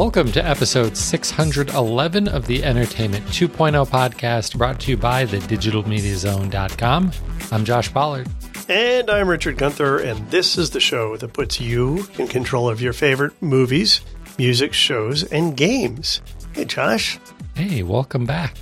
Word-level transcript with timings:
Welcome 0.00 0.32
to 0.32 0.42
episode 0.42 0.96
611 0.96 2.26
of 2.28 2.46
the 2.46 2.64
Entertainment 2.64 3.22
2.0 3.26 3.86
podcast 3.86 4.56
brought 4.56 4.80
to 4.80 4.90
you 4.92 4.96
by 4.96 5.26
the 5.26 5.36
digitalmediazone.com. 5.40 7.12
I'm 7.52 7.64
Josh 7.66 7.92
Pollard. 7.92 8.26
And 8.70 9.10
I'm 9.10 9.28
Richard 9.28 9.58
Gunther, 9.58 9.98
and 9.98 10.26
this 10.30 10.56
is 10.56 10.70
the 10.70 10.80
show 10.80 11.18
that 11.18 11.34
puts 11.34 11.60
you 11.60 12.08
in 12.16 12.28
control 12.28 12.70
of 12.70 12.80
your 12.80 12.94
favorite 12.94 13.34
movies, 13.42 14.00
music, 14.38 14.72
shows, 14.72 15.22
and 15.24 15.54
games. 15.54 16.22
Hey, 16.54 16.64
Josh. 16.64 17.18
Hey, 17.54 17.82
welcome 17.82 18.24
back. 18.24 18.56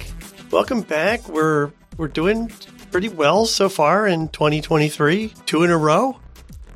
Welcome 0.51 0.81
back. 0.81 1.29
We're 1.29 1.71
we're 1.99 2.09
doing 2.09 2.51
pretty 2.91 3.11
well 3.11 3.47
so 3.47 3.69
far 3.69 4.09
in 4.09 4.27
2023, 4.31 5.35
two 5.47 5.63
in 5.63 5.71
a 5.71 5.79
row. 5.79 6.19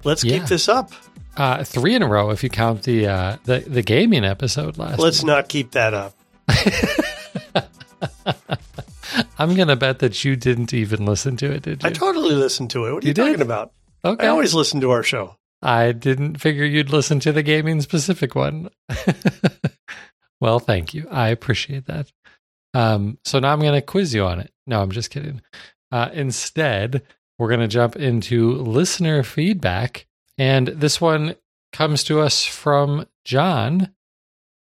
Let's 0.05 0.23
Yeah. 0.23 0.39
keep 0.39 0.47
this 0.47 0.69
up. 0.69 0.93
Uh, 1.37 1.65
three 1.65 1.95
in 1.95 2.03
a 2.03 2.09
row 2.09 2.31
if 2.31 2.43
you 2.43 2.51
count 2.51 2.83
the 2.83 3.07
uh, 3.07 3.37
the, 3.45 3.61
the 3.61 3.83
gaming 3.83 4.25
episode 4.25 4.77
last 4.77 4.99
Let's 4.99 5.25
not 5.25 5.49
keep 5.49 5.71
that 5.73 5.95
up. 5.95 6.15
I'm 9.39 9.55
going 9.55 9.69
to 9.69 9.77
bet 9.77 9.99
that 10.01 10.25
you 10.25 10.37
didn't 10.37 10.73
even 10.73 11.05
listen 11.05 11.37
to 11.39 11.51
it, 11.51 11.63
did 11.63 11.83
you? 11.83 11.89
I 11.89 11.93
totally 11.93 12.35
listened 12.35 12.71
to 12.71 12.87
it. 12.87 12.93
What 12.93 13.03
are 13.03 13.07
you, 13.07 13.11
You 13.11 13.15
talking 13.15 13.41
about? 13.41 13.73
okay. 14.05 14.27
I 14.27 14.29
always 14.31 14.55
listen 14.55 14.81
to 14.83 14.91
our 14.91 15.03
show. 15.03 15.37
I 15.63 15.93
didn't 15.93 16.41
figure 16.41 16.65
you'd 16.65 16.91
listen 16.91 17.21
to 17.21 17.33
the 17.33 17.43
gaming 17.43 17.81
specific 17.81 18.35
one. 18.35 18.69
well, 20.41 20.59
thank 20.59 20.93
you. 20.95 21.07
I 21.11 21.29
appreciate 21.29 21.87
that. 21.87 22.11
Um, 22.75 23.19
so 23.25 23.39
now 23.39 23.53
I'm 23.53 23.61
going 23.61 23.75
to 23.75 23.83
quiz 23.83 24.13
you 24.15 24.25
on 24.25 24.41
it. 24.41 24.51
No, 24.67 24.81
I'm 24.83 24.91
just 24.91 25.11
kidding. 25.11 25.41
Uh, 25.91 26.09
instead, 26.13 27.03
we're 27.39 27.49
going 27.49 27.61
to 27.61 27.69
jump 27.69 27.97
into 27.97 28.53
listener 28.55 29.23
feedback. 29.23 30.07
And 30.43 30.67
this 30.67 31.01
one 31.01 31.37
comes 31.73 32.03
to 32.03 32.19
us 32.19 32.45
from 32.45 33.07
John, 33.25 33.95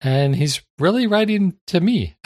and 0.02 0.36
he's 0.36 0.62
really 0.78 1.08
writing 1.08 1.58
to 1.68 1.80
me. 1.80 2.18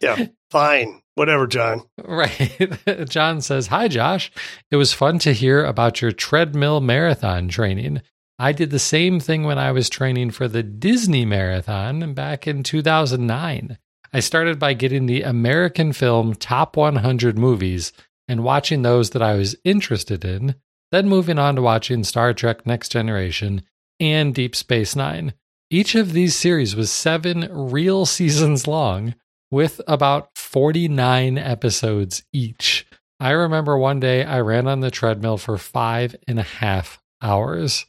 Yeah, 0.00 0.28
fine. 0.50 1.02
Whatever, 1.14 1.46
John. 1.46 1.82
Right. 2.02 2.72
John 3.08 3.42
says, 3.42 3.66
Hi, 3.66 3.86
Josh. 3.86 4.32
It 4.70 4.76
was 4.76 4.94
fun 4.94 5.18
to 5.20 5.34
hear 5.34 5.62
about 5.62 6.00
your 6.00 6.10
treadmill 6.10 6.80
marathon 6.80 7.48
training. 7.48 8.00
I 8.38 8.52
did 8.52 8.70
the 8.70 8.78
same 8.78 9.20
thing 9.20 9.44
when 9.44 9.58
I 9.58 9.72
was 9.72 9.90
training 9.90 10.30
for 10.30 10.48
the 10.48 10.62
Disney 10.62 11.26
Marathon 11.26 12.14
back 12.14 12.46
in 12.46 12.62
2009. 12.62 13.76
I 14.14 14.20
started 14.20 14.58
by 14.58 14.72
getting 14.72 15.04
the 15.04 15.20
American 15.20 15.92
film 15.92 16.32
Top 16.34 16.78
100 16.78 17.36
movies 17.36 17.92
and 18.26 18.42
watching 18.42 18.80
those 18.80 19.10
that 19.10 19.22
I 19.22 19.34
was 19.34 19.54
interested 19.64 20.24
in, 20.24 20.54
then 20.94 21.08
moving 21.08 21.38
on 21.38 21.56
to 21.56 21.62
watching 21.62 22.04
Star 22.04 22.32
Trek 22.32 22.64
Next 22.64 22.90
Generation 22.90 23.62
and 23.98 24.34
Deep 24.34 24.54
Space 24.54 24.94
Nine. 24.94 25.34
Each 25.68 25.96
of 25.96 26.12
these 26.12 26.36
series 26.36 26.76
was 26.76 26.90
seven 26.92 27.48
real 27.50 28.06
seasons 28.06 28.68
long 28.68 29.14
with 29.50 29.80
about 29.88 30.30
49 30.36 31.36
episodes 31.36 32.22
each. 32.32 32.86
I 33.18 33.30
remember 33.30 33.76
one 33.76 34.00
day 34.00 34.24
I 34.24 34.40
ran 34.40 34.68
on 34.68 34.80
the 34.80 34.90
treadmill 34.90 35.36
for 35.36 35.58
five 35.58 36.14
and 36.28 36.38
a 36.38 36.42
half 36.42 37.00
hours. 37.22 37.86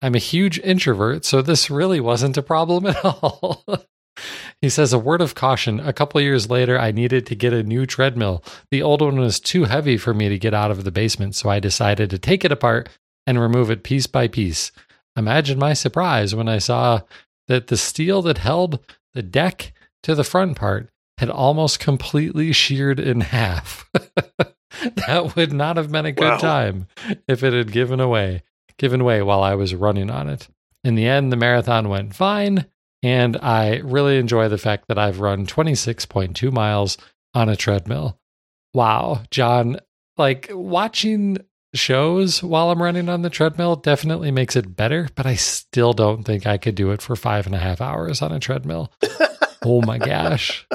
I'm 0.00 0.14
a 0.14 0.18
huge 0.18 0.58
introvert, 0.60 1.24
so 1.24 1.42
this 1.42 1.70
really 1.70 2.00
wasn't 2.00 2.36
a 2.36 2.42
problem 2.42 2.86
at 2.86 3.04
all. 3.04 3.64
He 4.62 4.68
says, 4.68 4.92
a 4.92 4.98
word 4.98 5.20
of 5.20 5.34
caution. 5.34 5.78
A 5.80 5.92
couple 5.92 6.20
years 6.20 6.50
later, 6.50 6.78
I 6.78 6.90
needed 6.90 7.26
to 7.26 7.34
get 7.36 7.52
a 7.52 7.62
new 7.62 7.86
treadmill. 7.86 8.42
The 8.70 8.82
old 8.82 9.00
one 9.00 9.18
was 9.20 9.38
too 9.38 9.64
heavy 9.64 9.96
for 9.96 10.12
me 10.12 10.28
to 10.28 10.38
get 10.38 10.54
out 10.54 10.70
of 10.70 10.84
the 10.84 10.90
basement, 10.90 11.34
so 11.36 11.48
I 11.48 11.60
decided 11.60 12.10
to 12.10 12.18
take 12.18 12.44
it 12.44 12.52
apart 12.52 12.88
and 13.26 13.40
remove 13.40 13.70
it 13.70 13.84
piece 13.84 14.06
by 14.06 14.26
piece. 14.26 14.72
Imagine 15.16 15.58
my 15.58 15.74
surprise 15.74 16.34
when 16.34 16.48
I 16.48 16.58
saw 16.58 17.02
that 17.46 17.68
the 17.68 17.76
steel 17.76 18.20
that 18.22 18.38
held 18.38 18.80
the 19.14 19.22
deck 19.22 19.72
to 20.02 20.14
the 20.14 20.24
front 20.24 20.56
part 20.56 20.90
had 21.18 21.30
almost 21.30 21.80
completely 21.80 22.52
sheared 22.52 23.00
in 23.00 23.20
half. 23.20 23.88
that 25.06 25.32
would 25.36 25.52
not 25.52 25.76
have 25.76 25.90
been 25.90 26.06
a 26.06 26.12
good 26.12 26.24
Wow. 26.24 26.38
time 26.38 26.86
if 27.26 27.42
it 27.42 27.52
had 27.52 27.72
given 27.72 28.00
away, 28.00 28.42
given 28.76 29.02
way 29.04 29.22
while 29.22 29.42
I 29.42 29.54
was 29.54 29.74
running 29.74 30.10
on 30.10 30.28
it. 30.28 30.48
In 30.84 30.94
the 30.94 31.06
end, 31.06 31.32
the 31.32 31.36
marathon 31.36 31.88
went 31.88 32.14
fine, 32.14 32.66
and 33.02 33.36
I 33.36 33.78
really 33.78 34.18
enjoy 34.18 34.48
the 34.48 34.58
fact 34.58 34.88
that 34.88 34.98
I've 34.98 35.20
run 35.20 35.46
26.2 35.46 36.52
miles 36.52 36.98
on 37.34 37.48
a 37.48 37.56
treadmill. 37.56 38.18
Wow, 38.74 39.22
John, 39.30 39.78
like 40.16 40.50
watching 40.52 41.38
shows 41.74 42.42
while 42.42 42.70
I'm 42.70 42.82
running 42.82 43.08
on 43.08 43.22
the 43.22 43.30
treadmill 43.30 43.76
definitely 43.76 44.30
makes 44.30 44.56
it 44.56 44.76
better, 44.76 45.08
but 45.14 45.26
I 45.26 45.34
still 45.34 45.92
don't 45.92 46.24
think 46.24 46.46
I 46.46 46.58
could 46.58 46.74
do 46.74 46.90
it 46.90 47.02
for 47.02 47.16
five 47.16 47.46
and 47.46 47.54
a 47.54 47.58
half 47.58 47.80
hours 47.80 48.22
on 48.22 48.32
a 48.32 48.40
treadmill. 48.40 48.92
oh 49.64 49.82
my 49.82 49.98
gosh. 49.98 50.66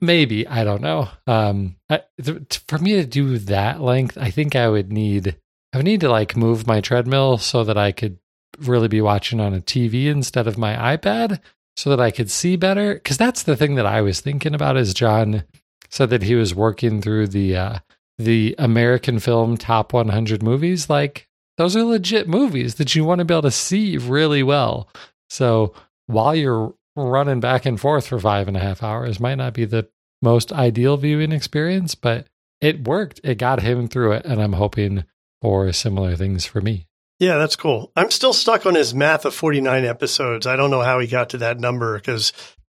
Maybe, 0.00 0.46
I 0.46 0.64
don't 0.64 0.82
know. 0.82 1.08
Um, 1.26 1.76
I, 1.88 2.02
th- 2.20 2.62
for 2.66 2.78
me 2.78 2.94
to 2.94 3.06
do 3.06 3.38
that 3.38 3.80
length, 3.80 4.18
I 4.18 4.30
think 4.30 4.56
I 4.56 4.68
would 4.68 4.92
need, 4.92 5.36
I 5.72 5.76
would 5.76 5.86
need 5.86 6.00
to 6.00 6.10
like 6.10 6.36
move 6.36 6.66
my 6.66 6.80
treadmill 6.80 7.38
so 7.38 7.62
that 7.62 7.78
I 7.78 7.92
could 7.92 8.18
really 8.60 8.88
be 8.88 9.00
watching 9.00 9.40
on 9.40 9.54
a 9.54 9.60
TV 9.60 10.06
instead 10.06 10.46
of 10.46 10.58
my 10.58 10.96
iPad 10.96 11.40
so 11.76 11.90
that 11.90 12.00
I 12.00 12.10
could 12.10 12.30
see 12.30 12.56
better. 12.56 12.98
Cause 12.98 13.16
that's 13.16 13.42
the 13.42 13.56
thing 13.56 13.76
that 13.76 13.86
I 13.86 14.00
was 14.00 14.20
thinking 14.20 14.54
about 14.54 14.76
is 14.76 14.94
John 14.94 15.44
said 15.90 16.10
that 16.10 16.22
he 16.22 16.34
was 16.34 16.54
working 16.54 17.00
through 17.00 17.28
the, 17.28 17.56
uh, 17.56 17.78
the 18.18 18.54
American 18.58 19.20
film 19.20 19.56
top 19.56 19.92
100 19.92 20.42
movies, 20.42 20.90
like 20.90 21.28
those 21.56 21.76
are 21.76 21.84
legit 21.84 22.28
movies 22.28 22.76
that 22.76 22.94
you 22.94 23.04
want 23.04 23.20
to 23.20 23.24
be 23.24 23.34
able 23.34 23.42
to 23.42 23.50
see 23.50 23.96
really 23.96 24.42
well. 24.42 24.88
So 25.30 25.74
while 26.06 26.34
you're 26.34 26.74
running 26.96 27.40
back 27.40 27.64
and 27.64 27.80
forth 27.80 28.08
for 28.08 28.18
five 28.18 28.48
and 28.48 28.56
a 28.56 28.60
half 28.60 28.82
hours, 28.82 29.20
might 29.20 29.36
not 29.36 29.54
be 29.54 29.64
the 29.64 29.88
most 30.20 30.52
ideal 30.52 30.96
viewing 30.96 31.32
experience, 31.32 31.94
but 31.94 32.26
it 32.60 32.86
worked. 32.86 33.20
It 33.22 33.38
got 33.38 33.62
him 33.62 33.88
through 33.88 34.12
it. 34.12 34.24
And 34.24 34.42
I'm 34.42 34.54
hoping 34.54 35.04
for 35.40 35.72
similar 35.72 36.16
things 36.16 36.44
for 36.44 36.60
me. 36.60 36.87
Yeah, 37.18 37.36
that's 37.38 37.56
cool. 37.56 37.90
I'm 37.96 38.10
still 38.10 38.32
stuck 38.32 38.64
on 38.66 38.74
his 38.74 38.94
math 38.94 39.24
of 39.24 39.34
49 39.34 39.84
episodes. 39.84 40.46
I 40.46 40.54
don't 40.56 40.70
know 40.70 40.82
how 40.82 40.98
he 41.00 41.06
got 41.08 41.30
to 41.30 41.38
that 41.38 41.58
number 41.58 41.96
because 41.98 42.32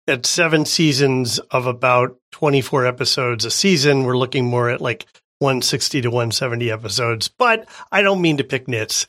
at 0.08 0.24
seven 0.24 0.64
seasons 0.64 1.38
of 1.50 1.66
about 1.66 2.16
24 2.32 2.86
episodes 2.86 3.44
a 3.44 3.50
season, 3.50 4.04
we're 4.04 4.16
looking 4.16 4.46
more 4.46 4.70
at 4.70 4.80
like 4.80 5.04
160 5.40 6.00
to 6.02 6.08
170 6.10 6.70
episodes. 6.70 7.28
But 7.28 7.68
I 7.92 8.00
don't 8.02 8.22
mean 8.22 8.38
to 8.38 8.44
pick 8.44 8.66
nits. 8.66 9.06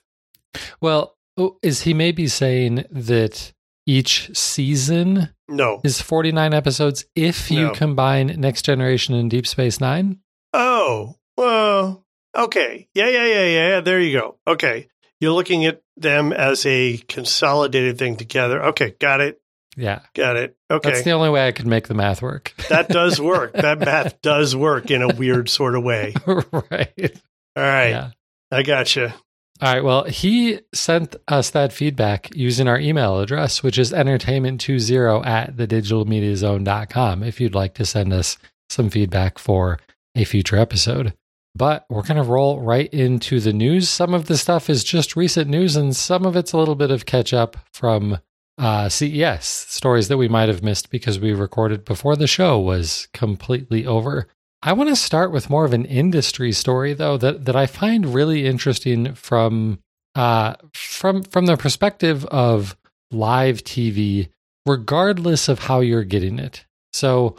Well, 0.81 1.15
oh, 1.37 1.57
is 1.61 1.81
he 1.83 1.93
maybe 1.93 2.27
saying 2.27 2.83
that 2.91 3.53
each 3.85 4.35
season 4.37 5.29
No. 5.47 5.79
is 5.83 6.01
49 6.01 6.53
episodes 6.53 7.05
if 7.15 7.49
you 7.49 7.67
No. 7.67 7.71
combine 7.73 8.27
Next 8.37 8.63
Generation 8.65 9.15
and 9.15 9.31
Deep 9.31 9.47
Space 9.47 9.79
Nine? 9.79 10.19
Oh, 10.53 11.15
well, 11.37 12.05
okay. 12.37 12.89
Yeah, 12.93 13.07
yeah, 13.07 13.25
yeah, 13.25 13.45
yeah. 13.45 13.67
yeah. 13.69 13.79
There 13.81 13.99
you 14.01 14.19
go. 14.19 14.37
Okay. 14.45 14.87
You're 15.21 15.31
looking 15.31 15.65
at 15.65 15.81
them 15.95 16.33
as 16.33 16.65
a 16.65 16.97
consolidated 17.07 17.97
thing 17.97 18.17
together. 18.17 18.61
Okay. 18.65 18.95
Got 18.99 19.21
it. 19.21 19.39
Yeah. 19.77 20.01
Got 20.15 20.35
it. 20.35 20.57
Okay. 20.69 20.91
That's 20.91 21.03
the 21.03 21.11
only 21.11 21.29
way 21.29 21.47
I 21.47 21.51
could 21.51 21.67
make 21.67 21.87
the 21.87 21.93
math 21.93 22.21
work. 22.21 22.53
that 22.69 22.89
does 22.89 23.21
work. 23.21 23.53
that 23.53 23.79
math 23.85 24.21
does 24.21 24.55
work 24.55 24.91
in 24.91 25.01
a 25.01 25.07
weird 25.15 25.47
sort 25.47 25.75
of 25.75 25.83
way. 25.83 26.13
right. 26.25 27.21
All 27.55 27.63
right. 27.63 27.89
Yeah. 27.89 28.11
I 28.51 28.63
gotcha. 28.63 29.13
All 29.61 29.73
right. 29.73 29.83
Well, 29.83 30.05
he 30.05 30.59
sent 30.73 31.15
us 31.27 31.51
that 31.51 31.71
feedback 31.71 32.35
using 32.35 32.67
our 32.67 32.79
email 32.79 33.19
address, 33.19 33.61
which 33.61 33.77
is 33.77 33.93
entertainment20 33.93 35.25
at 35.25 35.55
thedigitalmediazone.com 35.55 37.23
if 37.23 37.39
you'd 37.39 37.55
like 37.55 37.75
to 37.75 37.85
send 37.85 38.11
us 38.11 38.37
some 38.69 38.89
feedback 38.89 39.37
for 39.37 39.79
a 40.15 40.23
future 40.23 40.57
episode. 40.57 41.13
But 41.53 41.85
we're 41.89 42.03
going 42.03 42.17
to 42.17 42.23
roll 42.23 42.61
right 42.61 42.91
into 42.93 43.39
the 43.39 43.53
news. 43.53 43.89
Some 43.89 44.13
of 44.13 44.25
the 44.25 44.37
stuff 44.37 44.69
is 44.69 44.83
just 44.83 45.15
recent 45.15 45.49
news, 45.49 45.75
and 45.75 45.95
some 45.95 46.25
of 46.25 46.35
it's 46.35 46.53
a 46.53 46.57
little 46.57 46.75
bit 46.75 46.91
of 46.91 47.05
catch 47.05 47.33
up 47.33 47.57
from 47.73 48.19
uh, 48.57 48.89
CES 48.89 49.45
stories 49.45 50.07
that 50.07 50.17
we 50.17 50.27
might 50.27 50.47
have 50.47 50.63
missed 50.63 50.91
because 50.91 51.19
we 51.19 51.33
recorded 51.33 51.83
before 51.83 52.15
the 52.15 52.27
show 52.27 52.59
was 52.59 53.07
completely 53.13 53.85
over. 53.85 54.27
I 54.63 54.73
want 54.73 54.89
to 54.89 54.95
start 54.95 55.31
with 55.31 55.49
more 55.49 55.65
of 55.65 55.73
an 55.73 55.85
industry 55.85 56.51
story 56.51 56.93
though 56.93 57.17
that 57.17 57.45
that 57.45 57.55
I 57.55 57.65
find 57.65 58.13
really 58.13 58.45
interesting 58.45 59.15
from 59.15 59.79
uh 60.13 60.55
from 60.73 61.23
from 61.23 61.47
the 61.47 61.57
perspective 61.57 62.25
of 62.25 62.77
live 63.09 63.63
TV 63.63 64.29
regardless 64.67 65.49
of 65.49 65.59
how 65.59 65.79
you're 65.79 66.03
getting 66.03 66.37
it. 66.37 66.65
So 66.93 67.37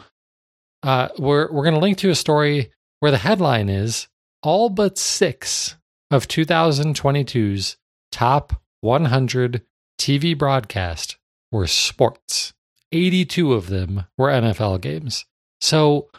uh 0.81 1.07
we're 1.17 1.49
we're 1.49 1.63
going 1.63 1.75
to 1.75 1.79
link 1.79 1.99
to 1.99 2.09
a 2.09 2.15
story 2.15 2.71
where 3.03 3.11
the 3.11 3.17
headline 3.17 3.67
is 3.67 4.07
all 4.43 4.69
but 4.69 4.97
6 4.97 5.75
of 6.09 6.25
2022's 6.25 7.75
top 8.13 8.61
100 8.79 9.61
TV 9.99 10.37
broadcast 10.37 11.17
were 11.51 11.67
sports. 11.67 12.53
82 12.93 13.51
of 13.51 13.67
them 13.67 14.05
were 14.17 14.29
NFL 14.29 14.79
games. 14.79 15.25
So 15.59 16.11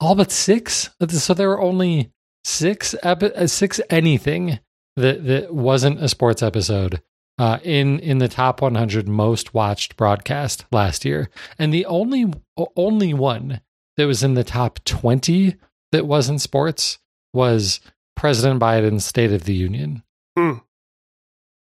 all 0.00 0.16
but 0.16 0.32
six. 0.32 0.90
So 1.08 1.34
there 1.34 1.48
were 1.48 1.60
only 1.60 2.10
six 2.44 2.96
epi- 3.04 3.36
uh, 3.36 3.46
six 3.46 3.80
anything 3.88 4.58
that 4.96 5.24
that 5.24 5.54
wasn't 5.54 6.02
a 6.02 6.08
sports 6.08 6.42
episode 6.42 7.00
uh, 7.38 7.60
in 7.62 8.00
in 8.00 8.18
the 8.18 8.26
top 8.26 8.60
100 8.60 9.06
most 9.06 9.54
watched 9.54 9.96
broadcast 9.96 10.64
last 10.72 11.04
year, 11.04 11.30
and 11.60 11.72
the 11.72 11.86
only 11.86 12.26
only 12.74 13.14
one 13.14 13.60
that 13.96 14.06
was 14.06 14.24
in 14.24 14.34
the 14.34 14.42
top 14.42 14.82
20 14.84 15.54
that 15.92 16.06
wasn't 16.06 16.40
sports 16.40 16.98
was 17.32 17.80
President 18.16 18.60
Biden's 18.60 19.04
State 19.04 19.32
of 19.32 19.44
the 19.44 19.54
Union. 19.54 20.02
Hmm. 20.36 20.58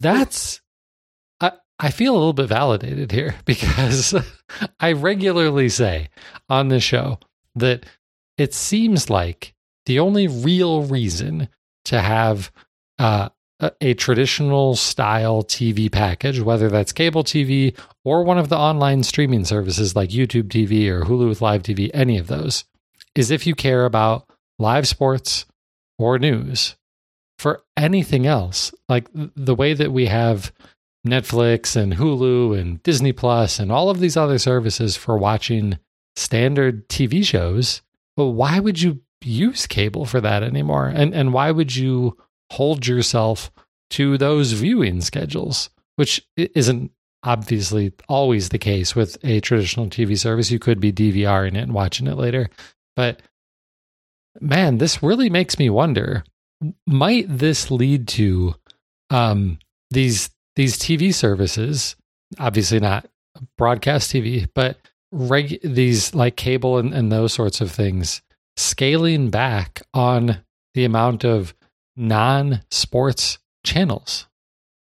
That's 0.01 0.61
I 1.41 1.53
I 1.79 1.91
feel 1.91 2.13
a 2.13 2.19
little 2.19 2.33
bit 2.33 2.49
validated 2.49 3.13
here 3.13 3.35
because 3.45 4.15
I 4.81 4.93
regularly 4.93 5.69
say 5.69 6.09
on 6.49 6.69
this 6.69 6.83
show 6.83 7.19
that 7.55 7.87
it 8.37 8.53
seems 8.53 9.09
like 9.09 9.55
the 9.87 10.01
only 10.01 10.27
real 10.27 10.83
reason 10.83 11.49
to 11.87 12.01
have 12.01 12.51
uh, 12.99 13.29
a, 13.61 13.73
a 13.81 13.95
traditional 13.95 14.77
style 14.77 15.43
TV 15.43 15.91
package, 15.91 16.41
whether 16.41 16.69
that's 16.69 16.93
cable 16.93 17.25
TV 17.25 17.77
or 18.05 18.25
one 18.25 18.39
of 18.39 18.49
the 18.49 18.59
online 18.59 19.03
streaming 19.03 19.45
services 19.45 19.97
like 19.97 20.11
YouTube 20.11 20.49
TV 20.49 20.89
or 20.89 21.03
Hulu 21.05 21.29
with 21.29 21.41
Live 21.41 21.63
TV, 21.63 21.91
any 21.95 22.19
of 22.19 22.27
those, 22.27 22.65
is 23.19 23.31
if 23.31 23.47
you 23.47 23.55
care 23.55 23.85
about 23.85 24.29
live 24.59 24.87
sports 24.89 25.47
or 25.99 26.19
news. 26.19 26.77
For 27.39 27.63
anything 27.77 28.27
else, 28.27 28.73
like 28.89 29.09
the 29.13 29.55
way 29.55 29.75
that 29.75 29.93
we 29.93 30.07
have 30.07 30.53
Netflix 31.07 31.77
and 31.77 31.95
Hulu 31.95 32.59
and 32.59 32.83
Disney 32.83 33.13
Plus 33.13 33.59
and 33.59 33.71
all 33.71 33.91
of 33.91 34.01
these 34.01 34.17
other 34.17 34.39
services 34.39 34.97
for 34.97 35.19
watching 35.19 35.79
standard 36.17 36.89
TV 36.89 37.23
shows, 37.23 37.83
well, 38.17 38.33
why 38.33 38.59
would 38.59 38.81
you 38.81 39.03
use 39.23 39.67
cable 39.67 40.07
for 40.07 40.21
that 40.23 40.43
anymore? 40.43 40.89
And 40.89 41.15
and 41.15 41.35
why 41.35 41.51
would 41.51 41.77
you 41.77 42.17
hold 42.53 42.87
yourself 42.87 43.51
to 43.91 44.17
those 44.19 44.53
viewing 44.53 45.01
schedules, 45.01 45.71
which 45.97 46.27
isn't 46.37 46.91
obviously 47.23 47.93
always 48.09 48.49
the 48.49 48.59
case 48.59 48.95
with 48.95 49.19
a 49.25 49.41
traditional 49.41 49.87
TV 49.87 50.17
service. 50.19 50.51
You 50.51 50.59
could 50.59 50.81
be 50.81 50.93
DVRing 50.93 51.57
it 51.57 51.63
and 51.63 51.75
watching 51.75 52.07
it 52.07 52.17
later. 52.17 52.49
But 52.97 53.21
man, 54.41 54.79
this 54.79 55.03
really 55.03 55.31
makes 55.31 55.59
me 55.59 55.71
wonder 55.71 56.25
might 56.87 57.27
this 57.29 57.71
lead 57.71 58.09
to 58.09 58.55
um, 59.11 59.59
these 59.91 60.31
these 60.57 60.79
TV 60.79 61.13
services, 61.13 61.97
obviously 62.39 62.81
not 62.81 63.07
broadcast 63.59 64.11
TV, 64.11 64.49
but 64.55 64.79
reg- 65.13 65.61
these 65.63 66.15
like 66.15 66.37
cable 66.37 66.79
and, 66.79 66.95
and 66.95 67.13
those 67.13 67.33
sorts 67.33 67.61
of 67.61 67.71
things 67.71 68.23
scaling 68.57 69.29
back 69.31 69.83
on 69.93 70.39
the 70.75 70.85
amount 70.85 71.25
of 71.25 71.55
non 71.97 72.63
sports 72.71 73.39
channels. 73.65 74.27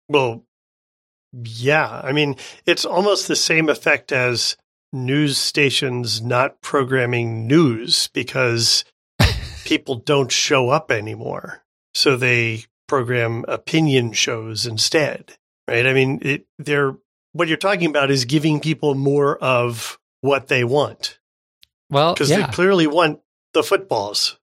Well, 0.10 0.44
yeah. 1.44 2.02
I 2.04 2.12
mean, 2.12 2.36
it's 2.66 2.86
almost 2.86 3.28
the 3.28 3.36
same 3.36 3.70
effect 3.70 4.12
as 4.12 4.58
news 4.94 5.38
stations 5.38 6.22
not 6.22 6.62
programming 6.62 7.48
news 7.48 8.10
because 8.14 8.84
people 9.66 9.96
don't 9.96 10.32
show 10.32 10.70
up 10.70 10.92
anymore. 10.92 11.64
So 11.94 12.16
they 12.16 12.66
program 12.88 13.46
opinion 13.48 14.14
shows 14.14 14.66
instead, 14.66 15.38
right? 15.68 15.86
I 15.86 15.94
mean, 15.94 16.20
it, 16.22 16.46
they're, 16.58 16.96
what 17.34 17.48
you're 17.48 17.58
talking 17.58 17.90
about 17.90 18.12
is 18.12 18.26
giving 18.26 18.60
people 18.60 18.96
more 18.96 19.38
of 19.38 19.98
what 20.22 20.48
they 20.48 20.64
want. 20.64 21.20
Well, 21.90 22.14
because 22.14 22.30
yeah. 22.30 22.48
they 22.48 22.54
clearly 22.54 22.88
want 22.88 23.20
the 23.54 23.64
footballs. 23.64 24.38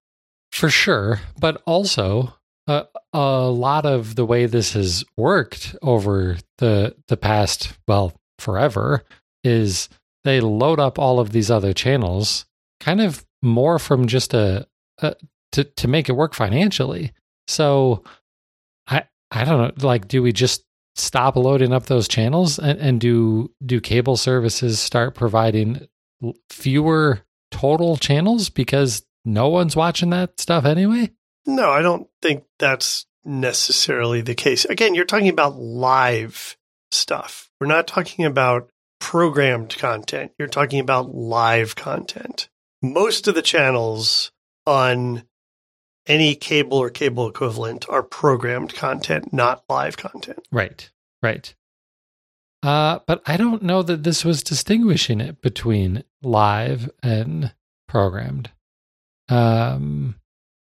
For 0.51 0.69
sure. 0.69 1.21
But 1.39 1.61
also, 1.65 2.33
uh, 2.67 2.83
a 3.13 3.47
lot 3.49 3.85
of 3.85 4.15
the 4.15 4.25
way 4.25 4.45
this 4.45 4.73
has 4.73 5.03
worked 5.17 5.75
over 5.81 6.37
the 6.59 6.95
the 7.07 7.17
past, 7.17 7.73
well, 7.87 8.13
forever, 8.37 9.03
is 9.43 9.89
they 10.23 10.41
load 10.41 10.79
up 10.79 10.99
all 10.99 11.19
of 11.19 11.31
these 11.31 11.49
other 11.49 11.73
channels 11.73 12.45
kind 12.79 13.01
of 13.01 13.25
more 13.41 13.79
from 13.79 14.07
just 14.07 14.33
a, 14.33 14.67
a 14.99 15.15
to 15.51 15.63
to 15.63 15.87
make 15.87 16.09
it 16.09 16.13
work 16.13 16.33
financially. 16.33 17.13
So 17.47 18.03
I 18.87 19.03
I 19.31 19.45
don't 19.45 19.59
know, 19.59 19.87
like 19.87 20.07
do 20.07 20.21
we 20.21 20.31
just 20.31 20.63
stop 20.95 21.35
loading 21.35 21.73
up 21.73 21.85
those 21.85 22.07
channels 22.07 22.59
and, 22.59 22.79
and 22.79 23.01
do 23.01 23.51
do 23.65 23.79
cable 23.79 24.17
services 24.17 24.79
start 24.79 25.15
providing 25.15 25.87
fewer 26.49 27.21
total 27.51 27.97
channels 27.97 28.49
because 28.49 29.03
no 29.25 29.47
one's 29.47 29.75
watching 29.75 30.09
that 30.11 30.39
stuff 30.39 30.65
anyway? 30.65 31.11
No, 31.45 31.71
I 31.71 31.81
don't 31.81 32.07
think 32.21 32.43
that's 32.57 33.05
necessarily 33.25 34.21
the 34.21 34.35
case. 34.35 34.65
Again, 34.65 34.95
you're 34.95 35.05
talking 35.05 35.29
about 35.29 35.55
live 35.55 36.57
stuff. 36.91 37.49
We're 37.59 37.67
not 37.67 37.87
talking 37.87 38.25
about 38.25 38.69
programmed 38.99 39.77
content. 39.77 40.31
You're 40.37 40.47
talking 40.47 40.79
about 40.79 41.13
live 41.13 41.75
content. 41.75 42.49
Most 42.81 43.27
of 43.27 43.35
the 43.35 43.41
channels 43.41 44.31
on 44.65 45.23
any 46.07 46.35
cable 46.35 46.77
or 46.77 46.89
cable 46.89 47.27
equivalent 47.27 47.87
are 47.89 48.03
programmed 48.03 48.73
content, 48.73 49.31
not 49.31 49.63
live 49.69 49.97
content. 49.97 50.47
Right. 50.51 50.89
Right. 51.21 51.53
Uh, 52.61 52.99
but 53.07 53.21
I 53.25 53.37
don't 53.37 53.63
know 53.63 53.81
that 53.83 54.03
this 54.03 54.25
was 54.25 54.43
distinguishing 54.43 55.21
it 55.21 55.41
between 55.41 56.03
live 56.21 56.89
and 57.01 57.53
programmed. 57.87 58.51
Um, 59.29 60.15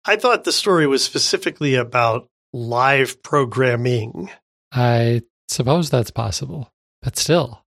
I 0.04 0.18
thought 0.18 0.44
the 0.44 0.52
story 0.52 0.88
was 0.88 1.04
specifically 1.04 1.76
about 1.76 2.28
live 2.52 3.24
programming. 3.24 4.30
I 4.72 5.22
suppose 5.48 5.90
that's 5.90 6.12
possible, 6.12 6.72
but 7.02 7.18
still, 7.18 7.65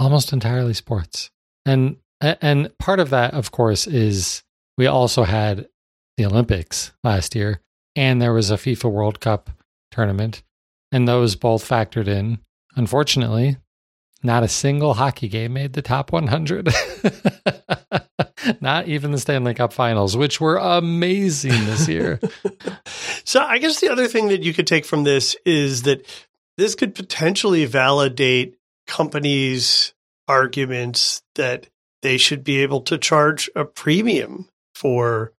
almost 0.00 0.32
entirely 0.32 0.74
sports. 0.74 1.30
And 1.64 1.96
and 2.20 2.76
part 2.78 3.00
of 3.00 3.10
that, 3.10 3.34
of 3.34 3.50
course, 3.50 3.86
is 3.86 4.42
we 4.76 4.86
also 4.86 5.24
had 5.24 5.68
the 6.16 6.26
Olympics 6.26 6.92
last 7.04 7.34
year, 7.34 7.60
and 7.94 8.20
there 8.20 8.32
was 8.32 8.50
a 8.50 8.56
FIFA 8.56 8.90
World 8.90 9.20
Cup 9.20 9.50
tournament, 9.90 10.42
and 10.90 11.06
those 11.06 11.36
both 11.36 11.66
factored 11.66 12.08
in. 12.08 12.40
Unfortunately, 12.76 13.56
not 14.22 14.42
a 14.42 14.48
single 14.48 14.94
hockey 14.94 15.28
game 15.28 15.54
made 15.54 15.72
the 15.72 15.82
top 15.82 16.12
100. 16.12 16.68
Not 18.60 18.88
even 18.88 19.12
the 19.12 19.18
Stanley 19.18 19.54
Cup 19.54 19.72
finals, 19.72 20.16
which 20.16 20.40
were 20.40 20.56
amazing 20.56 21.66
this 21.66 21.88
year. 21.88 22.18
so, 23.24 23.40
I 23.40 23.58
guess 23.58 23.80
the 23.80 23.90
other 23.90 24.08
thing 24.08 24.28
that 24.28 24.42
you 24.42 24.54
could 24.54 24.66
take 24.66 24.86
from 24.86 25.04
this 25.04 25.36
is 25.44 25.82
that 25.82 26.06
this 26.56 26.74
could 26.74 26.94
potentially 26.94 27.66
validate 27.66 28.56
companies' 28.90 29.94
arguments 30.28 31.22
that 31.36 31.68
they 32.02 32.18
should 32.18 32.44
be 32.44 32.62
able 32.62 32.80
to 32.82 32.98
charge 32.98 33.48
a 33.54 33.64
premium 33.64 34.48
for 34.74 35.32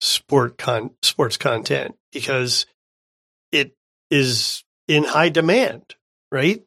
sport 0.00 0.58
con- 0.58 0.90
sports 1.02 1.36
content 1.36 1.94
because 2.12 2.66
it 3.52 3.74
is 4.10 4.64
in 4.88 5.04
high 5.04 5.28
demand, 5.28 5.94
right? 6.32 6.64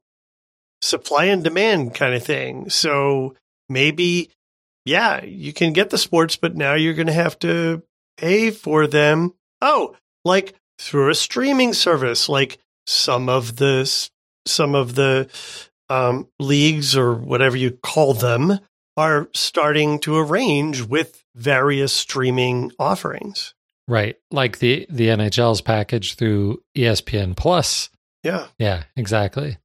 Supply 0.81 1.25
and 1.25 1.43
demand 1.43 1.95
kind 1.95 2.13
of 2.13 2.23
thing. 2.23 2.69
So 2.69 3.35
maybe, 3.67 4.29
yeah, 4.85 5.23
you 5.23 5.51
can 5.51 5.73
get 5.73 5.89
the 5.89 5.97
sports, 5.97 6.35
but 6.35 6.55
now 6.55 6.75
you're 6.75 6.93
going 6.93 7.07
to 7.07 7.13
have 7.13 7.39
to 7.39 7.83
pay 8.17 8.51
for 8.51 8.87
them. 8.87 9.33
Oh, 9.61 9.95
like 10.23 10.53
through 10.79 11.09
a 11.09 11.15
streaming 11.15 11.73
service, 11.73 12.29
like 12.29 12.59
some 12.85 13.29
of 13.29 13.57
the 13.57 14.09
some 14.45 14.75
of 14.75 14.95
the 14.95 15.29
um, 15.89 16.27
leagues 16.39 16.95
or 16.95 17.13
whatever 17.13 17.57
you 17.57 17.71
call 17.71 18.13
them 18.13 18.59
are 18.97 19.29
starting 19.33 19.99
to 19.99 20.17
arrange 20.17 20.81
with 20.81 21.23
various 21.35 21.93
streaming 21.93 22.71
offerings. 22.77 23.53
Right, 23.87 24.17
like 24.29 24.59
the 24.59 24.85
the 24.89 25.07
NHL's 25.07 25.61
package 25.61 26.15
through 26.15 26.61
ESPN 26.77 27.35
Plus. 27.35 27.89
Yeah, 28.23 28.47
yeah, 28.59 28.83
exactly. 28.95 29.57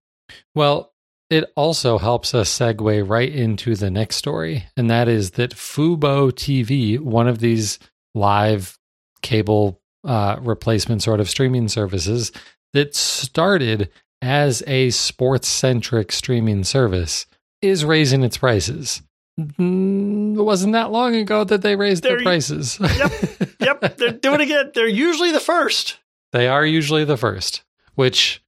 Well, 0.55 0.93
it 1.31 1.53
also 1.57 1.99
helps 1.99 2.35
us 2.35 2.57
segue 2.57 3.09
right 3.09 3.29
into 3.31 3.75
the 3.75 3.91
next 3.91 4.17
story, 4.17 4.65
and 4.77 4.89
that 4.91 5.09
is 5.09 5.33
that 5.33 5.55
Fubo 5.55 6.31
TV, 6.31 6.99
one 6.99 7.29
of 7.29 7.41
these 7.41 7.79
live 8.15 8.79
cable 9.21 9.81
uh, 10.05 10.37
replacement 10.41 11.03
sort 11.03 11.21
of 11.21 11.29
streaming 11.29 11.69
services 11.69 12.31
that 12.73 12.95
started 12.95 13.91
as 14.25 14.63
a 14.67 14.89
sports 14.89 15.47
centric 15.47 16.11
streaming 16.11 16.65
service, 16.65 17.27
is 17.61 17.85
raising 17.85 18.23
its 18.23 18.39
prices. 18.39 19.03
Mm, 19.39 20.37
it 20.39 20.43
wasn't 20.43 20.73
that 20.73 20.91
long 20.91 21.15
ago 21.15 21.45
that 21.45 21.61
they 21.61 21.77
raised 21.77 22.05
They're, 22.05 22.17
their 22.17 22.23
prices. 22.23 22.79
yep, 22.99 23.13
yep, 23.61 23.97
they're 23.99 24.13
doing 24.13 24.41
it 24.41 24.45
again. 24.45 24.73
They're 24.75 24.89
usually 24.89 25.31
the 25.31 25.41
first. 25.41 25.99
They 26.33 26.49
are 26.49 26.65
usually 26.65 27.05
the 27.05 27.19
first, 27.19 27.65
which, 27.97 28.43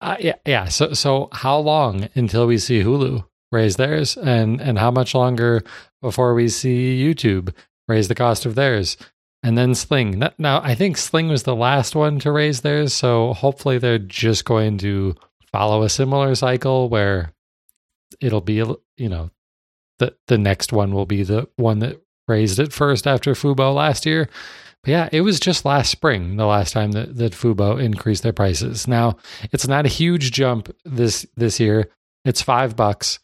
uh, 0.00 0.16
yeah, 0.20 0.36
yeah. 0.46 0.66
So, 0.66 0.94
so 0.94 1.28
how 1.32 1.58
long 1.58 2.08
until 2.14 2.46
we 2.46 2.56
see 2.56 2.82
Hulu 2.82 3.26
raise 3.52 3.76
theirs, 3.76 4.16
and 4.16 4.60
and 4.60 4.78
how 4.78 4.90
much 4.90 5.14
longer 5.14 5.62
before 6.00 6.32
we 6.34 6.48
see 6.48 7.02
YouTube 7.02 7.54
raise 7.88 8.08
the 8.08 8.14
cost 8.14 8.46
of 8.46 8.54
theirs, 8.54 8.96
and 9.42 9.56
then 9.56 9.74
Sling. 9.74 10.22
Now, 10.38 10.60
I 10.62 10.74
think 10.74 10.96
Sling 10.96 11.28
was 11.28 11.44
the 11.44 11.54
last 11.54 11.94
one 11.94 12.18
to 12.20 12.32
raise 12.32 12.60
theirs, 12.60 12.92
so 12.92 13.32
hopefully 13.34 13.78
they're 13.78 13.98
just 13.98 14.44
going 14.44 14.78
to 14.78 15.14
follow 15.52 15.82
a 15.82 15.88
similar 15.88 16.34
cycle 16.34 16.88
where 16.88 17.32
it'll 18.20 18.40
be 18.40 18.54
you 18.54 19.08
know 19.08 19.30
the 19.98 20.14
the 20.26 20.38
next 20.38 20.72
one 20.72 20.92
will 20.92 21.06
be 21.06 21.22
the 21.22 21.48
one 21.56 21.78
that 21.80 22.00
raised 22.26 22.58
it 22.58 22.72
first 22.72 23.06
after 23.06 23.32
Fubo 23.32 23.74
last 23.74 24.06
year. 24.06 24.28
But 24.82 24.90
yeah, 24.90 25.08
it 25.10 25.22
was 25.22 25.40
just 25.40 25.64
last 25.64 25.90
spring 25.90 26.36
the 26.36 26.46
last 26.46 26.72
time 26.72 26.92
that, 26.92 27.16
that 27.16 27.32
Fubo 27.32 27.82
increased 27.82 28.22
their 28.22 28.32
prices. 28.32 28.86
Now 28.86 29.16
it's 29.52 29.66
not 29.66 29.86
a 29.86 29.90
huge 29.90 30.32
jump 30.32 30.74
this 30.84 31.26
this 31.36 31.58
year. 31.58 31.90
It's 32.24 32.42
five 32.42 32.76
bucks. 32.76 33.18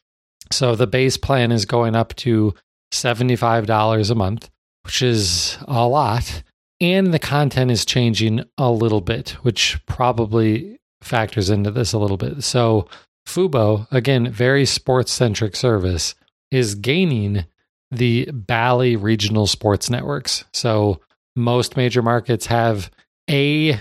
So 0.52 0.74
the 0.74 0.86
base 0.86 1.16
plan 1.16 1.52
is 1.52 1.64
going 1.64 1.94
up 1.94 2.14
to 2.16 2.54
$75 2.92 4.10
a 4.10 4.14
month, 4.14 4.50
which 4.84 5.02
is 5.02 5.58
a 5.66 5.86
lot. 5.86 6.42
And 6.80 7.14
the 7.14 7.18
content 7.18 7.70
is 7.70 7.84
changing 7.84 8.44
a 8.58 8.70
little 8.70 9.00
bit, 9.00 9.30
which 9.42 9.78
probably 9.86 10.78
factors 11.02 11.50
into 11.50 11.70
this 11.70 11.92
a 11.92 11.98
little 11.98 12.16
bit. 12.16 12.42
So 12.42 12.88
Fubo, 13.26 13.86
again, 13.90 14.30
very 14.30 14.66
sports 14.66 15.12
centric 15.12 15.56
service, 15.56 16.14
is 16.50 16.74
gaining 16.74 17.46
the 17.90 18.28
Bally 18.32 18.96
regional 18.96 19.46
sports 19.46 19.88
networks. 19.88 20.44
So 20.52 21.00
most 21.36 21.76
major 21.76 22.02
markets 22.02 22.46
have 22.46 22.90
a 23.30 23.80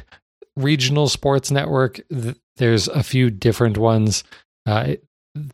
regional 0.56 1.10
sports 1.10 1.52
network. 1.52 2.00
There's 2.58 2.88
a 2.88 3.04
few 3.04 3.30
different 3.30 3.78
ones. 3.78 4.24
Uh, 4.66 4.96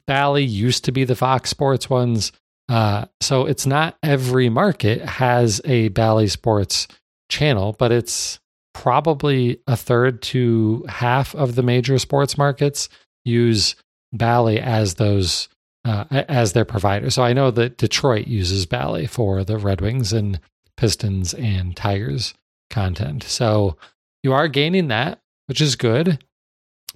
Bally 0.06 0.44
used 0.44 0.86
to 0.86 0.91
be 0.91 1.03
the 1.06 1.15
Fox 1.15 1.50
Sports 1.50 1.89
ones. 1.89 2.32
Uh, 2.69 3.05
so 3.19 3.47
it's 3.47 3.65
not 3.65 3.97
every 4.03 4.47
market 4.47 5.01
has 5.01 5.59
a 5.65 5.89
Bally 5.89 6.27
Sports 6.27 6.88
channel, 7.29 7.75
but 7.77 7.91
it's 7.91 8.39
probably 8.73 9.59
a 9.67 9.75
third 9.75 10.21
to 10.21 10.85
half 10.88 11.35
of 11.35 11.55
the 11.55 11.63
major 11.63 11.97
sports 11.97 12.38
markets 12.38 12.88
use 13.25 13.75
Bally 14.13 14.59
as 14.59 14.95
those 14.95 15.49
uh, 15.85 16.05
as 16.11 16.53
their 16.53 16.65
provider. 16.65 17.09
So 17.09 17.23
I 17.23 17.33
know 17.33 17.51
that 17.51 17.77
Detroit 17.77 18.27
uses 18.27 18.65
Bally 18.65 19.07
for 19.07 19.43
the 19.43 19.57
Red 19.57 19.81
Wings 19.81 20.13
and 20.13 20.39
Pistons 20.77 21.33
and 21.33 21.75
Tigers 21.75 22.33
content. 22.69 23.23
So 23.23 23.77
you 24.23 24.33
are 24.33 24.47
gaining 24.47 24.89
that, 24.89 25.19
which 25.47 25.61
is 25.61 25.75
good, 25.75 26.23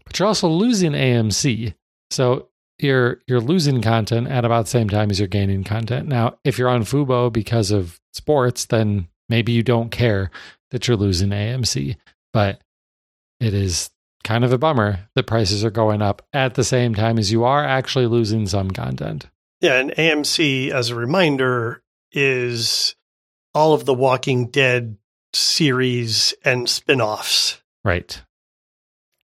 but 0.06 0.20
you're 0.20 0.28
also 0.28 0.48
losing 0.48 0.92
AMC. 0.92 1.74
So 2.12 2.50
you're 2.80 3.20
you're 3.28 3.42
losing 3.42 3.82
content 3.82 4.28
at 4.28 4.46
about 4.46 4.66
the 4.66 4.72
same 4.72 4.90
time 4.90 5.12
as 5.12 5.20
you're 5.20 5.28
gaining 5.28 5.64
content. 5.64 6.08
Now, 6.08 6.38
if 6.44 6.58
you're 6.58 6.70
on 6.70 6.84
Fubo 6.84 7.32
because 7.32 7.72
of 7.72 8.00
sports, 8.14 8.66
then 8.66 9.08
maybe 9.30 9.52
you 9.52 9.64
don't 9.64 9.92
care 9.92 10.32
that 10.72 10.88
you're 10.88 10.98
losing 10.98 11.30
AMC, 11.30 11.96
but 12.32 12.62
it 13.40 13.54
is 13.54 13.92
kind 14.24 14.44
of 14.44 14.54
a 14.54 14.58
bummer 14.58 15.00
that 15.16 15.28
prices 15.28 15.64
are 15.64 15.72
going 15.72 16.02
up 16.02 16.26
at 16.34 16.56
the 16.56 16.64
same 16.64 16.96
time 16.96 17.20
as 17.20 17.32
you 17.32 17.44
are 17.44 17.64
actually 17.64 18.08
losing 18.08 18.48
some 18.48 18.72
content. 18.72 19.28
Yeah, 19.62 19.80
and 19.80 19.92
AMC, 19.92 20.72
as 20.72 20.90
a 20.90 20.96
reminder, 20.96 21.84
is 22.12 22.96
all 23.54 23.74
of 23.74 23.86
the 23.86 23.94
Walking 23.94 24.48
Dead 24.48 24.98
series 25.34 26.34
and 26.44 26.70
spin 26.70 27.02
offs. 27.02 27.62
Right. 27.84 28.22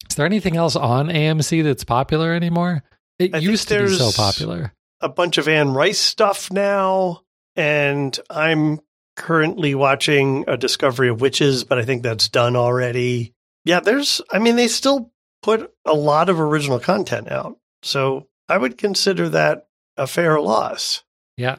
Is 0.09 0.15
there 0.15 0.25
anything 0.25 0.57
else 0.57 0.75
on 0.75 1.07
AMC 1.07 1.63
that's 1.63 1.83
popular 1.83 2.33
anymore? 2.33 2.83
It 3.19 3.35
I 3.35 3.39
used 3.39 3.67
to 3.67 3.83
be 3.83 3.93
so 3.93 4.11
popular. 4.11 4.73
A 5.01 5.09
bunch 5.09 5.38
of 5.38 5.47
Anne 5.47 5.73
Rice 5.73 5.99
stuff 5.99 6.51
now, 6.51 7.21
and 7.55 8.17
I'm 8.29 8.79
currently 9.15 9.75
watching 9.75 10.45
a 10.47 10.57
Discovery 10.57 11.09
of 11.09 11.21
Witches, 11.21 11.65
but 11.65 11.77
I 11.77 11.83
think 11.83 12.01
that's 12.01 12.29
done 12.29 12.55
already. 12.55 13.33
Yeah, 13.65 13.81
there's, 13.81 14.21
I 14.31 14.39
mean, 14.39 14.55
they 14.55 14.69
still 14.69 15.11
put 15.43 15.71
a 15.85 15.93
lot 15.93 16.29
of 16.29 16.39
original 16.39 16.79
content 16.79 17.29
out. 17.31 17.57
So 17.83 18.27
I 18.47 18.57
would 18.57 18.77
consider 18.77 19.29
that 19.29 19.67
a 19.97 20.07
fair 20.07 20.39
loss. 20.39 21.03
Yeah. 21.38 21.57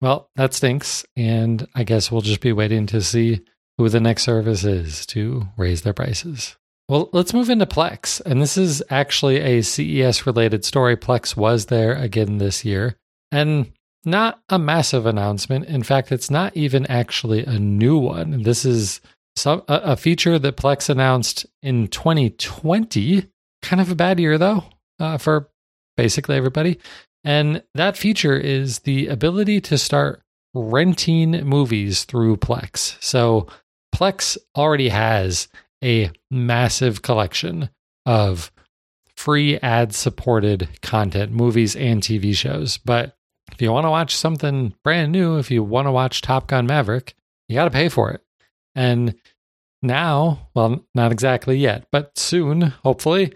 Well, 0.00 0.30
that 0.36 0.54
stinks. 0.54 1.04
And 1.16 1.68
I 1.74 1.84
guess 1.84 2.10
we'll 2.10 2.22
just 2.22 2.40
be 2.40 2.52
waiting 2.52 2.86
to 2.86 3.02
see 3.02 3.42
who 3.76 3.88
the 3.88 4.00
next 4.00 4.22
service 4.22 4.64
is 4.64 5.06
to 5.06 5.48
raise 5.56 5.82
their 5.82 5.92
prices. 5.94 6.56
Well, 6.90 7.08
let's 7.12 7.32
move 7.32 7.50
into 7.50 7.66
Plex. 7.66 8.20
And 8.26 8.42
this 8.42 8.58
is 8.58 8.82
actually 8.90 9.36
a 9.36 9.62
CES 9.62 10.26
related 10.26 10.64
story. 10.64 10.96
Plex 10.96 11.36
was 11.36 11.66
there 11.66 11.94
again 11.94 12.38
this 12.38 12.64
year. 12.64 12.96
And 13.30 13.70
not 14.04 14.40
a 14.48 14.58
massive 14.58 15.06
announcement. 15.06 15.66
In 15.66 15.84
fact, 15.84 16.10
it's 16.10 16.32
not 16.32 16.56
even 16.56 16.86
actually 16.86 17.44
a 17.44 17.60
new 17.60 17.96
one. 17.96 18.42
This 18.42 18.64
is 18.64 19.00
some 19.36 19.62
a, 19.68 19.74
a 19.74 19.96
feature 19.96 20.36
that 20.40 20.56
Plex 20.56 20.90
announced 20.90 21.46
in 21.62 21.86
2020. 21.86 23.24
Kind 23.62 23.80
of 23.80 23.92
a 23.92 23.94
bad 23.94 24.18
year 24.18 24.36
though 24.36 24.64
uh, 24.98 25.16
for 25.16 25.48
basically 25.96 26.34
everybody. 26.34 26.80
And 27.22 27.62
that 27.76 27.96
feature 27.96 28.36
is 28.36 28.80
the 28.80 29.06
ability 29.06 29.60
to 29.60 29.78
start 29.78 30.22
renting 30.54 31.46
movies 31.46 32.02
through 32.02 32.38
Plex. 32.38 33.00
So 33.00 33.46
Plex 33.94 34.36
already 34.56 34.88
has 34.88 35.46
a 35.82 36.10
massive 36.30 37.02
collection 37.02 37.70
of 38.06 38.52
free 39.16 39.58
ad 39.58 39.94
supported 39.94 40.68
content, 40.82 41.32
movies 41.32 41.76
and 41.76 42.02
TV 42.02 42.34
shows. 42.34 42.78
But 42.78 43.16
if 43.52 43.60
you 43.60 43.72
want 43.72 43.84
to 43.84 43.90
watch 43.90 44.16
something 44.16 44.74
brand 44.82 45.12
new, 45.12 45.38
if 45.38 45.50
you 45.50 45.62
want 45.62 45.86
to 45.86 45.92
watch 45.92 46.22
Top 46.22 46.46
Gun 46.46 46.66
Maverick, 46.66 47.14
you 47.48 47.54
got 47.54 47.64
to 47.64 47.70
pay 47.70 47.88
for 47.88 48.10
it. 48.10 48.22
And 48.74 49.14
now, 49.82 50.48
well, 50.54 50.84
not 50.94 51.12
exactly 51.12 51.56
yet, 51.56 51.86
but 51.90 52.16
soon, 52.16 52.62
hopefully, 52.62 53.32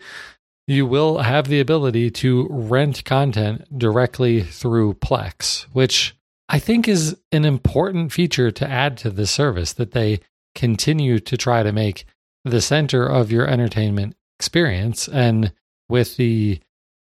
you 0.66 0.86
will 0.86 1.18
have 1.18 1.48
the 1.48 1.60
ability 1.60 2.10
to 2.10 2.46
rent 2.50 3.04
content 3.04 3.78
directly 3.78 4.42
through 4.42 4.94
Plex, 4.94 5.64
which 5.72 6.14
I 6.48 6.58
think 6.58 6.88
is 6.88 7.16
an 7.32 7.44
important 7.44 8.12
feature 8.12 8.50
to 8.50 8.68
add 8.68 8.96
to 8.98 9.10
the 9.10 9.26
service 9.26 9.72
that 9.74 9.92
they 9.92 10.20
continue 10.54 11.18
to 11.18 11.36
try 11.36 11.62
to 11.62 11.72
make 11.72 12.06
the 12.44 12.60
center 12.60 13.06
of 13.06 13.32
your 13.32 13.46
entertainment 13.46 14.16
experience. 14.38 15.08
And 15.08 15.52
with 15.88 16.16
the 16.16 16.60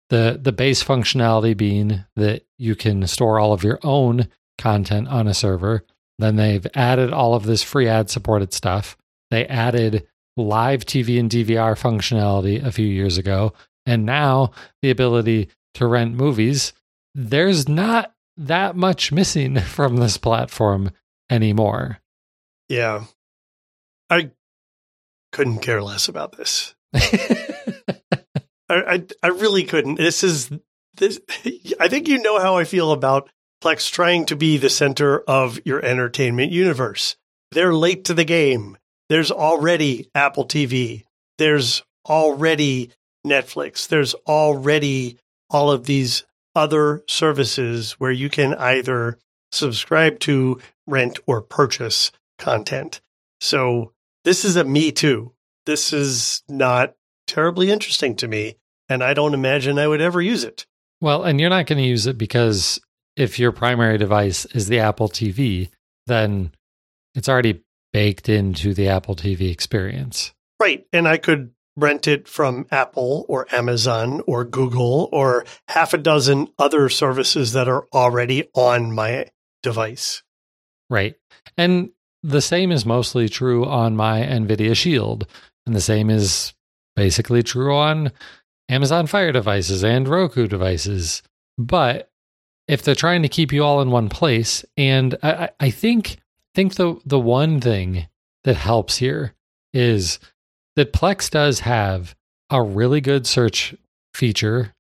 the 0.10 0.38
the 0.42 0.52
base 0.52 0.84
functionality 0.84 1.56
being 1.56 2.04
that 2.16 2.46
you 2.58 2.76
can 2.76 3.08
store 3.08 3.40
all 3.40 3.54
of 3.54 3.64
your 3.64 3.80
own 3.82 4.28
content 4.58 5.08
on 5.08 5.28
a 5.28 5.34
server. 5.34 5.84
Then 6.20 6.36
they've 6.36 6.68
added 6.76 7.12
all 7.12 7.34
of 7.34 7.46
this 7.46 7.64
free 7.64 7.88
ad 7.88 8.10
supported 8.10 8.54
stuff. 8.54 8.98
They 9.32 9.48
added 9.48 10.06
live 10.38 10.86
TV 10.86 11.20
and 11.20 11.32
DVR 11.32 11.80
functionality 11.80 12.64
a 12.64 12.72
few 12.72 12.86
years 12.86 13.18
ago, 13.18 13.54
and 13.86 14.06
now 14.06 14.52
the 14.82 14.92
ability 14.92 15.50
to 15.76 15.88
rent 15.88 16.14
movies. 16.14 16.74
There's 17.16 17.68
not 17.68 18.14
that 18.38 18.76
much 18.76 19.12
missing 19.12 19.60
from 19.60 19.98
this 19.98 20.18
platform 20.18 20.92
anymore. 21.30 22.00
Yeah. 22.70 23.06
I 24.10 24.32
couldn't 25.32 25.60
care 25.60 25.82
less 25.82 26.08
about 26.08 26.38
this. 26.38 26.76
I, 26.94 28.22
I, 28.70 29.04
I 29.24 29.28
really 29.28 29.64
couldn't. 29.64 29.96
This 29.96 30.24
is 30.24 30.50
this. 30.96 31.20
I 31.80 31.88
think 31.88 32.08
you 32.08 32.22
know 32.22 32.40
how 32.40 32.58
I 32.58 32.64
feel 32.64 32.92
about 32.92 33.30
Plex 33.64 33.92
trying 33.92 34.26
to 34.28 34.36
be 34.36 34.58
the 34.58 34.70
center 34.70 35.20
of 35.22 35.60
your 35.66 35.84
entertainment 35.84 36.52
universe. 36.52 37.16
They're 37.52 37.74
late 37.74 38.06
to 38.06 38.14
the 38.14 38.24
game. 38.24 38.78
There's 39.10 39.32
already 39.32 40.10
Apple 40.16 40.46
TV. 40.48 41.04
There's 41.38 41.84
already 42.08 42.92
Netflix. 43.26 43.88
There's 43.88 44.14
already 44.14 45.18
all 45.50 45.70
of 45.70 45.86
these 45.86 46.24
other 46.56 47.04
services 47.08 47.94
where 47.94 48.12
you 48.12 48.30
can 48.30 48.54
either 48.56 49.18
subscribe 49.52 50.20
to, 50.20 50.60
rent, 50.88 51.20
or 51.26 51.42
purchase 51.42 52.12
content. 52.38 53.02
So 53.40 53.92
this 54.24 54.46
is 54.46 54.56
a 54.56 54.64
me 54.64 54.92
too. 54.92 55.34
This 55.66 55.94
is 55.94 56.44
not 56.50 56.96
terribly 57.28 57.72
interesting 57.72 58.16
to 58.18 58.28
me 58.28 58.56
and 58.92 59.04
I 59.04 59.14
don't 59.14 59.34
imagine 59.34 59.80
I 59.80 59.88
would 59.88 60.02
ever 60.02 60.22
use 60.22 60.44
it. 60.44 60.66
Well, 61.00 61.24
and 61.24 61.40
you're 61.40 61.50
not 61.50 61.66
going 61.66 61.82
to 61.82 61.88
use 61.88 62.08
it 62.08 62.18
because 62.18 62.80
if 63.16 63.40
your 63.40 63.54
primary 63.54 63.98
device 63.98 64.44
is 64.46 64.68
the 64.68 64.80
Apple 64.80 65.08
TV, 65.08 65.70
then 66.08 66.52
it's 67.16 67.30
already 67.30 67.64
baked 67.94 68.28
into 68.28 68.74
the 68.74 68.90
Apple 68.90 69.16
TV 69.16 69.50
experience. 69.50 70.34
Right. 70.60 70.86
And 70.92 71.08
I 71.08 71.18
could 71.18 71.52
rent 71.78 72.06
it 72.06 72.28
from 72.28 72.68
Apple 72.70 73.26
or 73.30 73.48
Amazon 73.54 74.22
or 74.28 74.44
Google 74.44 75.08
or 75.14 75.46
half 75.70 75.94
a 75.94 75.98
dozen 75.98 76.50
other 76.60 76.90
services 76.90 77.54
that 77.54 77.70
are 77.70 77.88
already 77.94 78.50
on 78.54 78.94
my 78.94 79.28
device. 79.64 80.22
Right. 80.90 81.16
And 81.58 81.92
the 82.24 82.42
same 82.42 82.72
is 82.72 82.86
mostly 82.86 83.30
true 83.30 83.66
on 83.66 83.96
my 83.96 84.22
NVIDIA 84.22 84.76
Shield. 84.76 85.28
And 85.66 85.76
the 85.76 85.82
same 85.82 86.10
is 86.10 86.54
basically 86.96 87.44
true 87.44 87.74
on 87.74 88.12
Amazon 88.70 89.08
Fire 89.08 89.32
devices 89.32 89.84
and 89.84 90.08
Roku 90.08 90.48
devices. 90.48 91.24
But 91.58 92.10
if 92.68 92.82
they're 92.82 92.96
trying 92.96 93.22
to 93.24 93.30
keep 93.30 93.52
you 93.52 93.64
all 93.64 93.82
in 93.82 93.92
one 93.92 94.10
place, 94.10 94.64
and 94.78 95.16
I, 95.24 95.50
I 95.60 95.70
think 95.70 96.18
think 96.54 96.76
the 96.76 97.00
the 97.06 97.20
one 97.20 97.60
thing 97.60 98.08
that 98.44 98.56
helps 98.56 98.98
here 98.98 99.34
is 99.74 100.20
that 100.76 100.94
Plex 100.94 101.30
does 101.30 101.62
have 101.62 102.16
a 102.50 102.62
really 102.62 103.02
good 103.02 103.28
search 103.28 103.76
feature, 104.14 104.74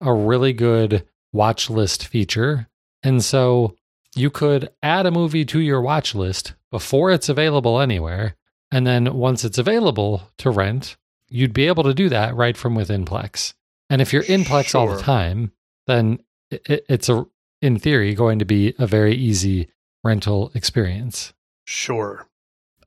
a 0.00 0.12
really 0.12 0.52
good 0.52 1.06
watch 1.32 1.70
list 1.70 2.06
feature. 2.06 2.68
And 3.02 3.22
so 3.22 3.76
you 4.18 4.30
could 4.30 4.70
add 4.82 5.06
a 5.06 5.10
movie 5.10 5.44
to 5.46 5.60
your 5.60 5.80
watch 5.80 6.14
list 6.14 6.54
before 6.70 7.10
it's 7.10 7.28
available 7.28 7.80
anywhere. 7.80 8.36
And 8.70 8.86
then 8.86 9.14
once 9.14 9.44
it's 9.44 9.58
available 9.58 10.30
to 10.38 10.50
rent, 10.50 10.96
you'd 11.28 11.54
be 11.54 11.66
able 11.66 11.84
to 11.84 11.94
do 11.94 12.08
that 12.08 12.34
right 12.34 12.56
from 12.56 12.74
within 12.74 13.04
Plex. 13.04 13.54
And 13.88 14.02
if 14.02 14.12
you're 14.12 14.22
in 14.22 14.44
Plex 14.44 14.68
sure. 14.68 14.80
all 14.80 14.94
the 14.94 15.00
time, 15.00 15.52
then 15.86 16.20
it, 16.50 16.84
it's 16.88 17.08
a 17.08 17.26
in 17.60 17.78
theory 17.78 18.14
going 18.14 18.38
to 18.38 18.44
be 18.44 18.74
a 18.78 18.86
very 18.86 19.14
easy 19.14 19.68
rental 20.04 20.50
experience. 20.54 21.32
Sure. 21.64 22.26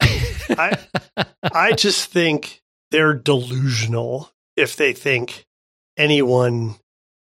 I 0.02 0.78
I 1.44 1.74
just 1.74 2.10
think 2.12 2.62
they're 2.92 3.14
delusional 3.14 4.32
if 4.56 4.76
they 4.76 4.94
think 4.94 5.46
anyone 5.98 6.76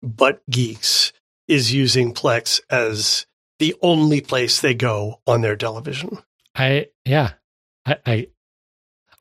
but 0.01 0.41
geeks 0.49 1.13
is 1.47 1.73
using 1.73 2.13
Plex 2.13 2.61
as 2.69 3.25
the 3.59 3.75
only 3.81 4.21
place 4.21 4.61
they 4.61 4.73
go 4.73 5.21
on 5.25 5.41
their 5.41 5.55
television. 5.55 6.19
I 6.55 6.87
yeah. 7.05 7.33
I, 7.85 7.97
I 8.05 8.27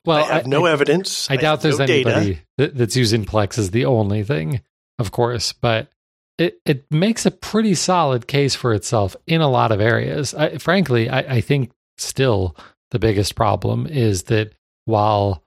well, 0.05 0.23
I 0.23 0.33
have 0.33 0.45
I, 0.45 0.49
no 0.49 0.65
I, 0.65 0.71
evidence. 0.71 1.29
I, 1.29 1.37
doubt 1.37 1.61
there's 1.61 1.79
no 1.79 1.85
anybody 1.85 2.39
that, 2.57 2.75
that's 2.75 2.95
using 2.95 3.25
Plex 3.25 3.57
as 3.57 3.71
the 3.71 3.85
only 3.85 4.23
thing, 4.23 4.61
of 4.99 5.11
course, 5.11 5.53
but 5.53 5.89
it 6.37 6.59
it 6.65 6.85
makes 6.91 7.25
a 7.25 7.31
pretty 7.31 7.75
solid 7.75 8.27
case 8.27 8.55
for 8.55 8.73
itself 8.73 9.15
in 9.25 9.41
a 9.41 9.49
lot 9.49 9.71
of 9.71 9.81
areas. 9.81 10.33
I, 10.33 10.57
frankly, 10.57 11.09
I, 11.09 11.19
I 11.19 11.41
think 11.41 11.71
still 11.97 12.55
the 12.91 12.99
biggest 12.99 13.35
problem 13.35 13.87
is 13.87 14.23
that 14.23 14.53
while 14.85 15.43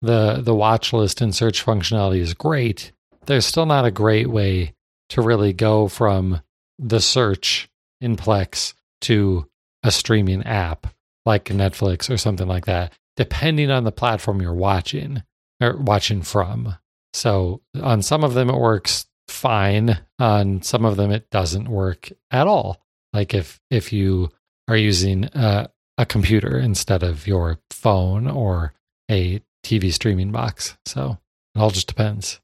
the 0.00 0.40
the 0.42 0.54
watch 0.54 0.92
list 0.92 1.20
and 1.20 1.34
search 1.34 1.64
functionality 1.64 2.20
is 2.20 2.34
great, 2.34 2.92
there's 3.26 3.46
still 3.46 3.66
not 3.66 3.84
a 3.84 3.90
great 3.90 4.28
way 4.28 4.74
to 5.10 5.22
really 5.22 5.52
go 5.52 5.88
from 5.88 6.40
the 6.78 7.00
search 7.00 7.68
in 8.00 8.16
Plex 8.16 8.74
to 9.02 9.48
a 9.82 9.90
streaming 9.90 10.42
app 10.44 10.86
like 11.24 11.46
Netflix 11.46 12.10
or 12.10 12.16
something 12.16 12.48
like 12.48 12.66
that, 12.66 12.92
depending 13.16 13.70
on 13.70 13.84
the 13.84 13.92
platform 13.92 14.40
you're 14.40 14.54
watching 14.54 15.22
or 15.60 15.76
watching 15.76 16.22
from. 16.22 16.76
So 17.12 17.62
on 17.80 18.02
some 18.02 18.24
of 18.24 18.34
them 18.34 18.48
it 18.50 18.58
works 18.58 19.06
fine. 19.28 19.98
On 20.18 20.62
some 20.62 20.84
of 20.84 20.96
them, 20.96 21.10
it 21.10 21.30
doesn't 21.30 21.68
work 21.68 22.10
at 22.30 22.46
all. 22.46 22.80
Like 23.12 23.34
if 23.34 23.60
if 23.70 23.92
you 23.92 24.30
are 24.66 24.76
using 24.76 25.24
a, 25.24 25.68
a 25.96 26.06
computer 26.06 26.58
instead 26.58 27.02
of 27.02 27.26
your 27.26 27.58
phone 27.70 28.28
or 28.28 28.74
a 29.10 29.40
TV 29.64 29.92
streaming 29.92 30.32
box. 30.32 30.76
So 30.86 31.18
it 31.54 31.58
all 31.58 31.70
just 31.70 31.88
depends. 31.88 32.40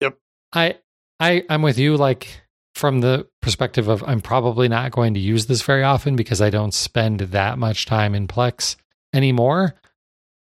Yep. 0.00 0.18
I 0.52 0.78
I 1.18 1.44
I'm 1.48 1.62
with 1.62 1.78
you. 1.78 1.96
Like 1.96 2.42
from 2.74 3.00
the 3.00 3.28
perspective 3.40 3.88
of 3.88 4.02
I'm 4.06 4.20
probably 4.20 4.68
not 4.68 4.92
going 4.92 5.14
to 5.14 5.20
use 5.20 5.46
this 5.46 5.62
very 5.62 5.82
often 5.82 6.16
because 6.16 6.40
I 6.40 6.50
don't 6.50 6.74
spend 6.74 7.20
that 7.20 7.58
much 7.58 7.86
time 7.86 8.14
in 8.14 8.26
Plex 8.26 8.76
anymore. 9.12 9.74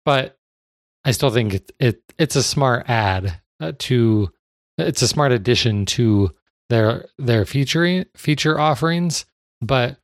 But 0.05 0.37
I 1.05 1.11
still 1.11 1.29
think 1.29 1.53
it, 1.53 1.71
it 1.79 2.01
it's 2.17 2.35
a 2.35 2.43
smart 2.43 2.89
ad 2.89 3.41
uh, 3.59 3.73
to 3.79 4.31
it's 4.77 5.01
a 5.01 5.07
smart 5.07 5.31
addition 5.31 5.85
to 5.87 6.31
their 6.69 7.05
their 7.17 7.45
feature 7.45 8.05
feature 8.15 8.59
offerings. 8.59 9.25
But 9.61 9.97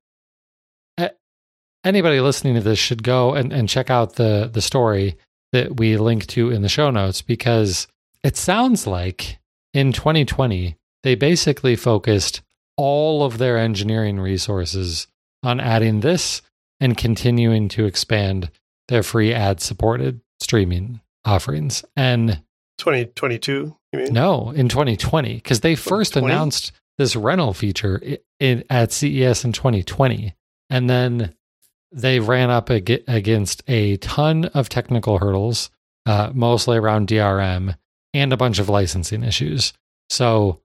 anybody 1.83 2.21
listening 2.21 2.55
to 2.55 2.61
this 2.61 2.79
should 2.79 3.03
go 3.03 3.33
and, 3.33 3.51
and 3.51 3.69
check 3.69 3.89
out 3.89 4.15
the 4.15 4.49
the 4.51 4.61
story 4.61 5.17
that 5.51 5.77
we 5.77 5.97
link 5.97 6.25
to 6.27 6.49
in 6.49 6.61
the 6.61 6.69
show 6.69 6.89
notes 6.89 7.21
because 7.21 7.87
it 8.23 8.37
sounds 8.37 8.87
like 8.87 9.39
in 9.73 9.91
2020 9.91 10.77
they 11.03 11.15
basically 11.15 11.75
focused 11.75 12.41
all 12.75 13.23
of 13.23 13.37
their 13.37 13.57
engineering 13.57 14.19
resources 14.19 15.07
on 15.43 15.59
adding 15.59 15.99
this 15.99 16.41
and 16.79 16.97
continuing 16.97 17.69
to 17.69 17.85
expand 17.85 18.49
their 18.87 19.03
free 19.03 19.33
ad 19.33 19.61
supported 19.61 20.21
streaming 20.39 21.01
offerings. 21.25 21.85
And 21.95 22.41
2022, 22.77 23.77
you 23.91 23.99
mean? 23.99 24.13
No, 24.13 24.51
in 24.51 24.69
2020, 24.69 25.35
because 25.35 25.61
they 25.61 25.75
first 25.75 26.15
announced 26.15 26.71
this 26.97 27.15
rental 27.15 27.53
feature 27.53 27.97
in, 27.97 28.17
in, 28.39 28.63
at 28.69 28.91
CES 28.91 29.45
in 29.45 29.51
2020. 29.51 30.35
And 30.69 30.89
then 30.89 31.35
they 31.91 32.19
ran 32.19 32.49
up 32.49 32.69
ag- 32.71 33.03
against 33.07 33.63
a 33.67 33.97
ton 33.97 34.45
of 34.45 34.69
technical 34.69 35.19
hurdles, 35.19 35.69
uh, 36.05 36.31
mostly 36.33 36.77
around 36.77 37.07
DRM 37.07 37.75
and 38.13 38.33
a 38.33 38.37
bunch 38.37 38.59
of 38.59 38.69
licensing 38.69 39.23
issues. 39.23 39.73
So, 40.09 40.59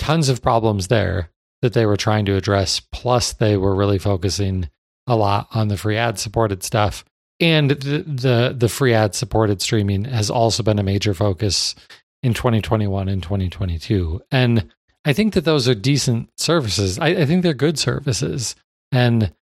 tons 0.00 0.28
of 0.28 0.42
problems 0.42 0.88
there 0.88 1.30
that 1.62 1.74
they 1.74 1.86
were 1.86 1.96
trying 1.96 2.24
to 2.24 2.36
address. 2.36 2.80
Plus, 2.80 3.32
they 3.32 3.56
were 3.56 3.74
really 3.74 3.98
focusing 3.98 4.68
a 5.06 5.14
lot 5.14 5.48
on 5.52 5.68
the 5.68 5.76
free 5.76 5.96
ad 5.96 6.18
supported 6.18 6.62
stuff. 6.62 7.04
And 7.38 7.70
the, 7.70 8.02
the, 8.02 8.54
the 8.56 8.68
free 8.68 8.94
ad 8.94 9.14
supported 9.14 9.62
streaming 9.62 10.04
has 10.04 10.30
also 10.30 10.62
been 10.62 10.78
a 10.78 10.82
major 10.82 11.14
focus 11.14 11.74
in 12.22 12.34
2021 12.34 13.08
and 13.08 13.22
2022 13.22 14.20
and 14.30 14.68
i 15.06 15.12
think 15.12 15.32
that 15.34 15.44
those 15.44 15.66
are 15.68 15.74
decent 15.74 16.28
services. 16.38 16.98
I, 16.98 17.08
I 17.08 17.24
think 17.24 17.42
they're 17.42 17.54
good 17.54 17.78
services. 17.78 18.54
And 18.92 19.32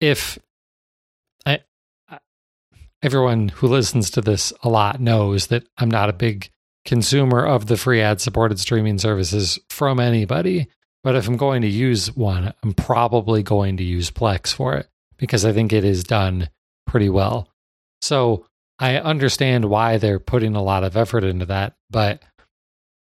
if 0.00 0.38
I, 1.46 1.60
everyone 3.02 3.48
who 3.48 3.68
listens 3.68 4.10
to 4.10 4.20
this 4.20 4.52
a 4.62 4.68
lot 4.68 5.00
knows 5.00 5.46
that 5.46 5.66
i'm 5.78 5.90
not 5.90 6.10
a 6.10 6.12
big 6.14 6.50
consumer 6.86 7.44
of 7.44 7.66
the 7.66 7.76
free 7.76 8.00
ad 8.00 8.20
supported 8.20 8.58
streaming 8.58 8.98
services 8.98 9.58
from 9.68 10.00
anybody 10.00 10.68
but 11.02 11.14
if 11.14 11.28
i'm 11.28 11.36
going 11.36 11.62
to 11.62 11.68
use 11.68 12.14
one 12.16 12.54
i'm 12.62 12.72
probably 12.72 13.42
going 13.42 13.76
to 13.76 13.84
use 13.84 14.10
plex 14.10 14.52
for 14.52 14.74
it 14.74 14.88
because 15.18 15.44
i 15.44 15.52
think 15.52 15.72
it 15.72 15.84
is 15.84 16.04
done 16.04 16.48
pretty 16.86 17.08
well. 17.10 17.48
So 18.00 18.46
I 18.78 18.96
understand 18.96 19.66
why 19.66 19.98
they're 19.98 20.18
putting 20.18 20.54
a 20.56 20.62
lot 20.62 20.84
of 20.84 20.96
effort 20.96 21.24
into 21.24 21.46
that, 21.46 21.74
but 21.90 22.22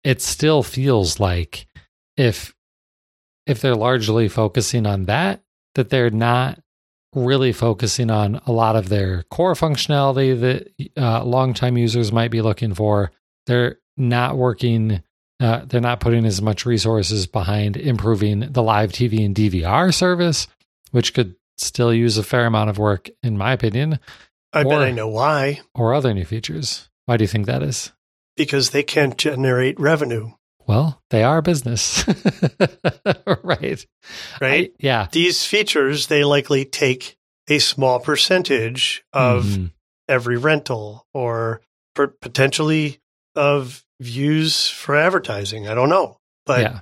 it 0.03 0.23
still 0.23 0.63
feels 0.63 1.21
like 1.21 1.67
if 2.17 2.55
if 3.47 3.61
they're 3.61 3.75
largely 3.75 4.29
focusing 4.29 4.87
on 4.87 5.05
that, 5.05 5.43
that 5.75 5.91
they're 5.91 6.11
not 6.11 6.61
really 7.15 7.53
focusing 7.53 8.11
on 8.11 8.41
a 8.47 8.53
lot 8.53 8.75
of 8.75 8.89
their 8.89 9.25
core 9.25 9.53
functionality 9.53 10.39
that 10.41 10.91
uh, 10.97 11.23
longtime 11.23 11.77
users 11.77 12.11
might 12.11 12.31
be 12.31 12.41
looking 12.41 12.73
for. 12.73 13.13
They're 13.47 13.79
not 13.97 14.37
working. 14.37 15.03
Uh, 15.41 15.65
they're 15.67 15.81
not 15.81 16.01
putting 16.01 16.25
as 16.25 16.41
much 16.41 16.65
resources 16.65 17.27
behind 17.27 17.77
improving 17.77 18.41
the 18.53 18.63
live 18.63 18.93
TV 18.93 19.25
and 19.25 19.35
DVR 19.35 19.93
service, 19.93 20.47
which 20.93 21.13
could 21.13 21.35
still 21.57 21.93
use 21.93 22.19
a 22.19 22.23
fair 22.23 22.47
amount 22.47 22.71
of 22.71 22.79
work, 22.79 23.11
in 23.23 23.37
my 23.37 23.53
opinion. 23.53 23.99
I 24.53 24.63
or, 24.63 24.71
bet 24.71 24.83
I 24.83 24.91
know 24.93 25.09
why. 25.09 25.61
Or 25.75 25.95
other 25.95 26.15
new 26.15 26.25
features. 26.25 26.89
Why 27.07 27.17
do 27.17 27.25
you 27.25 27.29
think 27.29 27.47
that 27.47 27.63
is? 27.63 27.93
Because 28.37 28.71
they 28.71 28.83
can't 28.83 29.19
generate 29.19 29.79
revenue. 29.79 30.31
Well, 30.67 31.03
they 31.11 31.23
are 31.23 31.39
a 31.39 31.43
business. 31.43 32.05
right. 33.43 33.87
Right. 34.41 34.71
I, 34.71 34.73
yeah. 34.79 35.09
These 35.11 35.45
features, 35.45 36.09
they 36.09 36.25
likely 36.25 36.65
take 36.65 37.17
a 37.49 37.59
small 37.59 38.01
percentage 38.01 39.05
of 39.13 39.45
mm. 39.45 39.71
every 40.09 40.37
rental 40.37 41.07
or 41.15 41.63
potentially 41.95 43.01
of 43.35 43.85
views 44.01 44.69
for 44.69 44.97
advertising. 44.97 45.69
I 45.69 45.75
don't 45.75 45.89
know. 45.89 46.19
But 46.47 46.61
yeah. 46.61 46.81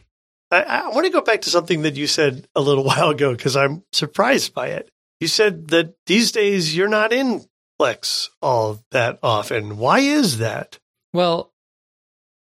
I, 0.50 0.62
I 0.62 0.88
want 0.88 1.06
to 1.06 1.12
go 1.12 1.20
back 1.20 1.42
to 1.42 1.50
something 1.50 1.82
that 1.82 1.96
you 1.96 2.06
said 2.06 2.46
a 2.54 2.60
little 2.60 2.84
while 2.90 3.10
ago 3.10 3.32
because 3.32 3.56
I'm 3.56 3.84
surprised 3.92 4.54
by 4.54 4.68
it. 4.68 4.90
You 5.20 5.28
said 5.28 5.68
that 5.68 5.94
these 6.06 6.32
days 6.32 6.76
you're 6.76 6.88
not 6.88 7.12
in 7.12 7.44
Plex 7.80 8.28
all 8.40 8.80
that 8.90 9.18
often. 9.22 9.78
Why 9.78 10.00
is 10.00 10.38
that? 10.38 10.78
Well, 11.12 11.52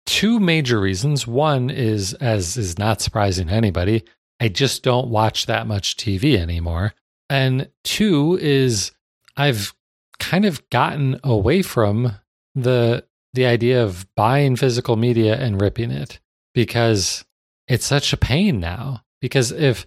two 0.05 0.39
major 0.39 0.79
reasons. 0.79 1.25
One 1.25 1.69
is, 1.69 2.13
as 2.15 2.57
is 2.57 2.77
not 2.77 3.01
surprising 3.01 3.47
to 3.47 3.53
anybody, 3.53 4.03
I 4.39 4.49
just 4.49 4.83
don't 4.83 5.09
watch 5.09 5.45
that 5.45 5.67
much 5.67 5.97
TV 5.97 6.37
anymore. 6.37 6.93
And 7.29 7.69
two 7.83 8.37
is 8.41 8.91
I've 9.37 9.73
kind 10.19 10.45
of 10.45 10.69
gotten 10.69 11.19
away 11.23 11.61
from 11.61 12.13
the 12.53 13.05
the 13.35 13.45
idea 13.45 13.83
of 13.83 14.07
buying 14.15 14.55
physical 14.55 14.95
media 14.95 15.35
and 15.35 15.61
ripping 15.61 15.91
it 15.91 16.19
because 16.53 17.25
it's 17.67 17.85
such 17.85 18.13
a 18.13 18.17
pain 18.17 18.59
now 18.59 19.03
because 19.21 19.51
if 19.51 19.85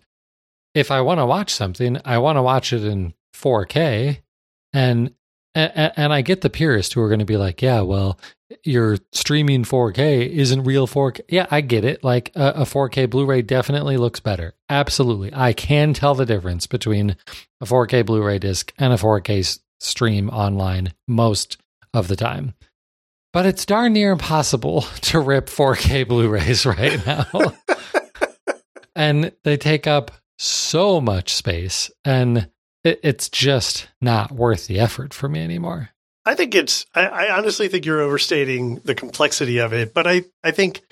if 0.74 0.90
I 0.90 1.00
want 1.00 1.18
to 1.18 1.26
watch 1.26 1.52
something, 1.52 1.98
I 2.04 2.18
want 2.18 2.36
to 2.36 2.42
watch 2.42 2.72
it 2.72 2.84
in 2.84 3.14
4K 3.34 4.18
and 4.72 5.14
and, 5.54 5.92
and 5.96 6.12
I 6.12 6.20
get 6.20 6.42
the 6.42 6.50
purists 6.50 6.94
who 6.94 7.00
are 7.00 7.08
going 7.08 7.18
to 7.18 7.24
be 7.24 7.36
like, 7.36 7.62
yeah, 7.62 7.80
well, 7.80 8.18
your 8.62 8.98
streaming 9.12 9.64
4K 9.64 10.28
isn't 10.28 10.64
real 10.64 10.86
4K. 10.86 11.20
Yeah, 11.28 11.46
I 11.50 11.62
get 11.62 11.84
it. 11.84 12.04
Like 12.04 12.30
a, 12.36 12.48
a 12.48 12.62
4K 12.62 13.10
Blu-ray 13.10 13.42
definitely 13.42 13.96
looks 13.96 14.20
better. 14.20 14.54
Absolutely. 14.68 15.32
I 15.34 15.52
can 15.52 15.94
tell 15.94 16.14
the 16.14 16.26
difference 16.26 16.66
between 16.66 17.16
a 17.60 17.64
4K 17.64 18.06
Blu-ray 18.06 18.38
disc 18.38 18.72
and 18.78 18.92
a 18.92 18.96
4K 18.96 19.58
stream 19.80 20.28
online 20.30 20.92
most 21.06 21.58
of 21.92 22.08
the 22.08 22.16
time. 22.16 22.54
But 23.32 23.46
it's 23.46 23.66
darn 23.66 23.92
near 23.92 24.12
impossible 24.12 24.82
to 25.02 25.20
rip 25.20 25.46
4K 25.46 26.06
Blu 26.08 26.28
rays 26.28 26.64
right 26.64 27.04
now. 27.06 27.26
and 28.96 29.32
they 29.44 29.56
take 29.56 29.86
up 29.86 30.10
so 30.38 31.00
much 31.00 31.34
space, 31.34 31.90
and 32.04 32.50
it, 32.84 33.00
it's 33.02 33.28
just 33.28 33.88
not 34.00 34.32
worth 34.32 34.66
the 34.66 34.78
effort 34.78 35.12
for 35.12 35.28
me 35.28 35.42
anymore. 35.42 35.90
I 36.24 36.34
think 36.34 36.54
it's, 36.54 36.86
I, 36.94 37.06
I 37.06 37.36
honestly 37.36 37.68
think 37.68 37.86
you're 37.86 38.02
overstating 38.02 38.76
the 38.84 38.94
complexity 38.94 39.58
of 39.58 39.72
it, 39.72 39.94
but 39.94 40.06
I, 40.06 40.24
I 40.44 40.50
think 40.50 40.82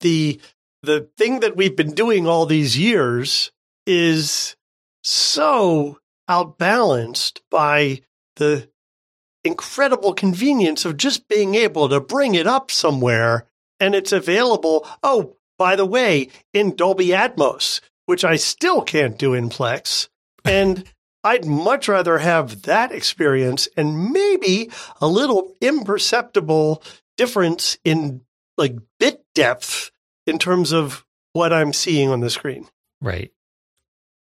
the, 0.00 0.40
the 0.82 1.08
thing 1.16 1.40
that 1.40 1.56
we've 1.56 1.76
been 1.76 1.94
doing 1.94 2.26
all 2.26 2.44
these 2.44 2.76
years 2.76 3.52
is 3.86 4.56
so 5.02 5.98
outbalanced 6.28 7.42
by 7.50 8.00
the 8.36 8.68
incredible 9.44 10.14
convenience 10.14 10.84
of 10.84 10.96
just 10.96 11.28
being 11.28 11.54
able 11.54 11.88
to 11.88 12.00
bring 12.00 12.34
it 12.34 12.46
up 12.46 12.70
somewhere 12.70 13.46
and 13.78 13.94
it's 13.94 14.12
available. 14.12 14.86
Oh, 15.02 15.36
by 15.58 15.76
the 15.76 15.86
way, 15.86 16.28
in 16.52 16.74
Dolby 16.74 17.08
Atmos, 17.08 17.80
which 18.06 18.24
I 18.24 18.36
still 18.36 18.82
can't 18.82 19.18
do 19.18 19.34
in 19.34 19.48
Plex. 19.48 20.08
And 20.44 20.84
I'd 21.22 21.46
much 21.46 21.88
rather 21.88 22.18
have 22.18 22.62
that 22.62 22.92
experience 22.92 23.68
and 23.76 24.10
maybe 24.10 24.70
a 25.00 25.06
little 25.06 25.54
imperceptible 25.60 26.82
difference 27.16 27.78
in 27.84 28.22
like 28.56 28.76
bit 28.98 29.24
depth 29.34 29.90
in 30.26 30.38
terms 30.38 30.72
of 30.72 31.04
what 31.32 31.52
I'm 31.52 31.72
seeing 31.72 32.10
on 32.10 32.20
the 32.20 32.30
screen. 32.30 32.68
Right. 33.00 33.32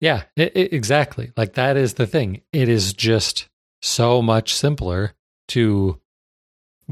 Yeah, 0.01 0.25
it, 0.37 0.53
it, 0.55 0.73
exactly. 0.73 1.33
Like 1.37 1.55
that 1.55 1.77
is 1.77 1.95
the 1.95 2.07
thing. 2.07 2.43
It 2.53 2.69
is 2.69 2.93
just 2.93 3.49
so 3.85 4.23
much 4.23 4.55
simpler 4.55 5.13
to 5.49 6.01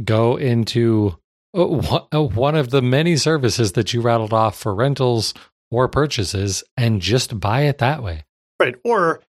go 0.05 0.37
into 0.37 1.19
one 1.53 2.55
of 2.55 2.71
the 2.71 2.83
many 2.83 3.17
services 3.17 3.73
that 3.73 3.93
you 3.93 4.01
rattled 4.01 4.33
off 4.33 4.59
for 4.59 4.75
rentals 4.75 5.33
or 5.71 5.89
purchases 5.89 6.63
and 6.77 7.01
just 7.01 7.41
buy 7.41 7.63
it 7.63 7.79
that 7.79 8.03
way. 8.03 8.25
Right. 8.61 8.75
Or 8.85 9.23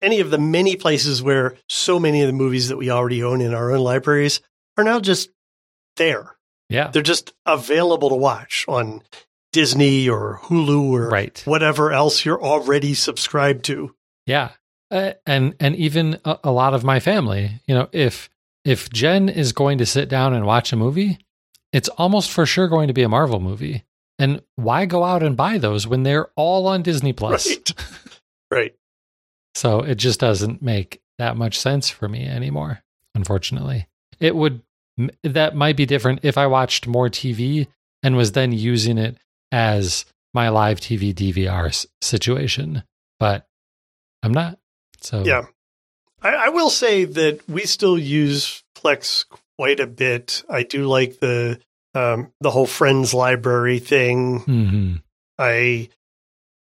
any 0.00 0.20
of 0.20 0.30
the 0.30 0.38
many 0.38 0.76
places 0.76 1.22
where 1.22 1.56
so 1.68 2.00
many 2.00 2.22
of 2.22 2.26
the 2.26 2.32
movies 2.32 2.68
that 2.68 2.78
we 2.78 2.90
already 2.90 3.22
own 3.22 3.40
in 3.40 3.54
our 3.54 3.72
own 3.72 3.80
libraries 3.80 4.40
are 4.76 4.84
now 4.84 4.98
just 4.98 5.30
there. 5.96 6.36
Yeah. 6.68 6.88
They're 6.88 7.02
just 7.02 7.34
available 7.44 8.08
to 8.08 8.16
watch 8.16 8.64
on 8.68 9.02
Disney 9.52 10.08
or 10.08 10.40
Hulu 10.44 10.90
or 10.92 11.08
right. 11.10 11.42
whatever 11.44 11.92
else 11.92 12.24
you're 12.24 12.42
already 12.42 12.94
subscribed 12.94 13.66
to. 13.66 13.94
Yeah. 14.26 14.52
Uh, 14.92 15.14
and 15.24 15.54
and 15.58 15.74
even 15.76 16.18
a, 16.26 16.38
a 16.44 16.50
lot 16.52 16.74
of 16.74 16.84
my 16.84 17.00
family, 17.00 17.62
you 17.66 17.74
know, 17.74 17.88
if 17.92 18.28
if 18.62 18.90
Jen 18.90 19.30
is 19.30 19.52
going 19.52 19.78
to 19.78 19.86
sit 19.86 20.08
down 20.08 20.34
and 20.34 20.44
watch 20.44 20.70
a 20.70 20.76
movie, 20.76 21.18
it's 21.72 21.88
almost 21.88 22.30
for 22.30 22.44
sure 22.44 22.68
going 22.68 22.88
to 22.88 22.94
be 22.94 23.02
a 23.02 23.08
Marvel 23.08 23.40
movie. 23.40 23.84
And 24.18 24.42
why 24.56 24.84
go 24.84 25.02
out 25.02 25.22
and 25.22 25.34
buy 25.34 25.56
those 25.56 25.86
when 25.86 26.02
they're 26.02 26.28
all 26.36 26.66
on 26.66 26.82
Disney 26.82 27.14
Plus? 27.14 27.48
Right. 27.48 27.70
right. 28.50 28.74
So 29.54 29.80
it 29.80 29.94
just 29.94 30.20
doesn't 30.20 30.60
make 30.60 31.00
that 31.18 31.38
much 31.38 31.58
sense 31.58 31.88
for 31.88 32.06
me 32.06 32.26
anymore, 32.26 32.82
unfortunately. 33.14 33.88
It 34.20 34.36
would 34.36 34.62
that 35.22 35.56
might 35.56 35.76
be 35.78 35.86
different 35.86 36.20
if 36.22 36.36
I 36.36 36.46
watched 36.46 36.86
more 36.86 37.08
TV 37.08 37.66
and 38.02 38.14
was 38.14 38.32
then 38.32 38.52
using 38.52 38.98
it 38.98 39.16
as 39.50 40.04
my 40.34 40.50
live 40.50 40.80
TV 40.80 41.14
DVR 41.14 41.86
situation, 42.02 42.82
but 43.18 43.46
I'm 44.22 44.32
not. 44.32 44.58
So 45.02 45.24
yeah, 45.24 45.46
I, 46.22 46.30
I, 46.30 46.48
will 46.50 46.70
say 46.70 47.04
that 47.04 47.40
we 47.48 47.66
still 47.66 47.98
use 47.98 48.62
Plex 48.76 49.24
quite 49.58 49.80
a 49.80 49.86
bit. 49.86 50.44
I 50.48 50.62
do 50.62 50.86
like 50.86 51.18
the 51.18 51.60
um, 51.94 52.32
the 52.40 52.50
whole 52.50 52.66
Friends 52.66 53.12
library 53.12 53.78
thing. 53.78 54.40
Mm-hmm. 54.40 54.94
I 55.38 55.88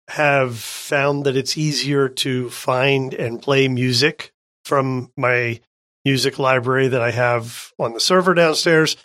have 0.09 0.59
found 0.59 1.25
that 1.25 1.37
it's 1.37 1.57
easier 1.57 2.09
to 2.09 2.51
find 2.51 3.15
and 3.15 3.41
play 3.41 3.69
music 3.69 4.33
from 4.65 5.11
my 5.17 5.61
music 6.05 6.39
library 6.39 6.89
that 6.89 7.03
I 7.03 7.11
have 7.11 7.73
on 7.79 7.93
the 7.93 8.01
server 8.01 8.35
downstairs. 8.35 8.97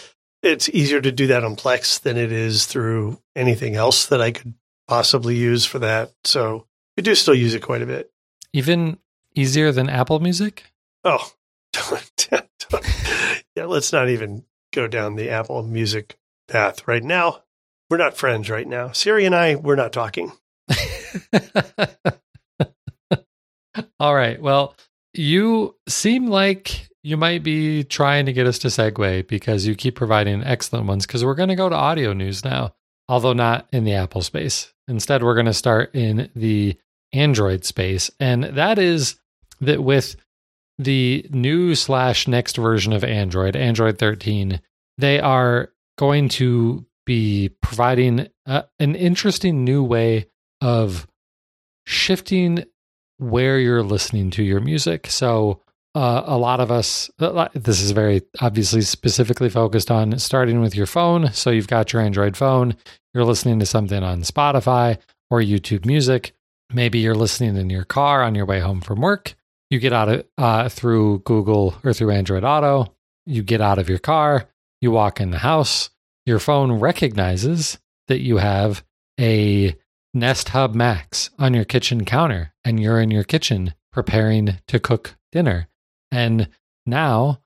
It's 0.43 0.69
easier 0.69 1.01
to 1.01 1.11
do 1.11 1.27
that 1.27 1.43
on 1.43 1.55
Plex 1.55 2.01
than 2.01 2.17
it 2.17 2.31
is 2.31 2.65
through 2.65 3.19
anything 3.35 3.75
else 3.75 4.07
that 4.07 4.21
I 4.21 4.31
could 4.31 4.53
possibly 4.87 5.35
use 5.35 5.65
for 5.65 5.79
that. 5.79 6.11
So 6.23 6.65
we 6.95 7.03
do 7.03 7.15
still 7.15 7.35
use 7.35 7.53
it 7.53 7.61
quite 7.61 7.81
a 7.81 7.87
bit. 7.87 8.11
Even 8.53 8.97
easier 9.37 9.71
than 9.71 9.89
Apple 9.89 10.19
Music? 10.19 10.71
Oh, 11.03 11.31
yeah, 13.55 13.65
let's 13.65 13.93
not 13.93 14.09
even 14.09 14.43
go 14.73 14.87
down 14.87 15.15
the 15.15 15.29
Apple 15.29 15.63
Music 15.63 16.17
path 16.47 16.87
right 16.87 17.03
now. 17.03 17.43
We're 17.89 17.97
not 17.97 18.17
friends 18.17 18.49
right 18.49 18.67
now. 18.67 18.91
Siri 18.91 19.25
and 19.25 19.35
I, 19.35 19.55
we're 19.55 19.75
not 19.75 19.93
talking. 19.93 20.31
All 23.99 24.13
right. 24.13 24.41
Well, 24.41 24.75
you 25.13 25.75
seem 25.87 26.27
like 26.27 26.89
you 27.03 27.15
might 27.15 27.43
be 27.43 27.83
trying 27.83 28.25
to 28.25 28.33
get 28.33 28.47
us 28.47 28.59
to 28.59 28.67
segue 28.67 29.27
because 29.27 29.65
you 29.65 29.75
keep 29.75 29.95
providing 29.95 30.43
excellent 30.43 30.87
ones 30.87 31.05
because 31.05 31.23
we're 31.23 31.35
going 31.35 31.49
to 31.49 31.55
go 31.55 31.69
to 31.69 31.75
audio 31.75 32.11
news 32.11 32.43
now, 32.43 32.73
although 33.07 33.33
not 33.33 33.67
in 33.71 33.85
the 33.85 33.93
Apple 33.93 34.21
space. 34.21 34.73
Instead, 34.87 35.23
we're 35.23 35.33
going 35.33 35.45
to 35.45 35.53
start 35.53 35.95
in 35.95 36.29
the 36.35 36.77
Android 37.13 37.63
space. 37.63 38.11
And 38.19 38.43
that 38.43 38.77
is 38.79 39.15
that 39.61 39.83
with 39.83 40.15
the 40.77 41.25
new 41.31 41.75
slash 41.75 42.27
next 42.27 42.57
version 42.57 42.93
of 42.93 43.03
Android, 43.03 43.55
Android 43.55 43.97
13, 43.97 44.61
they 44.97 45.19
are 45.19 45.71
going 45.97 46.29
to 46.29 46.85
be 47.05 47.49
providing 47.61 48.27
a, 48.45 48.65
an 48.79 48.95
interesting 48.95 49.63
new 49.63 49.83
way 49.83 50.27
of 50.61 51.07
shifting 51.85 52.63
where 53.17 53.59
you're 53.59 53.83
listening 53.83 54.29
to 54.31 54.43
your 54.43 54.59
music. 54.59 55.07
So, 55.07 55.61
uh, 55.95 56.21
a 56.25 56.37
lot 56.37 56.59
of 56.59 56.69
us, 56.69 57.09
this 57.17 57.81
is 57.81 57.89
very 57.91 58.21
obviously 58.39 58.81
specifically 58.81 59.49
focused 59.49 59.89
on 59.89 60.19
starting 60.19 60.61
with 60.61 60.75
your 60.75 60.85
phone. 60.85 61.31
So, 61.31 61.49
you've 61.49 61.67
got 61.67 61.93
your 61.93 62.03
Android 62.03 62.37
phone, 62.37 62.75
you're 63.13 63.23
listening 63.23 63.57
to 63.59 63.65
something 63.65 64.03
on 64.03 64.21
Spotify 64.21 64.99
or 65.31 65.39
YouTube 65.39 65.85
Music. 65.85 66.33
Maybe 66.71 66.99
you're 66.99 67.15
listening 67.15 67.55
in 67.55 67.69
your 67.69 67.85
car 67.85 68.21
on 68.21 68.35
your 68.35 68.45
way 68.45 68.59
home 68.59 68.81
from 68.81 69.01
work. 69.01 69.36
You 69.69 69.79
get 69.79 69.93
out 69.93 70.09
of 70.09 70.25
uh, 70.37 70.69
through 70.69 71.19
Google 71.19 71.75
or 71.83 71.93
through 71.93 72.11
Android 72.11 72.43
Auto. 72.43 72.93
You 73.25 73.43
get 73.43 73.61
out 73.61 73.79
of 73.79 73.89
your 73.89 73.99
car. 73.99 74.47
You 74.79 74.91
walk 74.91 75.19
in 75.19 75.31
the 75.31 75.39
house. 75.39 75.89
Your 76.25 76.39
phone 76.39 76.73
recognizes 76.73 77.77
that 78.07 78.19
you 78.19 78.37
have 78.37 78.83
a 79.19 79.75
Nest 80.13 80.49
Hub 80.49 80.73
Max 80.73 81.29
on 81.37 81.53
your 81.53 81.65
kitchen 81.65 82.05
counter, 82.05 82.53
and 82.63 82.79
you're 82.79 82.99
in 82.99 83.11
your 83.11 83.23
kitchen 83.23 83.73
preparing 83.91 84.59
to 84.67 84.79
cook 84.79 85.15
dinner. 85.31 85.67
And 86.11 86.49
now, 86.85 87.41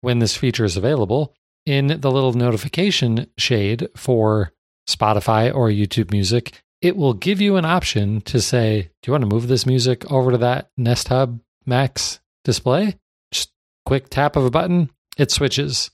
when 0.00 0.18
this 0.18 0.36
feature 0.36 0.64
is 0.64 0.76
available, 0.76 1.34
in 1.66 1.88
the 1.88 2.10
little 2.10 2.32
notification 2.32 3.26
shade 3.36 3.88
for 3.94 4.52
Spotify 4.88 5.54
or 5.54 5.68
YouTube 5.68 6.12
Music, 6.12 6.62
it 6.80 6.96
will 6.96 7.12
give 7.12 7.40
you 7.40 7.56
an 7.56 7.64
option 7.64 8.20
to 8.22 8.40
say, 8.40 8.90
Do 9.02 9.08
you 9.08 9.12
want 9.12 9.22
to 9.22 9.28
move 9.34 9.48
this 9.48 9.66
music 9.66 10.10
over 10.10 10.30
to 10.30 10.38
that 10.38 10.70
Nest 10.76 11.08
Hub 11.08 11.40
Max 11.68 12.18
display? 12.44 12.98
Just 13.30 13.52
quick 13.84 14.08
tap 14.08 14.34
of 14.34 14.44
a 14.44 14.50
button, 14.50 14.90
it 15.16 15.30
switches. 15.30 15.90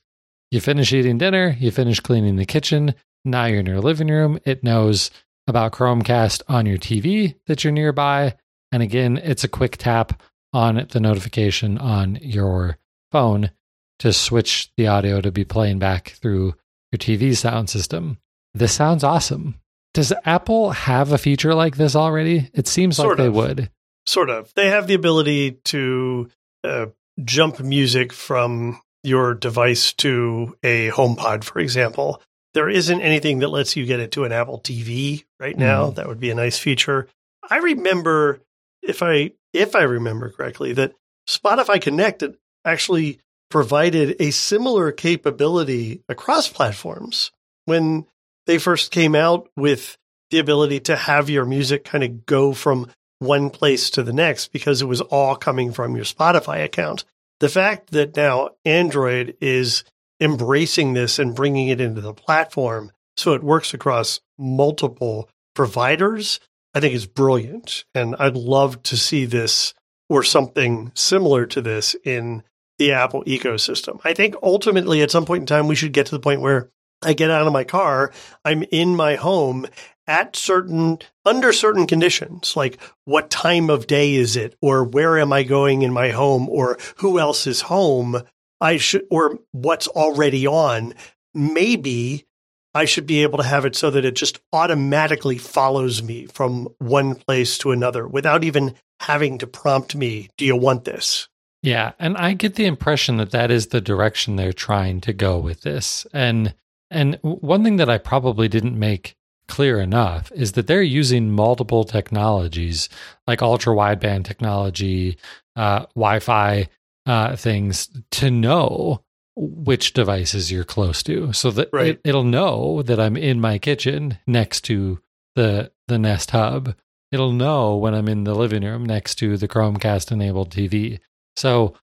You 0.51 0.61
finish 0.61 0.93
eating 0.93 1.19
dinner, 1.19 1.57
you 1.59 1.71
finish 1.71 2.01
cleaning 2.01 2.37
the 2.37 2.47
kitchen. 2.47 2.95
Now 3.25 3.47
you're 3.47 3.61
in 3.61 3.67
your 3.67 3.81
living 3.81 4.09
room. 4.09 4.39
It 4.45 4.63
knows 4.63 5.11
about 5.49 5.73
Chromecast 5.73 6.43
on 6.49 6.65
your 6.67 6.79
TV 6.79 7.35
that 7.47 7.65
you're 7.65 7.73
nearby. 7.73 8.37
And 8.71 8.83
again, 8.83 9.19
it's 9.19 9.45
a 9.45 9.49
quick 9.49 9.77
tap 9.77 10.23
on 10.53 10.87
the 10.91 11.01
notification 11.01 11.77
on 11.79 12.19
your 12.23 12.79
phone 13.11 13.51
to 13.99 14.13
switch 14.13 14.71
the 14.77 14.87
audio 14.87 15.21
to 15.21 15.33
be 15.33 15.45
playing 15.45 15.79
back 15.79 16.11
through 16.11 16.55
your 16.93 16.99
TV 16.99 17.37
sound 17.37 17.69
system. 17.69 18.19
This 18.55 18.73
sounds 18.73 19.03
awesome. 19.03 19.57
Does 19.93 20.13
Apple 20.25 20.71
have 20.71 21.13
a 21.13 21.19
feature 21.19 21.55
like 21.55 21.77
this 21.77 21.97
already? 21.97 22.51
It 22.55 22.67
seems 22.69 22.97
sort 22.97 23.19
like 23.19 23.27
of. 23.27 23.35
they 23.35 23.39
would. 23.39 23.71
Sort 24.07 24.31
of. 24.31 24.53
They 24.55 24.69
have 24.69 24.87
the 24.87 24.95
ability 24.95 25.53
to 25.65 26.31
uh, 26.63 26.87
jump 27.23 27.61
music 27.61 28.13
from 28.13 28.81
your 29.03 29.35
device 29.35 29.93
to 29.95 30.57
a 30.63 30.91
HomePod, 30.91 31.45
for 31.45 31.59
example. 31.59 32.23
There 32.55 32.69
isn't 32.69 33.01
anything 33.01 33.41
that 33.41 33.49
lets 33.49 33.77
you 33.77 33.87
get 33.87 34.01
it 34.01 34.13
to 34.13 34.25
an 34.25 34.33
Apple 34.33 34.61
TV 34.61 35.25
right 35.41 35.57
now. 35.57 35.91
Mm. 35.91 35.95
That 35.97 36.09
would 36.09 36.21
be 36.21 36.31
a 36.31 36.35
nice 36.35 36.59
feature. 36.59 37.09
I 37.49 37.59
remember, 37.59 38.41
if 38.83 39.03
I 39.03 39.33
if 39.53 39.75
I 39.75 39.83
remember 39.83 40.31
correctly, 40.31 40.73
that 40.75 40.95
Spotify 41.29 41.81
Connected 41.81 42.37
actually 42.65 43.21
provided 43.51 44.17
a 44.21 44.31
similar 44.31 44.91
capability 44.91 46.03
across 46.09 46.49
platforms 46.49 47.31
when 47.67 48.07
they 48.47 48.59
first 48.59 48.91
came 48.91 49.15
out 49.15 49.49
with 49.57 49.97
the 50.31 50.39
ability 50.39 50.81
to 50.81 50.97
have 50.97 51.31
your 51.31 51.45
music 51.45 51.85
kind 51.85 52.03
of 52.03 52.27
go 52.27 52.53
from 52.53 52.89
one 53.25 53.51
place 53.51 53.91
to 53.91 54.03
the 54.03 54.13
next 54.13 54.53
because 54.53 54.83
it 54.83 54.87
was 54.87 55.01
all 55.01 55.37
coming 55.37 55.73
from 55.73 55.97
your 55.97 56.05
Spotify 56.05 56.65
account. 56.65 57.05
The 57.41 57.49
fact 57.49 57.91
that 57.91 58.17
now 58.17 58.51
Android 58.65 59.37
is 59.41 59.85
embracing 60.21 60.95
this 60.95 61.19
and 61.19 61.35
bringing 61.35 61.69
it 61.69 61.81
into 61.81 62.01
the 62.01 62.15
platform 62.15 62.93
so 63.17 63.35
it 63.35 63.43
works 63.43 63.75
across 63.75 64.21
multiple 64.39 65.29
providers, 65.55 66.41
I 66.75 66.81
think 66.81 66.95
is 66.95 67.07
brilliant. 67.07 67.85
And 67.95 68.17
I'd 68.19 68.37
love 68.37 68.83
to 68.85 68.97
see 68.97 69.25
this 69.25 69.75
or 70.09 70.23
something 70.23 70.93
similar 70.95 71.47
to 71.47 71.63
this 71.63 71.97
in 72.05 72.43
the 72.79 72.93
Apple 72.93 73.25
ecosystem. 73.25 74.01
I 74.05 74.15
think 74.15 74.35
ultimately 74.43 75.03
at 75.03 75.11
some 75.11 75.25
point 75.25 75.43
in 75.43 75.47
time, 75.47 75.69
we 75.69 75.77
should 75.77 75.93
get 75.93 76.07
to 76.07 76.13
the 76.13 76.21
point 76.21 76.41
where 76.41 76.71
I 77.05 77.13
get 77.13 77.31
out 77.31 77.47
of 77.47 77.53
my 77.53 77.65
car, 77.65 78.13
I'm 78.45 78.63
in 78.71 78.97
my 78.97 79.17
home 79.17 79.67
at 80.07 80.37
certain, 80.37 80.99
under 81.25 81.53
certain 81.53 81.87
conditions, 81.87 82.57
like 82.57 82.79
what 83.05 83.31
time 83.31 83.71
of 83.71 83.87
day 83.87 84.15
is 84.15 84.37
it, 84.37 84.55
or 84.61 84.85
where 84.85 85.19
am 85.19 85.33
I 85.33 85.43
going 85.43 85.83
in 85.83 85.93
my 85.93 86.11
home, 86.11 86.49
or 86.49 86.79
who 86.97 87.19
else 87.19 87.47
is 87.47 87.63
home, 87.63 88.23
I 88.61 88.77
should, 88.77 89.07
or 89.11 89.39
what's 89.53 89.89
already 89.89 90.47
on. 90.47 90.95
Maybe 91.33 92.27
I 92.75 92.85
should 92.85 93.07
be 93.07 93.23
able 93.23 93.39
to 93.39 93.45
have 93.45 93.65
it 93.65 93.77
so 93.77 93.91
that 93.91 94.05
it 94.05 94.15
just 94.15 94.41
automatically 94.53 95.39
follows 95.39 96.03
me 96.03 96.27
from 96.27 96.69
one 96.79 97.15
place 97.15 97.57
to 97.59 97.71
another 97.71 98.07
without 98.07 98.45
even 98.45 98.75
having 99.01 99.39
to 99.39 99.47
prompt 99.47 99.95
me, 99.95 100.29
do 100.37 100.45
you 100.45 100.57
want 100.57 100.85
this? 100.85 101.29
Yeah. 101.63 101.93
And 101.99 102.17
I 102.19 102.35
get 102.35 102.57
the 102.57 102.67
impression 102.67 103.17
that 103.17 103.31
that 103.31 103.51
is 103.51 103.69
the 103.69 103.81
direction 103.81 104.37
they're 104.37 104.53
trying 104.53 105.01
to 105.03 105.13
go 105.13 105.39
with 105.39 105.63
this. 105.63 106.07
And, 106.13 106.55
and 106.95 107.19
one 107.23 107.65
thing 107.65 107.77
that 107.77 107.91
I 107.91 107.99
probably 107.99 108.49
didn't 108.49 108.79
make 108.79 109.17
clear 109.49 109.81
enough 109.81 110.33
is 110.35 110.53
that 110.53 110.67
they're 110.67 110.83
using 110.83 111.31
multiple 111.31 111.85
technologies 111.85 112.89
like 113.27 113.43
ultra 113.43 113.75
wideband 113.75 114.25
technology, 114.25 115.19
uh, 115.57 115.87
Wi 115.95 116.21
Fi 116.21 116.69
uh, 117.07 117.37
things 117.37 117.89
to 118.13 118.31
know 118.31 119.03
which 119.37 119.93
devices 119.93 120.51
you're 120.51 120.65
close 120.65 121.03
to 121.03 121.33
so 121.33 121.51
that 121.51 121.69
right. 121.73 122.01
it, 122.05 122.15
will 122.15 122.23
know 122.23 122.83
that 122.83 123.01
I'm 123.01 123.17
in 123.17 123.41
my 123.41 123.59
kitchen 123.59 124.19
next 124.27 124.63
to 124.63 125.01
the 125.35 125.73
the 125.89 125.99
Nest 125.99 126.31
Hub. 126.31 126.75
It'll 127.13 127.33
know 127.33 127.77
when 127.77 127.95
I'm 127.95 128.09
in 128.09 128.25
the 128.25 128.35
living 128.35 128.65
room 128.65 128.85
next 128.85 129.17
to 129.17 129.37
the 129.37 129.49
Chromecast 129.49 130.11
enabled 130.11 130.51
TV. 130.51 131.01
So 131.37 131.75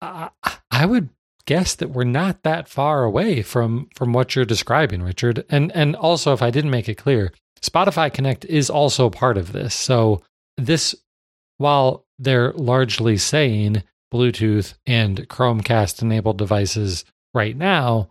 uh, 0.00 0.28
I 0.70 0.86
would 0.86 1.10
guess 1.46 1.74
that 1.74 1.90
we're 1.90 2.04
not 2.04 2.42
that 2.42 2.68
far 2.68 3.04
away 3.04 3.42
from 3.42 3.88
from 3.94 4.12
what 4.12 4.34
you're 4.34 4.44
describing, 4.44 5.02
Richard. 5.02 5.44
And 5.48 5.72
and 5.72 5.96
also 5.96 6.32
if 6.32 6.42
I 6.42 6.50
didn't 6.50 6.70
make 6.70 6.88
it 6.88 6.96
clear, 6.96 7.32
Spotify 7.60 8.12
Connect 8.12 8.44
is 8.44 8.70
also 8.70 9.10
part 9.10 9.36
of 9.36 9.52
this. 9.52 9.74
So 9.74 10.22
this 10.56 10.94
while 11.58 12.06
they're 12.18 12.52
largely 12.52 13.16
saying 13.16 13.82
Bluetooth 14.12 14.74
and 14.86 15.28
Chromecast 15.28 16.02
enabled 16.02 16.38
devices 16.38 17.04
right 17.32 17.56
now, 17.56 18.10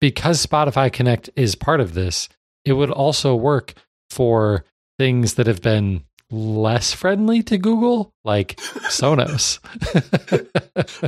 because 0.00 0.44
Spotify 0.44 0.92
Connect 0.92 1.30
is 1.36 1.54
part 1.54 1.80
of 1.80 1.94
this, 1.94 2.28
it 2.64 2.74
would 2.74 2.90
also 2.90 3.34
work 3.34 3.74
for 4.10 4.64
things 4.98 5.34
that 5.34 5.46
have 5.46 5.62
been 5.62 6.04
less 6.30 6.92
friendly 6.92 7.42
to 7.44 7.56
Google, 7.58 8.12
like 8.24 8.56
Sonos. 8.56 9.60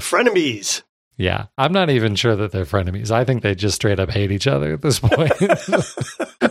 Frenemies. 0.00 0.82
Yeah, 1.18 1.46
I'm 1.58 1.72
not 1.72 1.90
even 1.90 2.14
sure 2.14 2.36
that 2.36 2.52
they're 2.52 2.64
frenemies. 2.64 3.10
I 3.10 3.24
think 3.24 3.42
they 3.42 3.56
just 3.56 3.74
straight 3.74 3.98
up 3.98 4.08
hate 4.08 4.30
each 4.30 4.46
other 4.46 4.72
at 4.72 4.82
this 4.82 5.00
point. 5.00 5.32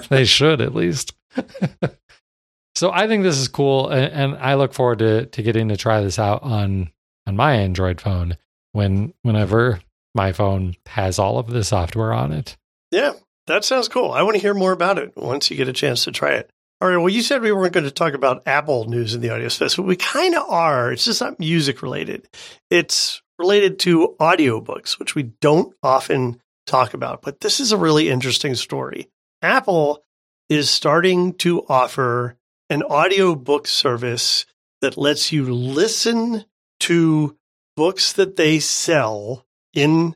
they 0.10 0.26
should 0.26 0.60
at 0.60 0.76
least. 0.76 1.16
so 2.76 2.92
I 2.92 3.08
think 3.08 3.24
this 3.24 3.38
is 3.38 3.48
cool, 3.48 3.88
and, 3.88 4.12
and, 4.14 4.38
I 4.38 4.56
look 4.56 4.74
forward 4.74 5.00
to 5.00 5.26
to 5.28 5.42
getting 5.42 5.70
to 5.70 5.78
try 5.78 6.02
this 6.02 6.20
out 6.20 6.44
on 6.44 6.92
on 7.26 7.38
my 7.38 7.54
Android 7.54 8.02
phone 8.02 8.36
when 8.74 9.14
whenever 9.22 9.80
my 10.14 10.34
phone 10.34 10.76
has 10.88 11.18
all 11.18 11.40
of 11.40 11.48
the 11.48 11.64
software 11.64 12.12
on 12.12 12.34
it. 12.34 12.58
Yeah, 12.92 13.14
that 13.46 13.64
sounds 13.64 13.88
cool. 13.88 14.12
I 14.12 14.24
want 14.24 14.36
to 14.36 14.42
hear 14.42 14.54
more 14.54 14.74
about 14.74 15.00
it 15.00 15.14
once 15.16 15.50
you 15.50 15.56
get 15.56 15.70
a 15.70 15.74
chance 15.74 16.04
to 16.04 16.12
try 16.12 16.34
it. 16.34 16.50
All 16.82 16.90
right. 16.90 16.98
Well, 16.98 17.10
you 17.10 17.22
said 17.22 17.42
we 17.42 17.52
weren't 17.52 17.74
going 17.74 17.86
to 17.86 17.92
talk 17.92 18.14
about 18.14 18.44
Apple 18.46 18.86
news 18.86 19.16
in 19.16 19.22
the 19.22 19.30
audio 19.30 19.48
space, 19.48 19.76
but 19.76 19.84
we 19.84 19.96
kind 19.96 20.36
of 20.36 20.48
are. 20.50 20.92
It's 20.92 21.06
just 21.06 21.22
not 21.22 21.40
music 21.40 21.82
related. 21.82 22.28
It's 22.70 23.22
related 23.40 23.80
to 23.80 24.16
audiobooks, 24.20 25.00
which 25.00 25.16
we 25.16 25.24
don't 25.24 25.76
often 25.84 26.42
talk 26.66 26.94
about. 26.94 27.22
But 27.22 27.40
this 27.42 27.60
is 27.60 27.72
a 27.72 27.78
really 27.78 28.10
interesting 28.10 28.56
story. 28.56 29.10
Apple 29.42 30.04
is 30.50 30.70
starting 30.70 31.34
to 31.36 31.66
offer 31.68 32.38
an 32.70 32.84
audiobook 32.84 33.68
service 33.68 34.46
that 34.82 34.98
lets 34.98 35.32
you 35.32 35.46
listen 35.46 36.46
to 36.82 37.38
books 37.76 38.14
that 38.14 38.36
they 38.36 38.60
sell 38.60 39.46
in 39.74 40.16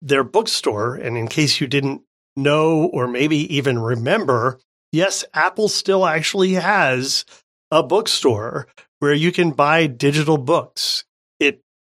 their 0.00 0.24
bookstore. 0.24 0.94
And 0.94 1.16
in 1.16 1.28
case 1.28 1.60
you 1.60 1.66
didn't 1.66 2.02
know 2.36 2.84
or 2.84 3.06
maybe 3.06 3.54
even 3.56 3.78
remember, 3.78 4.58
yes, 4.92 5.24
Apple 5.34 5.68
still 5.68 6.06
actually 6.06 6.54
has 6.54 7.24
a 7.70 7.82
bookstore 7.82 8.66
where 8.98 9.14
you 9.14 9.32
can 9.32 9.50
buy 9.50 9.86
digital 9.86 10.38
books. 10.38 11.04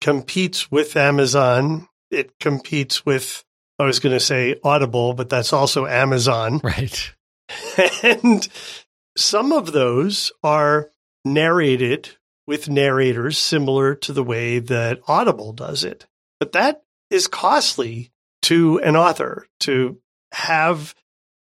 Competes 0.00 0.70
with 0.70 0.96
Amazon. 0.96 1.88
It 2.10 2.38
competes 2.38 3.04
with, 3.04 3.44
I 3.78 3.84
was 3.84 4.00
going 4.00 4.14
to 4.14 4.20
say 4.20 4.56
Audible, 4.64 5.14
but 5.14 5.28
that's 5.28 5.52
also 5.52 5.86
Amazon. 5.86 6.60
Right. 6.64 7.14
And 8.02 8.48
some 9.16 9.52
of 9.52 9.72
those 9.72 10.30
are 10.44 10.90
narrated 11.24 12.10
with 12.46 12.68
narrators 12.68 13.38
similar 13.38 13.94
to 13.96 14.12
the 14.12 14.22
way 14.22 14.60
that 14.60 15.00
Audible 15.08 15.52
does 15.52 15.84
it. 15.84 16.06
But 16.38 16.52
that 16.52 16.82
is 17.10 17.26
costly 17.26 18.12
to 18.42 18.80
an 18.80 18.96
author 18.96 19.46
to 19.60 19.98
have 20.32 20.94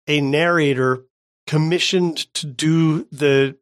a 0.07 0.19
narrator 0.19 1.05
commissioned 1.47 2.33
to 2.33 2.47
do 2.47 3.05
the 3.11 3.57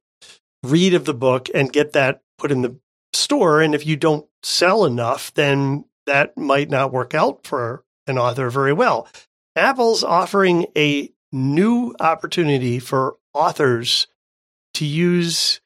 read 0.63 0.94
of 0.94 1.06
the 1.06 1.13
book 1.13 1.50
and 1.54 1.72
get 1.72 1.94
that 1.94 2.22
put 2.38 2.52
in 2.52 2.62
the 2.62 2.78
store. 3.32 3.62
And 3.62 3.74
if 3.74 3.86
you 3.86 3.96
don't 3.96 4.28
sell 4.44 4.84
enough, 4.84 5.34
then 5.36 5.86
that 6.06 6.38
might 6.38 6.70
not 6.70 6.91
work 6.91 7.13
out 7.13 7.48
for 7.48 7.86
an 8.06 8.17
author 8.17 8.50
very 8.50 8.74
well. 8.74 9.08
Apple's 9.56 10.04
offering 10.04 10.65
a 10.76 11.10
new 11.32 11.96
opportunity 12.02 12.78
for 12.78 13.15
authors 13.34 14.08
to 14.74 14.86
use 14.86 15.62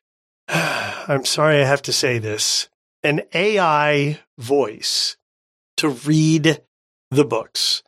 I'm 0.47 1.25
sorry 1.25 1.59
I 1.59 1.65
have 1.65 1.81
to 1.83 1.93
say 1.93 2.19
this, 2.19 2.69
an 3.01 3.23
AI 3.33 4.19
voice 4.37 5.17
to 5.77 5.89
read 5.89 6.61
the 7.09 7.25
books. 7.25 7.81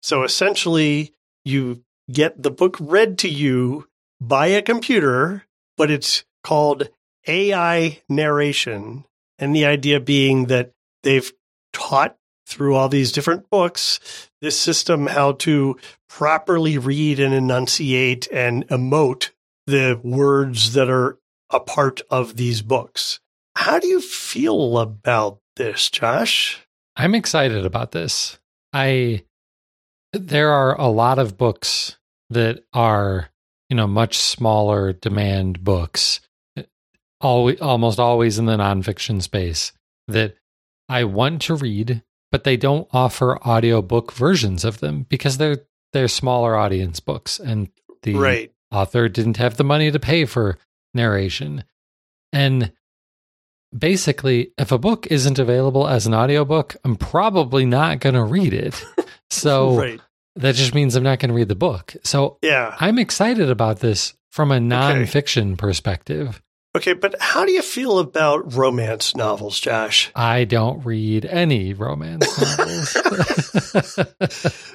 So 0.00 0.22
essentially, 0.22 1.12
you 1.44 1.82
get 2.08 2.40
the 2.40 2.52
book 2.52 2.76
read 2.78 3.18
to 3.18 3.28
you 3.28 3.88
by 4.20 4.46
a 4.46 4.62
computer, 4.62 5.44
but 5.76 5.90
it's 5.90 6.24
called 6.44 6.88
AI 7.26 8.00
narration. 8.08 9.04
And 9.38 9.54
the 9.54 9.66
idea 9.66 10.00
being 10.00 10.46
that 10.46 10.72
they've 11.02 11.32
taught 11.72 12.16
through 12.46 12.74
all 12.74 12.88
these 12.88 13.12
different 13.12 13.48
books 13.50 14.30
this 14.40 14.58
system 14.58 15.06
how 15.06 15.32
to 15.32 15.76
properly 16.08 16.78
read 16.78 17.18
and 17.18 17.32
enunciate 17.34 18.28
and 18.30 18.66
emote 18.68 19.30
the 19.66 19.98
words 20.02 20.74
that 20.74 20.90
are 20.90 21.18
a 21.50 21.60
part 21.60 22.02
of 22.10 22.36
these 22.36 22.62
books. 22.62 23.20
How 23.56 23.78
do 23.78 23.86
you 23.86 24.00
feel 24.00 24.78
about 24.78 25.38
this, 25.56 25.88
Josh? 25.90 26.60
I'm 26.96 27.14
excited 27.14 27.64
about 27.64 27.92
this. 27.92 28.38
I 28.72 29.24
there 30.12 30.50
are 30.50 30.80
a 30.80 30.86
lot 30.88 31.18
of 31.18 31.36
books 31.36 31.96
that 32.30 32.64
are, 32.72 33.30
you 33.68 33.76
know, 33.76 33.86
much 33.86 34.16
smaller 34.16 34.92
demand 34.92 35.64
books, 35.64 36.20
always, 37.24 37.60
almost 37.60 37.98
always 37.98 38.38
in 38.38 38.46
the 38.46 38.56
nonfiction 38.56 39.22
space 39.22 39.72
that 40.08 40.36
I 40.88 41.04
want 41.04 41.42
to 41.42 41.54
read, 41.54 42.02
but 42.30 42.44
they 42.44 42.56
don't 42.56 42.86
offer 42.92 43.38
audiobook 43.38 44.12
versions 44.12 44.64
of 44.64 44.80
them 44.80 45.06
because 45.08 45.38
they're 45.38 45.64
they're 45.92 46.08
smaller 46.08 46.56
audience 46.56 47.00
books 47.00 47.38
and 47.38 47.68
the 48.02 48.16
right. 48.16 48.52
author 48.70 49.08
didn't 49.08 49.36
have 49.36 49.56
the 49.56 49.64
money 49.64 49.90
to 49.90 50.00
pay 50.00 50.24
for 50.24 50.58
narration. 50.92 51.64
And 52.32 52.72
basically, 53.76 54.52
if 54.58 54.72
a 54.72 54.78
book 54.78 55.06
isn't 55.06 55.38
available 55.38 55.86
as 55.86 56.06
an 56.06 56.14
audiobook, 56.14 56.76
I'm 56.84 56.96
probably 56.96 57.64
not 57.64 58.00
going 58.00 58.16
to 58.16 58.24
read 58.24 58.52
it. 58.52 58.84
So 59.30 59.76
right. 59.76 60.00
that 60.36 60.54
just 60.54 60.74
means 60.74 60.94
I'm 60.94 61.02
not 61.02 61.18
going 61.18 61.30
to 61.30 61.34
read 61.34 61.48
the 61.48 61.54
book. 61.54 61.96
So 62.04 62.38
yeah. 62.42 62.76
I'm 62.78 62.98
excited 62.98 63.50
about 63.50 63.80
this 63.80 64.14
from 64.30 64.50
a 64.50 64.58
nonfiction 64.58 65.52
okay. 65.52 65.56
perspective. 65.56 66.42
Okay, 66.76 66.92
but 66.92 67.14
how 67.20 67.44
do 67.44 67.52
you 67.52 67.62
feel 67.62 67.98
about 67.98 68.54
romance 68.54 69.14
novels, 69.14 69.60
Josh? 69.60 70.10
I 70.14 70.44
don't 70.44 70.84
read 70.84 71.24
any 71.24 71.72
romance 71.72 72.26
novels. 72.40 72.96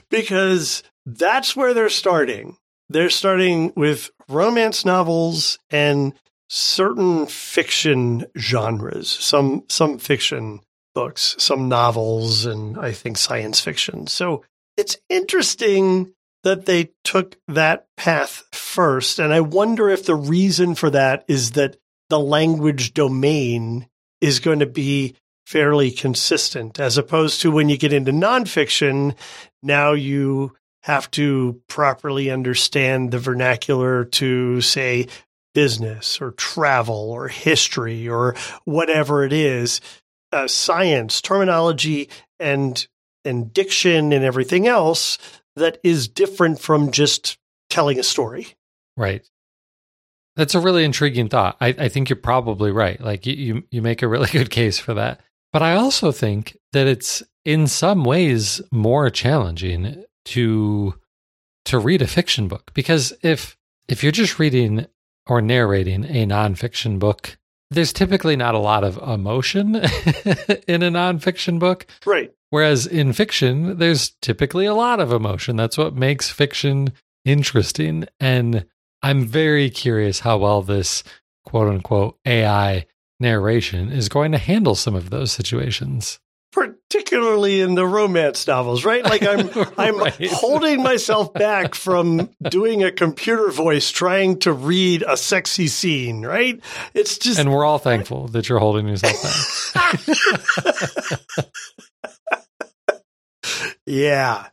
because 0.10 0.84
that's 1.06 1.56
where 1.56 1.74
they're 1.74 1.90
starting 1.90 2.56
they're 2.90 3.10
starting 3.10 3.72
with 3.76 4.10
romance 4.28 4.84
novels 4.84 5.60
and 5.70 6.14
certain 6.50 7.28
fiction 7.28 8.26
genres, 8.38 9.10
some 9.10 9.64
some 9.70 10.00
fiction 10.00 10.62
books, 10.96 11.36
some 11.38 11.70
novels, 11.70 12.46
and 12.46 12.78
I 12.78 12.92
think 12.92 13.18
science 13.18 13.60
fiction. 13.60 14.08
So 14.08 14.44
it's 14.76 14.98
interesting 15.08 16.14
that 16.44 16.66
they 16.66 16.92
took 17.04 17.38
that 17.48 17.86
path 17.96 18.44
first. 18.52 19.20
And 19.20 19.34
I 19.34 19.42
wonder 19.42 19.90
if 19.90 20.06
the 20.06 20.16
reason 20.16 20.74
for 20.74 20.90
that 20.90 21.26
is 21.28 21.52
that 21.52 21.78
the 22.10 22.20
language 22.20 22.94
domain 22.94 23.88
is 24.22 24.40
going 24.40 24.60
to 24.60 24.66
be 24.66 25.16
fairly 25.46 25.92
consistent, 25.92 26.80
as 26.80 26.98
opposed 26.98 27.42
to 27.42 27.52
when 27.52 27.70
you 27.70 27.78
get 27.78 27.94
into 27.94 28.12
nonfiction, 28.12 29.16
now 29.64 29.94
you 29.94 30.56
have 30.84 31.10
to 31.12 31.62
properly 31.68 32.30
understand 32.30 33.12
the 33.12 33.20
vernacular 33.20 34.06
to 34.06 34.62
say 34.62 35.08
business 35.54 36.22
or 36.22 36.32
travel 36.32 37.12
or 37.12 37.28
history 37.28 38.08
or 38.08 38.36
whatever 38.66 39.24
it 39.24 39.34
is, 39.34 39.82
uh, 40.32 40.48
science, 40.48 41.22
terminology, 41.22 42.10
and 42.40 42.88
and 43.26 43.54
diction 43.54 44.14
and 44.14 44.24
everything 44.24 44.68
else 44.68 45.18
that 45.56 45.78
is 45.84 46.08
different 46.08 46.60
from 46.60 46.92
just 46.92 47.38
telling 47.70 48.00
a 48.00 48.04
story. 48.04 48.48
Right. 48.96 49.28
That's 50.40 50.56
a 50.56 50.60
really 50.62 50.86
intriguing 50.86 51.28
thought. 51.28 51.58
I, 51.60 51.76
I 51.78 51.90
think 51.90 52.08
you're 52.08 52.16
probably 52.16 52.72
right. 52.72 52.98
Like 53.02 53.26
you, 53.26 53.34
you, 53.34 53.64
you 53.72 53.82
make 53.82 54.02
a 54.02 54.08
really 54.08 54.28
good 54.32 54.50
case 54.50 54.80
for 54.80 54.94
that. 54.94 55.20
But 55.52 55.62
I 55.62 55.76
also 55.76 56.14
think 56.14 56.58
that 56.72 56.88
it's 56.88 57.22
in 57.44 57.68
some 57.68 58.06
ways 58.06 58.62
more 58.72 59.10
challenging 59.10 60.06
to 60.26 60.96
to 61.66 61.78
read 61.78 62.02
a 62.02 62.08
fiction 62.08 62.48
book 62.48 62.72
because 62.74 63.12
if 63.22 63.58
if 63.90 64.02
you're 64.02 64.14
just 64.14 64.40
reading 64.40 64.86
or 65.28 65.42
narrating 65.42 66.06
a 66.06 66.26
nonfiction 66.26 67.00
book, 67.00 67.38
there's 67.70 67.92
typically 67.92 68.38
not 68.38 68.56
a 68.56 68.60
lot 68.60 68.86
of 68.86 68.98
emotion 68.98 69.76
in 70.68 70.84
a 70.84 70.90
nonfiction 70.90 71.60
book. 71.60 71.86
Right. 72.06 72.32
Whereas 72.50 72.88
in 72.88 73.12
fiction, 73.12 73.78
there's 73.78 74.12
typically 74.22 74.68
a 74.68 74.74
lot 74.74 75.02
of 75.02 75.12
emotion. 75.12 75.58
That's 75.58 75.78
what 75.78 75.96
makes 75.96 76.30
fiction 76.30 76.94
interesting. 77.26 78.06
And 78.22 78.66
I'm 79.02 79.26
very 79.26 79.70
curious 79.70 80.20
how 80.20 80.38
well 80.38 80.62
this 80.62 81.04
quote 81.46 81.70
unquote 81.70 82.18
AI 82.26 82.86
narration 83.20 83.92
is 83.92 84.10
going 84.10 84.32
to 84.32 84.38
handle 84.38 84.76
some 84.76 84.96
of 84.96 85.10
those 85.10 85.32
situations 85.32 86.20
particularly 86.52 87.62
in 87.62 87.76
the 87.76 87.86
romance 87.86 88.48
novels, 88.48 88.84
right? 88.84 89.04
Like 89.04 89.24
I'm 89.24 89.50
I'm 89.78 90.12
holding 90.32 90.82
myself 90.82 91.34
back 91.34 91.76
from 91.76 92.30
doing 92.50 92.84
a 92.84 92.92
computer 92.92 93.52
voice 93.52 93.92
trying 93.92 94.40
to 94.40 94.52
read 94.54 95.04
a 95.08 95.16
sexy 95.16 95.68
scene, 95.68 96.26
right? 96.26 96.60
It's 96.94 97.18
just 97.18 97.40
And 97.40 97.52
we're 97.52 97.66
all 97.66 97.78
thankful 97.78 98.28
that 98.30 98.50
you're 98.50 98.60
holding 98.60 98.88
yourself 98.88 99.74
back. 99.74 100.00
yeah. 103.86 104.48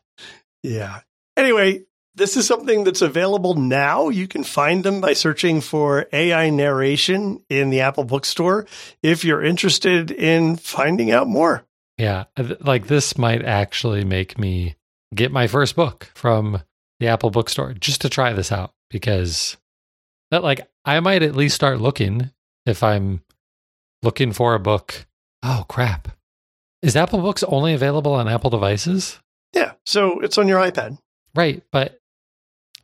Yeah. 0.62 1.00
Anyway, 1.36 1.84
this 2.16 2.36
is 2.36 2.46
something 2.46 2.84
that's 2.84 3.02
available 3.02 3.54
now. 3.54 4.08
You 4.08 4.26
can 4.26 4.42
find 4.42 4.84
them 4.84 5.00
by 5.00 5.12
searching 5.12 5.60
for 5.60 6.06
AI 6.12 6.50
narration 6.50 7.42
in 7.48 7.70
the 7.70 7.80
Apple 7.80 8.04
Bookstore 8.04 8.66
if 9.02 9.24
you're 9.24 9.44
interested 9.44 10.10
in 10.10 10.56
finding 10.56 11.10
out 11.12 11.28
more. 11.28 11.64
Yeah, 11.98 12.24
like 12.60 12.88
this 12.88 13.16
might 13.16 13.44
actually 13.44 14.04
make 14.04 14.38
me 14.38 14.76
get 15.14 15.32
my 15.32 15.46
first 15.46 15.76
book 15.76 16.10
from 16.14 16.62
the 17.00 17.08
Apple 17.08 17.30
bookstore 17.30 17.74
just 17.74 18.00
to 18.02 18.08
try 18.08 18.32
this 18.32 18.52
out 18.52 18.72
because 18.90 19.56
that 20.30 20.42
like 20.42 20.60
I 20.84 21.00
might 21.00 21.22
at 21.22 21.36
least 21.36 21.54
start 21.54 21.80
looking 21.80 22.30
if 22.66 22.82
I'm 22.82 23.22
looking 24.02 24.32
for 24.32 24.54
a 24.54 24.60
book. 24.60 25.06
Oh 25.42 25.64
crap. 25.68 26.08
Is 26.82 26.96
Apple 26.96 27.20
Books 27.20 27.42
only 27.44 27.72
available 27.72 28.12
on 28.12 28.28
Apple 28.28 28.50
devices? 28.50 29.18
Yeah, 29.54 29.72
so 29.84 30.20
it's 30.20 30.38
on 30.38 30.48
your 30.48 30.60
iPad. 30.60 30.98
Right, 31.34 31.62
but 31.72 31.98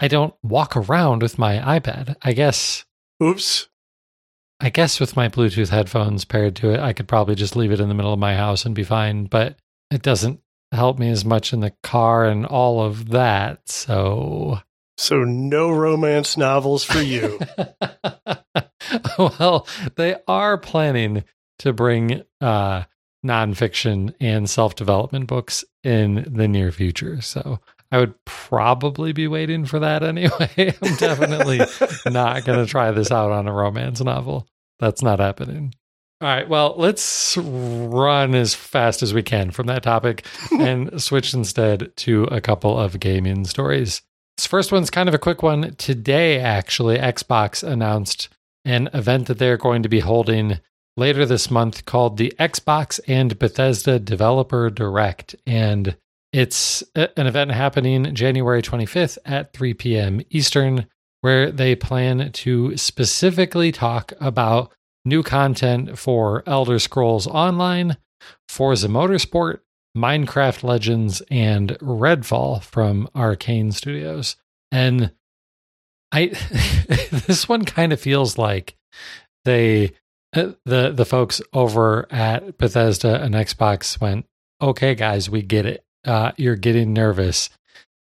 I 0.03 0.09
don't 0.09 0.35
walk 0.43 0.77
around 0.77 1.23
with 1.23 1.38
my 1.38 1.79
iPad. 1.79 2.17
I 2.23 2.33
guess 2.33 2.85
Oops. 3.23 3.69
I 4.59 4.69
guess 4.69 4.99
with 4.99 5.17
my 5.17 5.29
Bluetooth 5.29 5.69
headphones 5.69 6.25
paired 6.25 6.57
to 6.57 6.71
it, 6.71 6.81
I 6.81 6.93
could 6.93 7.07
probably 7.07 7.37
just 7.37 7.55
leave 7.55 7.71
it 7.71 7.79
in 7.79 7.88
the 7.88 7.95
middle 7.95 8.12
of 8.12 8.19
my 8.19 8.35
house 8.35 8.65
and 8.65 8.75
be 8.75 8.83
fine, 8.83 9.27
but 9.27 9.57
it 9.93 10.03
doesn't 10.03 10.41
help 10.73 10.99
me 10.99 11.09
as 11.09 11.25
much 11.25 11.53
in 11.53 11.61
the 11.61 11.73
car 11.85 12.25
and 12.25 12.45
all 12.45 12.83
of 12.83 13.11
that. 13.11 13.69
So 13.69 14.59
so 14.97 15.23
no 15.23 15.71
romance 15.71 16.37
novels 16.37 16.83
for 16.83 17.01
you. 17.01 17.38
well, 19.19 19.69
they 19.95 20.17
are 20.27 20.59
planning 20.59 21.23
to 21.61 21.73
bring 21.73 22.25
uh 22.41 22.85
nonfiction 23.25 24.12
and 24.19 24.51
self-development 24.51 25.29
books 25.29 25.65
in 25.85 26.27
the 26.29 26.49
near 26.49 26.73
future. 26.73 27.21
So 27.21 27.61
I 27.92 27.98
would 27.98 28.14
probably 28.24 29.12
be 29.12 29.28
waiting 29.28 29.66
for 29.66 29.78
that 29.81 30.02
anyway. 30.02 30.74
I'm 30.83 30.96
definitely 30.96 31.61
not 32.11 32.44
going 32.44 32.59
to 32.59 32.66
try 32.66 32.90
this 32.90 33.12
out 33.12 33.31
on 33.31 33.46
a 33.46 33.52
romance 33.52 34.00
novel. 34.00 34.48
That's 34.81 35.02
not 35.02 35.20
happening. 35.20 35.74
All 36.22 36.28
right. 36.28 36.48
Well, 36.48 36.74
let's 36.78 37.37
run 37.37 38.35
as 38.35 38.55
fast 38.55 39.02
as 39.02 39.12
we 39.12 39.22
can 39.22 39.50
from 39.50 39.66
that 39.66 39.83
topic 39.83 40.24
and 40.59 41.02
switch 41.02 41.35
instead 41.35 41.94
to 41.98 42.24
a 42.24 42.40
couple 42.40 42.78
of 42.78 42.98
gaming 42.98 43.44
stories. 43.44 44.02
This 44.37 44.46
first 44.46 44.72
one's 44.72 44.88
kind 44.88 45.09
of 45.09 45.14
a 45.14 45.18
quick 45.18 45.42
one. 45.42 45.74
Today, 45.76 46.38
actually, 46.40 46.96
Xbox 46.96 47.62
announced 47.62 48.28
an 48.64 48.88
event 48.94 49.26
that 49.26 49.38
they're 49.38 49.57
going 49.57 49.83
to 49.83 49.88
be 49.88 50.00
holding 50.00 50.61
later 50.96 51.26
this 51.26 51.50
month 51.50 51.85
called 51.85 52.16
the 52.16 52.33
Xbox 52.38 53.00
and 53.09 53.38
Bethesda 53.38 53.98
Developer 53.98 54.70
Direct. 54.70 55.35
And 55.46 55.96
it's 56.33 56.83
an 56.95 57.27
event 57.27 57.51
happening 57.51 58.14
January 58.14 58.62
25th 58.62 59.18
at 59.25 59.53
3 59.53 59.75
p.m. 59.75 60.21
Eastern 60.31 60.87
where 61.21 61.53
they 61.53 61.77
plan 61.77 62.33
to 62.33 62.77
specifically 62.77 63.71
talk 63.71 64.12
about 64.21 64.73
new 65.05 65.23
content 65.23 65.99
for 65.99 66.42
Elder 66.47 66.79
Scrolls 66.79 67.27
Online, 67.27 67.97
Forza 68.49 68.88
Motorsport, 68.88 69.61
Minecraft 69.97 70.62
Legends, 70.62 71.23
and 71.31 71.71
Redfall 71.81 72.62
from 72.62 73.09
Arkane 73.14 73.73
Studios. 73.73 74.37
And 74.71 75.12
I 76.11 76.27
this 77.27 77.49
one 77.49 77.64
kind 77.64 77.92
of 77.92 78.01
feels 78.01 78.37
like 78.37 78.77
they 79.45 79.92
uh, 80.35 80.53
the 80.64 80.92
the 80.92 81.05
folks 81.05 81.40
over 81.53 82.11
at 82.12 82.59
Bethesda 82.59 83.23
and 83.23 83.35
Xbox 83.35 84.01
went, 84.01 84.27
"Okay, 84.61 84.95
guys, 84.95 85.31
we 85.31 85.42
get 85.42 85.66
it. 85.66 85.85
Uh, 86.05 86.33
you're 86.37 86.57
getting 86.57 86.93
nervous 86.93 87.51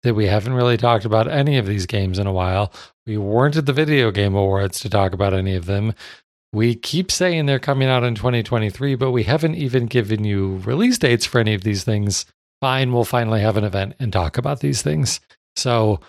that 0.03 0.15
we 0.15 0.27
haven't 0.27 0.53
really 0.53 0.77
talked 0.77 1.05
about 1.05 1.29
any 1.29 1.57
of 1.57 1.67
these 1.67 1.87
games 1.87 2.19
in 2.19 2.27
a 2.27 2.33
while. 2.33 2.73
We 3.07 3.17
weren't 3.17 3.57
at 3.57 3.67
the 3.67 3.73
Video 3.73 4.11
Game 4.11 4.35
Awards 4.35 4.81
to 4.81 4.91
talk 4.91 5.13
about 5.13 5.35
any 5.35 5.55
of 5.57 5.67
them. 5.67 5.95
We 6.53 6.75
keep 6.75 7.11
saying 7.11 7.47
they're 7.47 7.59
coming 7.59 7.89
out 7.89 8.05
in 8.05 8.15
2023, 8.15 8.95
but 8.95 9.11
we 9.11 9.25
haven't 9.25 9.57
even 9.57 9.87
given 9.87 10.23
you 10.23 10.59
release 10.59 10.99
dates 10.99 11.27
for 11.27 11.41
any 11.41 11.55
of 11.55 11.65
these 11.65 11.85
things. 11.85 12.27
Fine, 12.61 12.93
we'll 12.93 13.05
finally 13.05 13.41
have 13.41 13.57
an 13.57 13.65
event 13.65 13.95
and 13.99 14.13
talk 14.13 14.39
about 14.39 14.61
these 14.61 14.81
things. 14.81 15.21
So, 15.57 16.01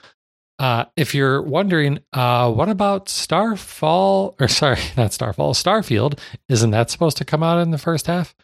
uh, 0.59 0.85
if 0.95 1.13
you're 1.15 1.41
wondering, 1.41 1.99
uh, 2.13 2.51
what 2.51 2.69
about 2.69 3.09
Starfall? 3.09 4.35
Or 4.39 4.47
sorry, 4.47 4.79
not 4.97 5.13
Starfall, 5.13 5.53
Starfield? 5.53 6.19
Isn't 6.47 6.71
that 6.71 6.89
supposed 6.89 7.17
to 7.17 7.25
come 7.25 7.43
out 7.43 7.59
in 7.61 7.71
the 7.71 7.77
first 7.77 8.07
half? 8.07 8.35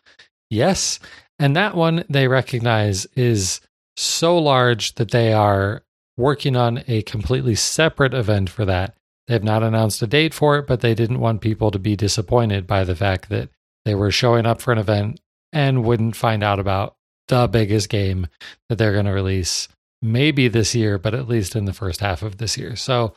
Yes. 0.49 0.99
And 1.41 1.55
that 1.55 1.75
one 1.75 2.05
they 2.07 2.27
recognize 2.27 3.07
is 3.15 3.61
so 3.97 4.37
large 4.37 4.93
that 4.95 5.09
they 5.09 5.33
are 5.33 5.81
working 6.15 6.55
on 6.55 6.83
a 6.87 7.01
completely 7.01 7.55
separate 7.55 8.13
event 8.13 8.47
for 8.47 8.63
that. 8.65 8.95
They 9.27 9.33
have 9.33 9.43
not 9.43 9.63
announced 9.63 10.03
a 10.03 10.07
date 10.07 10.35
for 10.35 10.59
it, 10.59 10.67
but 10.67 10.81
they 10.81 10.93
didn't 10.93 11.19
want 11.19 11.41
people 11.41 11.71
to 11.71 11.79
be 11.79 11.95
disappointed 11.95 12.67
by 12.67 12.83
the 12.83 12.95
fact 12.95 13.29
that 13.29 13.49
they 13.85 13.95
were 13.95 14.11
showing 14.11 14.45
up 14.45 14.61
for 14.61 14.71
an 14.71 14.77
event 14.77 15.19
and 15.51 15.83
wouldn't 15.83 16.15
find 16.15 16.43
out 16.43 16.59
about 16.59 16.95
the 17.27 17.47
biggest 17.47 17.89
game 17.89 18.27
that 18.69 18.77
they're 18.77 18.93
going 18.93 19.05
to 19.05 19.11
release 19.11 19.67
maybe 20.03 20.47
this 20.47 20.75
year, 20.75 20.99
but 20.99 21.15
at 21.15 21.27
least 21.27 21.55
in 21.55 21.65
the 21.65 21.73
first 21.73 22.01
half 22.01 22.21
of 22.21 22.37
this 22.37 22.55
year. 22.55 22.75
So 22.75 23.15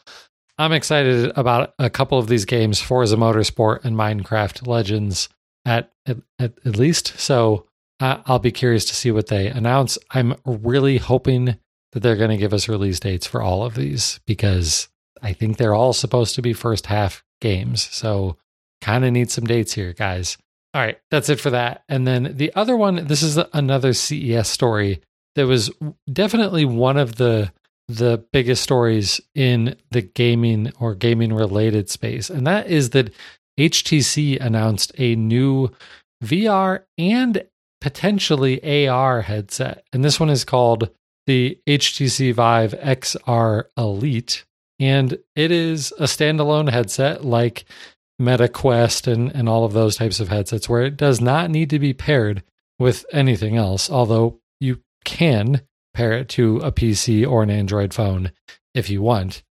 I'm 0.57 0.73
excited 0.73 1.31
about 1.37 1.75
a 1.79 1.91
couple 1.91 2.19
of 2.19 2.29
these 2.29 2.47
games, 2.47 2.81
Forza 2.81 3.17
Motorsport 3.17 3.85
and 3.85 3.97
Minecraft 3.97 4.67
Legends 4.67 5.29
at 5.67 5.91
at, 6.07 6.19
at 6.39 6.77
least. 6.79 7.19
So 7.19 7.67
uh, 8.05 8.23
I'll 8.27 8.39
be 8.39 8.53
curious 8.53 8.85
to 8.87 8.95
see 8.95 9.11
what 9.11 9.29
they 9.29 9.47
announce. 9.47 9.97
I'm 10.11 10.35
really 10.45 10.99
hoping 10.99 11.57
that 11.93 12.01
they're 12.01 12.17
going 12.17 12.31
to 12.31 12.37
give 12.37 12.53
us 12.53 12.69
release 12.69 13.01
dates 13.01 13.27
for 13.27 13.41
all 13.41 13.65
of 13.65 13.77
these 13.77 14.21
because 14.27 14.89
I 15.23 15.33
think 15.33 15.57
they're 15.57 15.75
all 15.75 15.95
supposed 15.95 16.35
to 16.35 16.43
be 16.43 16.53
first 16.53 16.85
half 16.87 17.25
games. 17.41 17.89
So 17.93 18.37
kind 18.83 19.07
of 19.07 19.13
need 19.13 19.31
some 19.31 19.47
dates 19.47 19.73
here, 19.73 19.95
guys. 19.95 20.37
All 20.75 20.83
right, 20.83 20.99
that's 21.11 21.31
it 21.31 21.41
for 21.41 21.49
that. 21.51 21.85
And 21.89 22.07
then 22.07 22.37
the 22.37 22.53
other 22.55 22.77
one, 22.77 23.07
this 23.07 23.23
is 23.23 23.39
another 23.55 23.95
CES 23.95 24.51
story 24.51 25.01
that 25.35 25.47
was 25.47 25.71
definitely 26.13 26.67
one 26.67 26.99
of 26.99 27.17
the 27.17 27.53
the 27.89 28.25
biggest 28.33 28.63
stories 28.63 29.21
in 29.35 29.77
the 29.91 30.01
gaming 30.01 30.73
or 30.81 30.95
gaming 30.95 31.33
related 31.33 31.91
space. 31.91 32.31
And 32.31 32.47
that 32.47 32.67
is 32.67 32.91
that 32.91 33.13
HTC 33.59 34.41
announced 34.41 34.93
a 34.97 35.17
new 35.17 35.71
VR 36.25 36.83
and 36.97 37.45
potentially 37.85 38.89
AR 38.89 39.21
headset. 39.21 39.85
And 39.93 40.03
this 40.03 40.19
one 40.19 40.31
is 40.31 40.43
called 40.43 40.89
the 41.27 41.61
HTC 41.67 42.33
Vive 42.33 42.73
XR 42.73 43.65
Elite. 43.77 44.47
And 44.81 45.19
it 45.37 45.51
is 45.51 45.93
a 45.99 46.05
standalone 46.05 46.71
headset 46.71 47.27
like 47.27 47.67
MetaQuest 48.19 49.07
and, 49.13 49.31
and 49.33 49.51
all 49.51 49.67
of 49.67 49.75
those 49.75 49.97
types 49.97 50.19
of 50.19 50.29
headsets 50.29 50.67
where 50.67 50.83
it 50.83 50.97
does 50.97 51.21
not 51.21 51.51
need 51.51 51.69
to 51.69 51.79
be 51.79 51.93
paired 51.93 52.43
with 52.79 53.05
anything 53.13 53.59
else, 53.59 53.91
although 53.91 54.41
you 54.61 54.81
can 55.05 55.61
pair 55.93 56.15
it 56.15 56.31
to 56.31 56.61
a 56.61 56.73
PC 56.73 57.31
or 57.31 57.43
an 57.43 57.51
Android 57.51 57.93
phone 57.93 58.33
if 58.73 58.89
you 58.89 59.03
want. 59.03 59.43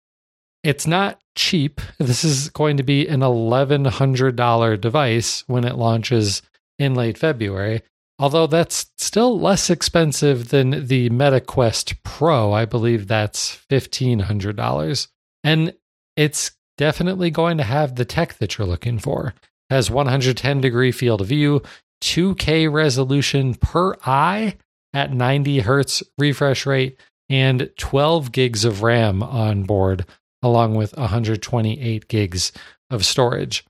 It's 0.64 0.88
not 0.88 1.22
cheap. 1.36 1.80
This 2.00 2.24
is 2.24 2.50
going 2.50 2.78
to 2.78 2.84
be 2.84 3.08
an 3.08 3.20
$1,100 3.20 4.82
device 4.82 5.44
when 5.46 5.66
it 5.66 5.76
launches 5.76 6.42
in 6.80 6.96
late 6.96 7.20
February, 7.20 7.84
although 8.20 8.48
that's 8.48 8.92
still 8.98 9.40
less 9.40 9.70
expensive 9.70 10.50
than 10.50 10.88
the 10.88 11.10
MetaQuest 11.10 11.98
Pro. 12.04 12.54
I 12.54 12.66
believe 12.66 13.08
that's 13.08 13.60
$1,500. 13.70 15.08
And 15.44 15.74
it's 16.16 16.52
definitely 16.78 17.32
going 17.32 17.58
to 17.58 17.64
have 17.64 17.96
the 17.96 18.06
tech 18.06 18.38
that 18.38 18.58
you're 18.58 18.68
looking 18.68 19.00
for. 19.00 19.34
It 19.70 19.74
has 19.74 19.90
110 19.90 20.62
degree 20.62 20.92
field 20.92 21.22
of 21.22 21.28
view, 21.28 21.62
2K 22.02 22.72
resolution 22.72 23.56
per 23.56 23.96
eye 24.06 24.58
at 24.94 25.14
90 25.14 25.60
hertz 25.62 26.04
refresh 26.18 26.66
rate, 26.66 27.00
and 27.30 27.70
12 27.78 28.32
gigs 28.32 28.64
of 28.66 28.84
RAM 28.84 29.24
on 29.24 29.64
board, 29.64 30.06
along 30.44 30.76
with 30.76 30.96
128 30.98 32.08
gigs 32.08 32.52
of 32.92 33.06
storage. 33.06 33.66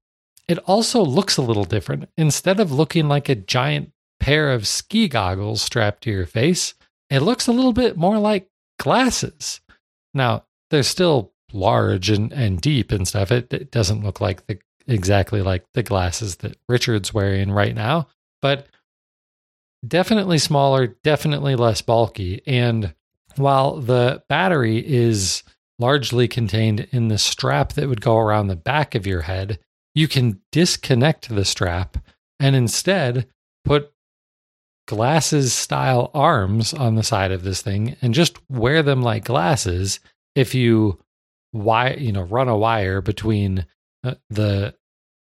It 0.49 0.57
also 0.59 1.01
looks 1.01 1.37
a 1.37 1.41
little 1.41 1.63
different. 1.63 2.09
Instead 2.17 2.59
of 2.59 2.73
looking 2.73 3.07
like 3.07 3.29
a 3.29 3.35
giant 3.35 3.92
pair 4.23 4.53
of 4.53 4.65
ski 4.65 5.09
goggles 5.09 5.61
strapped 5.61 6.03
to 6.03 6.09
your 6.09 6.25
face, 6.25 6.75
it 7.09 7.19
looks 7.19 7.45
a 7.45 7.51
little 7.51 7.73
bit 7.73 7.97
more 7.97 8.17
like 8.17 8.47
glasses. 8.79 9.59
Now, 10.13 10.45
they're 10.69 10.81
still 10.81 11.33
large 11.51 12.09
and, 12.09 12.31
and 12.31 12.61
deep 12.61 12.93
and 12.93 13.05
stuff. 13.05 13.33
It, 13.33 13.51
it 13.53 13.69
doesn't 13.69 14.01
look 14.01 14.21
like 14.21 14.47
the 14.47 14.59
exactly 14.87 15.41
like 15.41 15.65
the 15.73 15.83
glasses 15.83 16.37
that 16.37 16.55
Richard's 16.69 17.13
wearing 17.13 17.51
right 17.51 17.75
now, 17.75 18.07
but 18.41 18.67
definitely 19.85 20.37
smaller, 20.37 20.87
definitely 21.03 21.57
less 21.57 21.81
bulky. 21.81 22.41
And 22.47 22.93
while 23.35 23.81
the 23.81 24.23
battery 24.29 24.77
is 24.77 25.43
largely 25.79 26.29
contained 26.29 26.87
in 26.91 27.09
the 27.09 27.17
strap 27.17 27.73
that 27.73 27.89
would 27.89 28.01
go 28.01 28.17
around 28.17 28.47
the 28.47 28.55
back 28.55 28.95
of 28.95 29.05
your 29.05 29.21
head, 29.21 29.59
you 29.93 30.07
can 30.07 30.39
disconnect 30.53 31.27
the 31.27 31.43
strap 31.43 31.97
and 32.39 32.55
instead 32.55 33.27
put 33.65 33.92
glasses 34.87 35.53
style 35.53 36.11
arms 36.13 36.73
on 36.73 36.95
the 36.95 37.03
side 37.03 37.31
of 37.31 37.43
this 37.43 37.61
thing 37.61 37.95
and 38.01 38.13
just 38.13 38.37
wear 38.49 38.83
them 38.83 39.01
like 39.01 39.23
glasses 39.23 39.99
if 40.35 40.53
you 40.53 40.99
wire, 41.53 41.97
you 41.97 42.11
know, 42.11 42.23
run 42.23 42.47
a 42.47 42.57
wire 42.57 43.01
between 43.01 43.65
uh, 44.03 44.15
the 44.29 44.75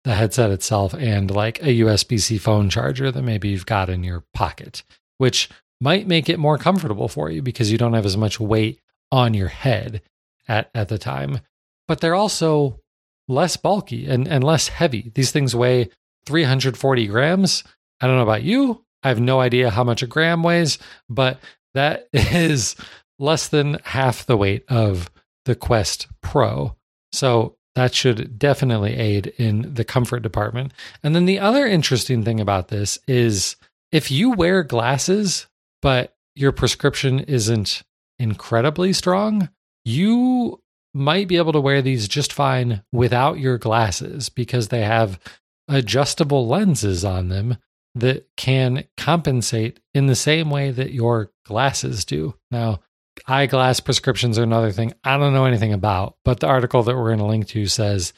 the 0.03 0.15
headset 0.15 0.51
itself 0.51 0.93
and 0.93 1.31
like 1.31 1.61
a 1.61 1.79
USB-C 1.79 2.37
phone 2.37 2.69
charger 2.69 3.09
that 3.09 3.21
maybe 3.21 3.47
you've 3.47 3.65
got 3.65 3.89
in 3.89 4.03
your 4.03 4.25
pocket, 4.33 4.83
which 5.17 5.49
might 5.79 6.07
make 6.07 6.27
it 6.27 6.39
more 6.39 6.57
comfortable 6.57 7.07
for 7.07 7.29
you 7.29 7.41
because 7.41 7.71
you 7.71 7.77
don't 7.77 7.93
have 7.93 8.05
as 8.05 8.17
much 8.17 8.39
weight 8.39 8.81
on 9.11 9.33
your 9.33 9.47
head 9.47 10.01
at 10.47 10.69
at 10.73 10.89
the 10.89 10.97
time. 10.97 11.39
But 11.87 12.01
they're 12.01 12.15
also 12.15 12.79
less 13.27 13.57
bulky 13.57 14.07
and, 14.07 14.27
and 14.27 14.43
less 14.43 14.67
heavy. 14.67 15.11
These 15.13 15.31
things 15.31 15.55
weigh 15.55 15.89
340 16.25 17.07
grams. 17.07 17.63
I 18.01 18.07
don't 18.07 18.17
know 18.17 18.23
about 18.23 18.43
you. 18.43 18.83
I 19.03 19.09
have 19.09 19.19
no 19.19 19.39
idea 19.39 19.69
how 19.69 19.83
much 19.83 20.01
a 20.03 20.07
gram 20.07 20.43
weighs, 20.43 20.79
but 21.09 21.39
that 21.73 22.07
is 22.13 22.75
less 23.19 23.47
than 23.47 23.79
half 23.83 24.25
the 24.25 24.37
weight 24.37 24.63
of 24.69 25.09
the 25.45 25.55
Quest 25.55 26.07
Pro. 26.21 26.75
So 27.11 27.57
that 27.75 27.93
should 27.93 28.37
definitely 28.37 28.95
aid 28.95 29.27
in 29.37 29.73
the 29.73 29.83
comfort 29.83 30.21
department. 30.21 30.73
And 31.03 31.15
then 31.15 31.25
the 31.25 31.39
other 31.39 31.65
interesting 31.65 32.23
thing 32.23 32.39
about 32.39 32.67
this 32.67 32.99
is 33.07 33.55
if 33.91 34.11
you 34.11 34.31
wear 34.31 34.63
glasses, 34.63 35.47
but 35.81 36.15
your 36.35 36.51
prescription 36.51 37.19
isn't 37.21 37.83
incredibly 38.19 38.93
strong, 38.93 39.49
you 39.85 40.61
might 40.93 41.27
be 41.27 41.37
able 41.37 41.53
to 41.53 41.59
wear 41.59 41.81
these 41.81 42.07
just 42.07 42.31
fine 42.31 42.83
without 42.91 43.39
your 43.39 43.57
glasses 43.57 44.29
because 44.29 44.67
they 44.67 44.83
have 44.83 45.19
adjustable 45.67 46.47
lenses 46.47 47.03
on 47.03 47.29
them 47.29 47.57
that 47.95 48.27
can 48.37 48.85
compensate 48.97 49.79
in 49.93 50.07
the 50.07 50.15
same 50.15 50.49
way 50.49 50.71
that 50.71 50.91
your 50.91 51.31
glasses 51.45 52.05
do. 52.05 52.35
Now, 52.51 52.79
eyeglass 53.27 53.79
prescriptions 53.79 54.39
are 54.39 54.43
another 54.43 54.71
thing 54.71 54.93
I 55.03 55.17
don't 55.17 55.33
know 55.33 55.45
anything 55.45 55.73
about, 55.73 56.17
but 56.25 56.39
the 56.39 56.47
article 56.47 56.83
that 56.83 56.95
we're 56.95 57.09
going 57.09 57.19
to 57.19 57.25
link 57.25 57.47
to 57.49 57.67
says 57.67 58.13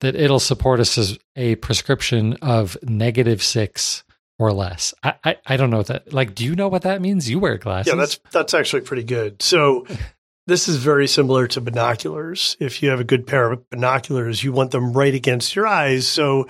that 0.00 0.16
it'll 0.16 0.40
support 0.40 0.80
us 0.80 0.96
as 0.96 1.18
a 1.36 1.56
prescription 1.56 2.34
of 2.40 2.76
negative 2.82 3.42
six 3.42 4.04
or 4.38 4.52
less. 4.52 4.94
I, 5.02 5.14
I, 5.22 5.36
I 5.46 5.56
don't 5.58 5.68
know 5.68 5.78
what 5.78 5.88
that 5.88 6.12
like. 6.12 6.34
Do 6.34 6.44
you 6.44 6.56
know 6.56 6.68
what 6.68 6.82
that 6.82 7.02
means? 7.02 7.28
You 7.28 7.38
wear 7.38 7.58
glasses. 7.58 7.92
Yeah, 7.92 7.96
that's 7.96 8.18
that's 8.30 8.54
actually 8.54 8.80
pretty 8.82 9.04
good. 9.04 9.42
So 9.42 9.86
this 10.46 10.66
is 10.66 10.76
very 10.76 11.06
similar 11.06 11.46
to 11.48 11.60
binoculars. 11.60 12.56
If 12.58 12.82
you 12.82 12.88
have 12.88 13.00
a 13.00 13.04
good 13.04 13.26
pair 13.26 13.52
of 13.52 13.68
binoculars, 13.68 14.42
you 14.42 14.52
want 14.52 14.70
them 14.70 14.94
right 14.94 15.14
against 15.14 15.54
your 15.54 15.66
eyes, 15.66 16.08
so 16.08 16.48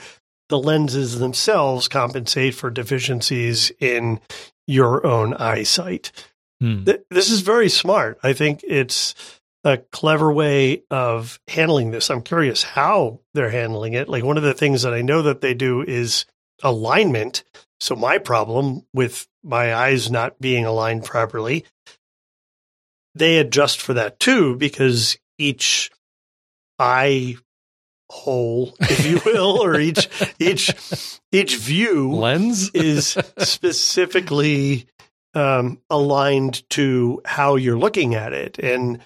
the 0.51 0.59
lenses 0.59 1.19
themselves 1.19 1.89
compensate 1.89 2.55
for 2.55 2.71
deficiencies 2.71 3.73
in 3.81 4.21
your 4.67 5.07
own 5.07 5.33
eyesight. 5.35 6.13
Hmm. 6.61 6.85
Th- 6.85 7.01
this 7.11 7.31
is 7.31 7.41
very 7.41 7.71
smart. 7.71 8.19
I 8.23 8.35
think 8.35 8.63
it's 8.69 9.15
a 9.65 9.79
clever 9.79 10.33
way 10.33 10.83
of 10.91 11.41
handling 11.49 11.91
this. 11.91 12.11
I'm 12.11 12.23
curious 12.23 12.63
how 12.63 13.21
they're 13.33 13.51
handling 13.51 13.95
it. 13.95 14.09
Like 14.09 14.25
one 14.25 14.37
of 14.37 14.43
the 14.43 14.55
things 14.55 14.83
that 14.83 14.95
I 14.95 15.03
know 15.03 15.23
that 15.23 15.41
they 15.41 15.55
do 15.55 15.83
is 15.83 16.27
alignment. 16.63 17.45
So 17.79 17.97
my 17.97 18.19
problem 18.19 18.87
with 18.93 19.27
my 19.43 19.75
eyes 19.75 20.11
not 20.11 20.39
being 20.39 20.67
aligned 20.67 21.05
properly, 21.05 21.65
they 23.15 23.39
adjust 23.39 23.81
for 23.81 23.95
that 23.95 24.21
too 24.21 24.57
because 24.57 25.19
each 25.39 25.91
eye 26.79 27.37
hole, 28.11 28.75
if 28.81 29.07
you 29.07 29.21
will, 29.25 29.63
or 29.63 29.79
each 29.79 30.09
each 30.39 31.21
each 31.33 31.57
view 31.57 32.13
lens 32.13 32.71
is 32.75 33.17
specifically 33.39 34.87
um, 35.35 35.81
aligned 35.89 36.69
to 36.71 37.23
how 37.25 37.57
you're 37.57 37.79
looking 37.79 38.15
at 38.15 38.33
it. 38.33 38.59
And 38.59 39.01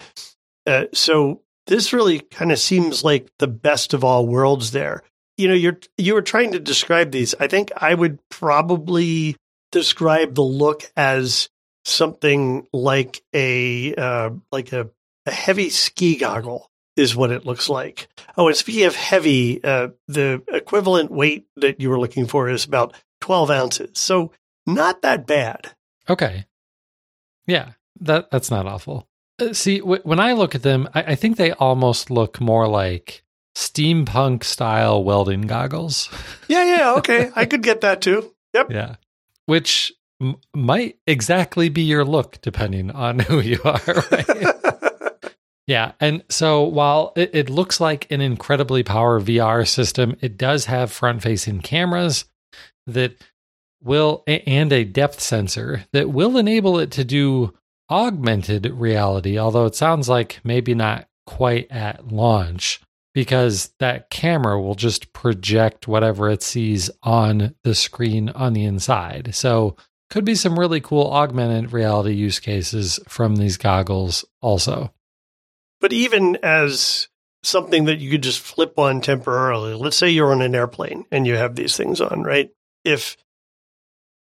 uh, 0.65 0.85
so 0.93 1.41
this 1.67 1.93
really 1.93 2.19
kind 2.19 2.51
of 2.51 2.59
seems 2.59 3.03
like 3.03 3.29
the 3.39 3.47
best 3.47 3.93
of 3.93 4.03
all 4.03 4.27
worlds 4.27 4.71
there. 4.71 5.03
You 5.37 5.49
know, 5.49 5.53
you're 5.53 5.79
you 5.97 6.13
were 6.13 6.21
trying 6.21 6.51
to 6.53 6.59
describe 6.59 7.11
these. 7.11 7.35
I 7.39 7.47
think 7.47 7.71
I 7.77 7.93
would 7.93 8.19
probably 8.29 9.35
describe 9.71 10.35
the 10.35 10.41
look 10.41 10.91
as 10.95 11.49
something 11.83 12.67
like 12.73 13.21
a 13.33 13.93
uh, 13.95 14.29
like 14.51 14.73
a, 14.73 14.89
a 15.25 15.31
heavy 15.31 15.69
ski 15.69 16.15
goggle 16.15 16.69
is 16.95 17.15
what 17.15 17.31
it 17.31 17.45
looks 17.45 17.69
like. 17.69 18.07
Oh, 18.37 18.47
and 18.47 18.55
speaking 18.55 18.85
of 18.85 18.95
heavy, 18.95 19.63
uh, 19.63 19.89
the 20.07 20.41
equivalent 20.47 21.11
weight 21.11 21.45
that 21.57 21.79
you 21.81 21.89
were 21.89 21.99
looking 21.99 22.25
for 22.25 22.49
is 22.49 22.65
about 22.65 22.93
12 23.21 23.51
ounces. 23.51 23.97
So 23.99 24.31
not 24.65 25.01
that 25.01 25.27
bad. 25.27 25.71
Okay. 26.09 26.45
Yeah, 27.47 27.71
that 27.99 28.31
that's 28.31 28.49
not 28.49 28.65
awful. 28.65 29.07
Uh, 29.39 29.53
see, 29.53 29.79
w- 29.79 30.01
when 30.03 30.19
I 30.19 30.33
look 30.33 30.55
at 30.55 30.63
them, 30.63 30.87
I, 30.93 31.03
I 31.03 31.15
think 31.15 31.37
they 31.37 31.51
almost 31.51 32.09
look 32.09 32.39
more 32.39 32.67
like 32.67 33.23
steampunk 33.55 34.43
style 34.43 35.03
welding 35.03 35.41
goggles. 35.41 36.09
Yeah, 36.47 36.63
yeah, 36.63 36.93
okay. 36.97 37.31
I 37.35 37.45
could 37.45 37.63
get 37.63 37.81
that 37.81 38.01
too. 38.01 38.31
Yep. 38.53 38.71
Yeah. 38.71 38.95
Which 39.47 39.91
m- 40.21 40.35
might 40.53 40.99
exactly 41.07 41.69
be 41.69 41.81
your 41.81 42.05
look 42.05 42.39
depending 42.41 42.91
on 42.91 43.17
who 43.27 43.39
you 43.39 43.59
are. 43.65 43.81
Right? 44.11 44.27
yeah. 45.67 45.93
And 45.99 46.23
so 46.29 46.63
while 46.63 47.13
it, 47.15 47.31
it, 47.33 47.49
looks 47.49 47.79
like 47.79 48.09
an 48.11 48.21
incredibly 48.21 48.83
power 48.83 49.19
VR 49.19 49.67
system, 49.67 50.15
it 50.21 50.37
does 50.37 50.65
have 50.65 50.91
front 50.91 51.23
facing 51.23 51.61
cameras 51.61 52.25
that 52.87 53.15
will 53.83 54.23
and 54.27 54.71
a 54.71 54.83
depth 54.83 55.19
sensor 55.19 55.85
that 55.93 56.09
will 56.09 56.37
enable 56.37 56.79
it 56.79 56.91
to 56.91 57.03
do 57.03 57.53
augmented 57.89 58.65
reality, 58.67 59.37
although 59.37 59.65
it 59.65 59.75
sounds 59.75 60.09
like 60.09 60.39
maybe 60.43 60.73
not 60.73 61.07
quite 61.25 61.71
at 61.71 62.07
launch 62.07 62.81
because 63.13 63.73
that 63.79 64.09
camera 64.09 64.61
will 64.61 64.75
just 64.75 65.13
project 65.13 65.87
whatever 65.87 66.29
it 66.29 66.43
sees 66.43 66.89
on 67.01 67.55
the 67.63 67.73
screen 67.73 68.29
on 68.29 68.53
the 68.53 68.65
inside. 68.65 69.33
So, 69.33 69.77
could 70.11 70.25
be 70.25 70.35
some 70.35 70.59
really 70.59 70.81
cool 70.81 71.11
augmented 71.11 71.73
reality 71.73 72.13
use 72.13 72.39
cases 72.39 72.99
from 73.07 73.37
these 73.37 73.57
goggles 73.57 74.23
also. 74.41 74.93
But 75.85 75.93
even 75.93 76.39
as 76.41 77.09
something 77.43 77.85
that 77.85 77.99
you 77.99 78.09
could 78.09 78.23
just 78.23 78.39
flip 78.39 78.79
on 78.79 79.01
temporarily, 79.01 79.75
let's 79.75 79.95
say 79.95 80.09
you're 80.09 80.31
on 80.31 80.41
an 80.41 80.55
airplane 80.55 81.05
and 81.11 81.27
you 81.27 81.35
have 81.35 81.55
these 81.55 81.77
things 81.77 82.01
on, 82.01 82.23
right? 82.23 82.49
If 82.83 83.17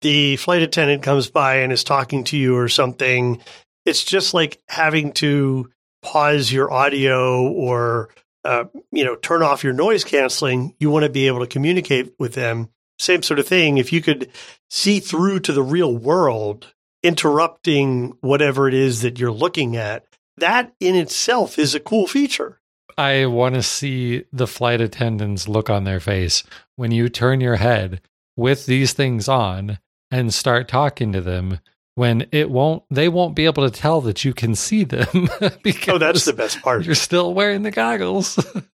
the 0.01 0.35
flight 0.35 0.61
attendant 0.61 1.03
comes 1.03 1.29
by 1.29 1.59
and 1.59 1.71
is 1.71 1.85
talking 1.85 2.25
to 2.25 2.37
you 2.37 2.57
or 2.57 2.67
something, 2.67 3.41
it's 3.85 4.03
just 4.03 4.33
like 4.33 4.61
having 4.67 5.13
to 5.13 5.71
pause 6.01 6.51
your 6.51 6.69
audio 6.69 7.47
or 7.49 8.09
uh, 8.43 8.65
you 8.91 9.05
know 9.05 9.15
turn 9.15 9.41
off 9.41 9.63
your 9.63 9.71
noise 9.71 10.03
canceling. 10.03 10.75
You 10.81 10.89
want 10.89 11.03
to 11.03 11.09
be 11.09 11.27
able 11.27 11.39
to 11.39 11.47
communicate 11.47 12.13
with 12.19 12.33
them. 12.33 12.71
Same 12.99 13.23
sort 13.23 13.39
of 13.39 13.47
thing. 13.47 13.77
If 13.77 13.93
you 13.93 14.01
could 14.01 14.29
see 14.69 14.99
through 14.99 15.39
to 15.39 15.53
the 15.53 15.63
real 15.63 15.95
world, 15.95 16.73
interrupting 17.03 18.17
whatever 18.19 18.67
it 18.67 18.73
is 18.73 19.03
that 19.03 19.17
you're 19.17 19.31
looking 19.31 19.77
at, 19.77 20.05
that 20.37 20.73
in 20.79 20.95
itself 20.95 21.57
is 21.59 21.75
a 21.75 21.79
cool 21.79 22.07
feature. 22.07 22.59
I 22.97 23.25
want 23.25 23.55
to 23.55 23.63
see 23.63 24.25
the 24.31 24.47
flight 24.47 24.81
attendants 24.81 25.47
look 25.47 25.69
on 25.69 25.83
their 25.83 25.99
face 25.99 26.43
when 26.75 26.91
you 26.91 27.09
turn 27.09 27.41
your 27.41 27.55
head 27.55 28.01
with 28.37 28.65
these 28.65 28.93
things 28.93 29.27
on 29.27 29.79
and 30.11 30.33
start 30.33 30.67
talking 30.67 31.11
to 31.13 31.21
them 31.21 31.59
when 31.95 32.27
it 32.31 32.49
won't 32.49 32.83
they 32.89 33.07
won't 33.09 33.35
be 33.35 33.45
able 33.45 33.67
to 33.69 33.79
tell 33.79 34.01
that 34.01 34.23
you 34.25 34.33
can 34.33 34.55
see 34.55 34.83
them 34.83 35.29
because 35.63 35.95
oh 35.95 35.97
that's 35.97 36.25
the 36.25 36.33
best 36.33 36.61
part. 36.61 36.85
you're 36.85 36.95
still 36.95 37.33
wearing 37.33 37.63
the 37.63 37.71
goggles. 37.71 38.37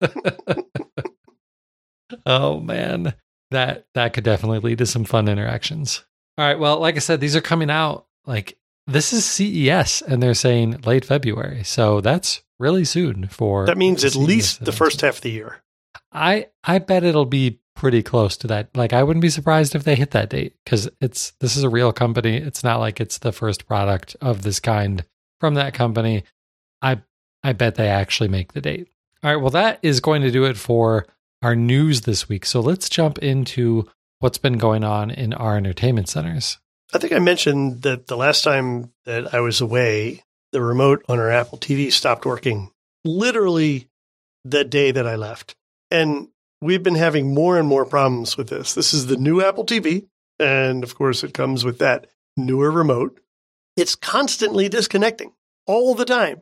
Oh 2.26 2.60
man. 2.60 3.14
That 3.50 3.86
that 3.94 4.12
could 4.12 4.24
definitely 4.24 4.60
lead 4.60 4.78
to 4.78 4.86
some 4.86 5.04
fun 5.04 5.28
interactions. 5.28 6.04
All 6.38 6.44
right 6.46 6.58
well 6.58 6.78
like 6.78 6.96
i 6.96 7.00
said 7.00 7.20
these 7.20 7.36
are 7.36 7.40
coming 7.40 7.70
out 7.70 8.06
like 8.24 8.56
this 8.92 9.12
is 9.12 9.24
ces 9.24 10.02
and 10.02 10.22
they're 10.22 10.34
saying 10.34 10.80
late 10.84 11.04
february 11.04 11.62
so 11.64 12.00
that's 12.00 12.42
really 12.58 12.84
soon 12.84 13.26
for 13.28 13.66
that 13.66 13.78
means 13.78 14.04
at 14.04 14.12
CES 14.12 14.16
least 14.20 14.64
the 14.64 14.72
first 14.72 15.00
half 15.00 15.16
of 15.16 15.22
the 15.22 15.30
year 15.30 15.62
i 16.12 16.46
i 16.64 16.78
bet 16.78 17.04
it'll 17.04 17.24
be 17.24 17.60
pretty 17.80 18.02
close 18.02 18.36
to 18.36 18.46
that. 18.46 18.68
Like 18.76 18.92
I 18.92 19.02
wouldn't 19.02 19.22
be 19.22 19.30
surprised 19.30 19.74
if 19.74 19.84
they 19.84 19.94
hit 19.94 20.10
that 20.10 20.28
date 20.28 20.54
because 20.64 20.86
it's 21.00 21.30
this 21.40 21.56
is 21.56 21.62
a 21.62 21.70
real 21.70 21.94
company. 21.94 22.36
It's 22.36 22.62
not 22.62 22.78
like 22.78 23.00
it's 23.00 23.16
the 23.16 23.32
first 23.32 23.66
product 23.66 24.14
of 24.20 24.42
this 24.42 24.60
kind 24.60 25.02
from 25.40 25.54
that 25.54 25.72
company. 25.72 26.24
I 26.82 27.00
I 27.42 27.54
bet 27.54 27.76
they 27.76 27.88
actually 27.88 28.28
make 28.28 28.52
the 28.52 28.60
date. 28.60 28.88
All 29.24 29.30
right, 29.30 29.40
well 29.40 29.50
that 29.50 29.78
is 29.80 30.00
going 30.00 30.20
to 30.22 30.30
do 30.30 30.44
it 30.44 30.58
for 30.58 31.06
our 31.40 31.56
news 31.56 32.02
this 32.02 32.28
week. 32.28 32.44
So 32.44 32.60
let's 32.60 32.90
jump 32.90 33.16
into 33.18 33.88
what's 34.18 34.36
been 34.36 34.58
going 34.58 34.84
on 34.84 35.10
in 35.10 35.32
our 35.32 35.56
entertainment 35.56 36.10
centers. 36.10 36.58
I 36.92 36.98
think 36.98 37.12
I 37.12 37.18
mentioned 37.18 37.82
that 37.82 38.06
the 38.06 38.16
last 38.16 38.42
time 38.42 38.92
that 39.04 39.32
I 39.32 39.40
was 39.40 39.60
away, 39.60 40.24
the 40.52 40.60
remote 40.60 41.04
on 41.08 41.18
our 41.18 41.30
Apple 41.30 41.58
TV 41.58 41.92
stopped 41.92 42.24
working 42.24 42.70
literally 43.04 43.88
the 44.44 44.64
day 44.64 44.90
that 44.90 45.06
I 45.06 45.16
left. 45.16 45.54
And 45.90 46.28
we've 46.60 46.82
been 46.82 46.96
having 46.96 47.32
more 47.32 47.58
and 47.58 47.68
more 47.68 47.84
problems 47.84 48.36
with 48.36 48.48
this. 48.48 48.74
This 48.74 48.92
is 48.92 49.06
the 49.06 49.16
new 49.16 49.42
Apple 49.42 49.64
TV. 49.64 50.06
And 50.38 50.82
of 50.82 50.94
course, 50.94 51.22
it 51.22 51.34
comes 51.34 51.64
with 51.64 51.78
that 51.78 52.08
newer 52.36 52.70
remote. 52.70 53.20
It's 53.76 53.94
constantly 53.94 54.68
disconnecting 54.68 55.32
all 55.66 55.94
the 55.94 56.04
time. 56.04 56.40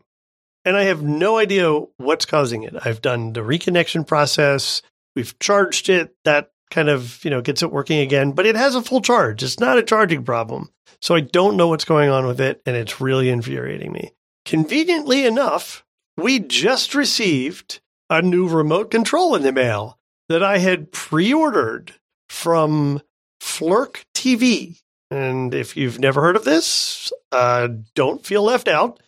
And 0.65 0.77
I 0.77 0.85
have 0.85 1.03
no 1.03 1.39
idea 1.39 1.73
what's 1.99 2.27
causing 2.27 2.63
it. 2.63 2.75
I've 2.85 3.03
done 3.03 3.33
the 3.33 3.41
reconnection 3.41 4.07
process. 4.07 4.83
We've 5.15 5.39
charged 5.39 5.89
it. 5.89 6.15
That 6.25 6.51
kind 6.71 6.89
of, 6.89 7.25
you 7.25 7.31
know, 7.31 7.41
gets 7.41 7.63
it 7.63 7.73
working 7.73 7.99
again, 8.01 8.33
but 8.33 8.47
it 8.47 8.57
has 8.57 8.75
a 8.75 8.83
full 8.83 9.01
charge. 9.01 9.43
It's 9.43 9.61
not 9.61 9.79
a 9.79 9.83
charging 9.83 10.25
problem. 10.25 10.71
So 11.01 11.15
I 11.15 11.21
don't 11.21 11.57
know 11.57 11.69
what's 11.69 11.85
going 11.85 12.11
on 12.11 12.27
with 12.27 12.41
it. 12.41 12.61
And 12.67 12.77
it's 12.77 13.01
really 13.01 13.29
infuriating 13.29 13.93
me. 13.93 14.13
Conveniently 14.45 15.27
enough, 15.27 15.85
we 16.17 16.39
just 16.39 16.95
received 16.95 17.81
a 18.11 18.23
new 18.23 18.49
remote 18.49 18.91
control 18.91 19.35
in 19.35 19.43
the 19.43 19.53
mail 19.53 19.99
that 20.29 20.43
I 20.43 20.59
had 20.59 20.93
pre 20.93 21.33
ordered 21.33 21.95
from 22.29 23.01
Flirc 23.41 24.05
TV. 24.15 24.81
And 25.11 25.55
if 25.55 25.77
you've 25.77 25.99
never 25.99 26.21
heard 26.21 26.37
of 26.37 26.45
this, 26.45 27.13
uh, 27.33 27.69
don't 27.95 28.25
feel 28.25 28.43
left 28.43 28.69
out. 28.69 29.01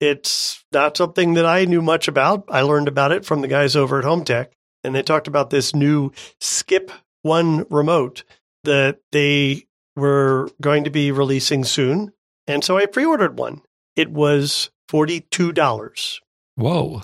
It's 0.00 0.64
not 0.72 0.96
something 0.96 1.34
that 1.34 1.46
I 1.46 1.64
knew 1.64 1.82
much 1.82 2.08
about. 2.08 2.44
I 2.48 2.62
learned 2.62 2.88
about 2.88 3.12
it 3.12 3.24
from 3.24 3.40
the 3.40 3.48
guys 3.48 3.76
over 3.76 3.98
at 3.98 4.04
Home 4.04 4.24
Tech, 4.24 4.52
and 4.84 4.94
they 4.94 5.02
talked 5.02 5.28
about 5.28 5.50
this 5.50 5.74
new 5.74 6.12
Skip 6.40 6.90
One 7.22 7.66
remote 7.70 8.24
that 8.64 9.00
they 9.12 9.66
were 9.96 10.50
going 10.60 10.84
to 10.84 10.90
be 10.90 11.12
releasing 11.12 11.64
soon. 11.64 12.12
And 12.46 12.64
so 12.64 12.76
I 12.76 12.86
pre 12.86 13.04
ordered 13.04 13.38
one. 13.38 13.62
It 13.96 14.10
was 14.10 14.70
$42. 14.90 16.20
Whoa. 16.56 17.02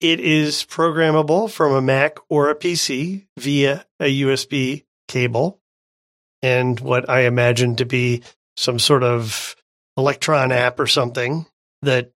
It 0.00 0.20
is 0.20 0.64
programmable 0.64 1.50
from 1.50 1.72
a 1.72 1.80
Mac 1.80 2.18
or 2.28 2.50
a 2.50 2.54
PC 2.54 3.26
via 3.38 3.86
a 4.00 4.22
USB 4.22 4.84
cable 5.08 5.60
and 6.42 6.78
what 6.78 7.08
I 7.08 7.20
imagine 7.20 7.76
to 7.76 7.86
be 7.86 8.22
some 8.56 8.78
sort 8.78 9.02
of 9.02 9.56
Electron 9.96 10.52
app 10.52 10.78
or 10.78 10.86
something 10.86 11.46
that 11.82 12.10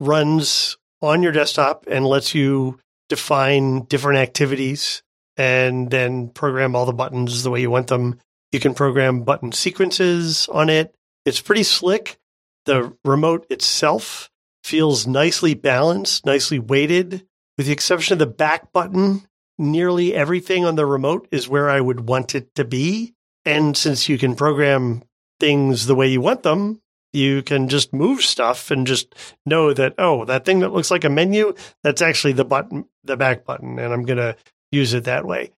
runs 0.00 0.76
on 1.00 1.22
your 1.22 1.32
desktop 1.32 1.84
and 1.88 2.04
lets 2.04 2.34
you 2.34 2.80
define 3.12 3.84
different 3.84 4.20
activities 4.20 5.02
and 5.36 5.90
then 5.90 6.30
program 6.30 6.74
all 6.74 6.86
the 6.86 6.94
buttons 6.94 7.42
the 7.42 7.50
way 7.50 7.60
you 7.60 7.70
want 7.70 7.88
them. 7.88 8.18
You 8.52 8.58
can 8.58 8.72
program 8.72 9.20
button 9.20 9.52
sequences 9.52 10.48
on 10.48 10.70
it. 10.70 10.94
It's 11.26 11.42
pretty 11.42 11.62
slick. 11.62 12.18
The 12.64 12.96
remote 13.04 13.46
itself 13.50 14.30
feels 14.64 15.06
nicely 15.06 15.52
balanced, 15.52 16.24
nicely 16.24 16.58
weighted. 16.58 17.26
With 17.58 17.66
the 17.66 17.72
exception 17.72 18.14
of 18.14 18.18
the 18.18 18.26
back 18.26 18.72
button, 18.72 19.28
nearly 19.58 20.14
everything 20.14 20.64
on 20.64 20.76
the 20.76 20.86
remote 20.86 21.28
is 21.30 21.50
where 21.50 21.68
I 21.68 21.82
would 21.82 22.08
want 22.08 22.34
it 22.34 22.54
to 22.54 22.64
be. 22.64 23.12
And 23.44 23.76
since 23.76 24.08
you 24.08 24.16
can 24.16 24.36
program 24.36 25.02
things 25.38 25.84
the 25.84 25.94
way 25.94 26.08
you 26.08 26.22
want 26.22 26.44
them, 26.44 26.80
you 27.12 27.42
can 27.42 27.68
just 27.68 27.92
move 27.92 28.22
stuff 28.22 28.70
and 28.70 28.86
just 28.86 29.14
know 29.44 29.72
that, 29.72 29.94
oh, 29.98 30.24
that 30.24 30.44
thing 30.44 30.60
that 30.60 30.72
looks 30.72 30.90
like 30.90 31.04
a 31.04 31.10
menu, 31.10 31.54
that's 31.82 32.02
actually 32.02 32.32
the 32.32 32.44
button, 32.44 32.86
the 33.04 33.16
back 33.16 33.44
button, 33.44 33.78
and 33.78 33.92
I'm 33.92 34.04
going 34.04 34.18
to 34.18 34.36
use 34.70 34.94
it 34.94 35.04
that 35.04 35.26
way. 35.26 35.52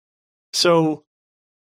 So 0.54 1.04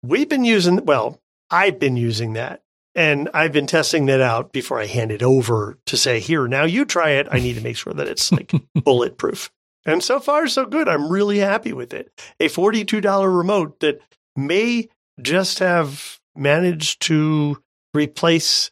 we've 0.03 0.29
been 0.29 0.45
using, 0.45 0.85
well, 0.85 1.19
I've 1.49 1.79
been 1.79 1.97
using 1.97 2.33
that 2.33 2.61
and 2.95 3.29
I've 3.33 3.53
been 3.53 3.67
testing 3.67 4.07
that 4.07 4.21
out 4.21 4.51
before 4.51 4.79
I 4.79 4.88
hand 4.88 5.11
it 5.11 5.23
over 5.23 5.77
to 5.85 5.97
say, 5.97 6.19
here, 6.19 6.47
now 6.47 6.63
you 6.63 6.83
try 6.83 7.11
it. 7.11 7.27
I 7.31 7.39
need 7.39 7.55
to 7.55 7.61
make 7.61 7.77
sure 7.77 7.93
that 7.93 8.07
it's 8.07 8.31
like 8.31 8.51
bulletproof. 8.75 9.51
And 9.85 10.03
so 10.03 10.19
far, 10.19 10.47
so 10.47 10.65
good. 10.65 10.89
I'm 10.89 11.09
really 11.09 11.38
happy 11.38 11.71
with 11.71 11.93
it. 11.93 12.11
A 12.39 12.49
$42 12.49 13.38
remote 13.38 13.79
that 13.79 14.01
may 14.35 14.89
just 15.21 15.59
have 15.59 16.19
managed 16.35 17.01
to 17.03 17.61
replace 17.93 18.71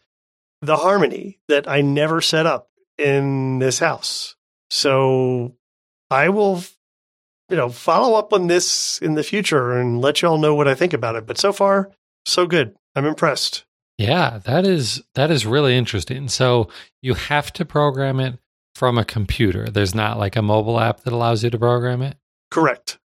the 0.66 0.78
harmony 0.78 1.40
that 1.48 1.68
I 1.68 1.82
never 1.82 2.22
set 2.22 2.46
up 2.46 2.70
in 2.98 3.60
this 3.60 3.80
house. 3.80 4.36
So 4.70 5.56
I 6.10 6.30
will, 6.30 6.64
you 7.50 7.58
know, 7.58 7.70
follow 7.70 8.18
up 8.18 8.34
on 8.34 8.48
this 8.48 9.00
in 9.00 9.16
the 9.16 9.24
future 9.24 9.74
and 9.74 10.02
let 10.02 10.22
you 10.22 10.28
all 10.28 10.38
know 10.38 10.56
what 10.56 10.68
I 10.68 10.76
think 10.76 10.94
about 10.94 11.16
it. 11.16 11.26
But 11.26 11.38
so 11.38 11.54
far, 11.54 11.92
so 12.26 12.46
good. 12.46 12.76
I'm 12.96 13.06
impressed. 13.06 13.66
Yeah, 13.98 14.40
that 14.44 14.66
is 14.66 15.04
that 15.16 15.32
is 15.32 15.46
really 15.46 15.78
interesting. 15.78 16.28
So 16.28 16.70
you 17.02 17.14
have 17.14 17.54
to 17.54 17.66
program 17.66 18.20
it 18.20 18.38
from 18.76 18.98
a 18.98 19.06
computer. 19.06 19.70
There's 19.70 19.96
not 19.96 20.20
like 20.20 20.36
a 20.36 20.42
mobile 20.42 20.80
app 20.80 21.02
that 21.02 21.14
allows 21.14 21.44
you 21.44 21.50
to 21.50 21.58
program 21.58 22.02
it. 22.02 22.18
Correct. 22.52 23.00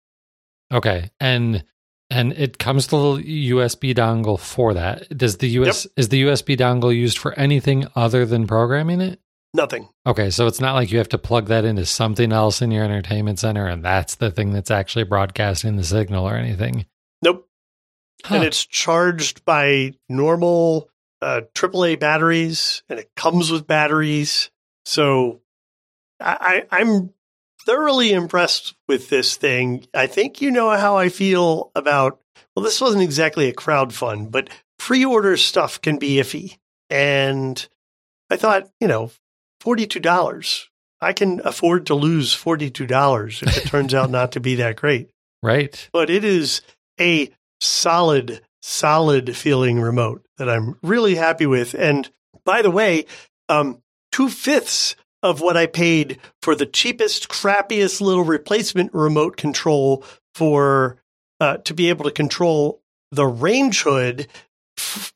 Okay, 0.71 1.11
and 1.19 1.63
and 2.09 2.33
it 2.33 2.57
comes 2.57 2.85
with 2.85 2.93
a 2.93 2.95
little 2.97 3.17
USB 3.17 3.93
dongle 3.93 4.39
for 4.39 4.73
that. 4.73 5.15
Does 5.17 5.37
the 5.37 5.49
US 5.49 5.85
yep. 5.85 5.93
is 5.97 6.09
the 6.09 6.23
USB 6.23 6.57
dongle 6.57 6.95
used 6.95 7.17
for 7.17 7.33
anything 7.33 7.87
other 7.95 8.25
than 8.25 8.47
programming 8.47 9.01
it? 9.01 9.19
Nothing. 9.53 9.89
Okay, 10.05 10.29
so 10.29 10.45
it's 10.45 10.59
not 10.59 10.75
like 10.75 10.91
you 10.91 10.97
have 10.97 11.09
to 11.09 11.17
plug 11.17 11.47
that 11.47 11.65
into 11.65 11.85
something 11.85 12.31
else 12.31 12.61
in 12.61 12.69
your 12.71 12.83
entertainment 12.83 13.39
center 13.39 13.67
and 13.67 13.83
that's 13.83 14.15
the 14.15 14.29
thing 14.29 14.51
that's 14.51 14.71
actually 14.71 15.05
broadcasting 15.05 15.77
the 15.77 15.83
signal 15.83 16.27
or 16.27 16.35
anything. 16.35 16.85
Nope 17.21 17.47
huh. 18.25 18.35
and 18.35 18.43
it's 18.43 18.65
charged 18.65 19.45
by 19.45 19.93
normal 20.09 20.89
uh, 21.21 21.41
AAA 21.53 21.99
batteries, 21.99 22.83
and 22.89 22.99
it 22.99 23.09
comes 23.15 23.51
with 23.51 23.67
batteries. 23.67 24.51
So 24.85 25.41
I, 26.19 26.63
I, 26.71 26.79
I'm 26.79 27.13
thoroughly 27.67 28.13
impressed 28.13 28.73
with 28.87 29.09
this 29.09 29.35
thing. 29.35 29.85
I 29.93 30.07
think 30.07 30.41
you 30.41 30.49
know 30.51 30.69
how 30.69 30.95
I 30.95 31.09
feel 31.09 31.69
about. 31.75 32.19
Well, 32.55 32.63
this 32.63 32.79
wasn't 32.79 33.03
exactly 33.03 33.49
a 33.49 33.53
crowd 33.53 33.93
fund, 33.93 34.31
but 34.31 34.49
pre-order 34.79 35.35
stuff 35.35 35.81
can 35.81 35.97
be 35.97 36.15
iffy. 36.15 36.57
And 36.89 37.67
I 38.29 38.37
thought, 38.37 38.69
you 38.79 38.87
know, 38.87 39.11
forty-two 39.59 39.99
dollars. 39.99 40.69
I 41.01 41.13
can 41.13 41.41
afford 41.43 41.85
to 41.87 41.93
lose 41.93 42.33
forty-two 42.33 42.87
dollars 42.87 43.43
if 43.43 43.57
it 43.57 43.67
turns 43.67 43.93
out 43.93 44.09
not 44.09 44.31
to 44.31 44.39
be 44.39 44.55
that 44.55 44.77
great. 44.77 45.09
Right. 45.43 45.87
But 45.93 46.09
it 46.09 46.23
is 46.23 46.63
a 46.99 47.29
solid, 47.61 48.41
solid 48.63 49.37
feeling 49.37 49.79
remote 49.79 50.25
that 50.39 50.49
I'm 50.49 50.79
really 50.81 51.13
happy 51.13 51.45
with. 51.45 51.75
And 51.75 52.09
by 52.43 52.63
the 52.63 52.71
way, 52.71 53.05
um, 53.47 53.83
two 54.11 54.29
fifths 54.29 54.95
of 55.27 55.41
what 55.41 55.57
I 55.57 55.65
paid 55.65 56.19
for 56.41 56.55
the 56.55 56.65
cheapest, 56.65 57.27
crappiest 57.27 58.01
little 58.01 58.23
replacement 58.23 58.93
remote 58.93 59.37
control 59.37 60.03
for 60.33 60.97
uh, 61.39 61.57
to 61.57 61.73
be 61.73 61.89
able 61.89 62.05
to 62.05 62.11
control 62.11 62.81
the 63.11 63.25
range 63.25 63.83
hood 63.83 64.27
f- 64.77 65.13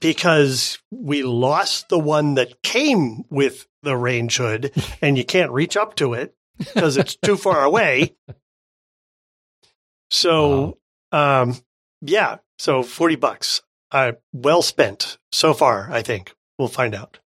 because 0.00 0.78
we 0.90 1.22
lost 1.22 1.88
the 1.88 1.98
one 1.98 2.34
that 2.34 2.62
came 2.62 3.24
with 3.30 3.68
the 3.82 3.96
range 3.96 4.38
hood 4.38 4.72
and 5.02 5.16
you 5.18 5.24
can't 5.24 5.52
reach 5.52 5.76
up 5.76 5.94
to 5.96 6.14
it 6.14 6.34
because 6.58 6.96
it's 6.96 7.16
too 7.16 7.36
far 7.36 7.62
away. 7.62 8.16
So, 10.10 10.78
um, 11.12 11.56
yeah, 12.00 12.38
so 12.58 12.82
40 12.82 13.16
bucks. 13.16 13.62
Uh, 13.92 14.12
well 14.32 14.62
spent 14.62 15.18
so 15.30 15.54
far, 15.54 15.88
I 15.90 16.02
think. 16.02 16.34
We'll 16.58 16.68
find 16.68 16.94
out. 16.94 17.18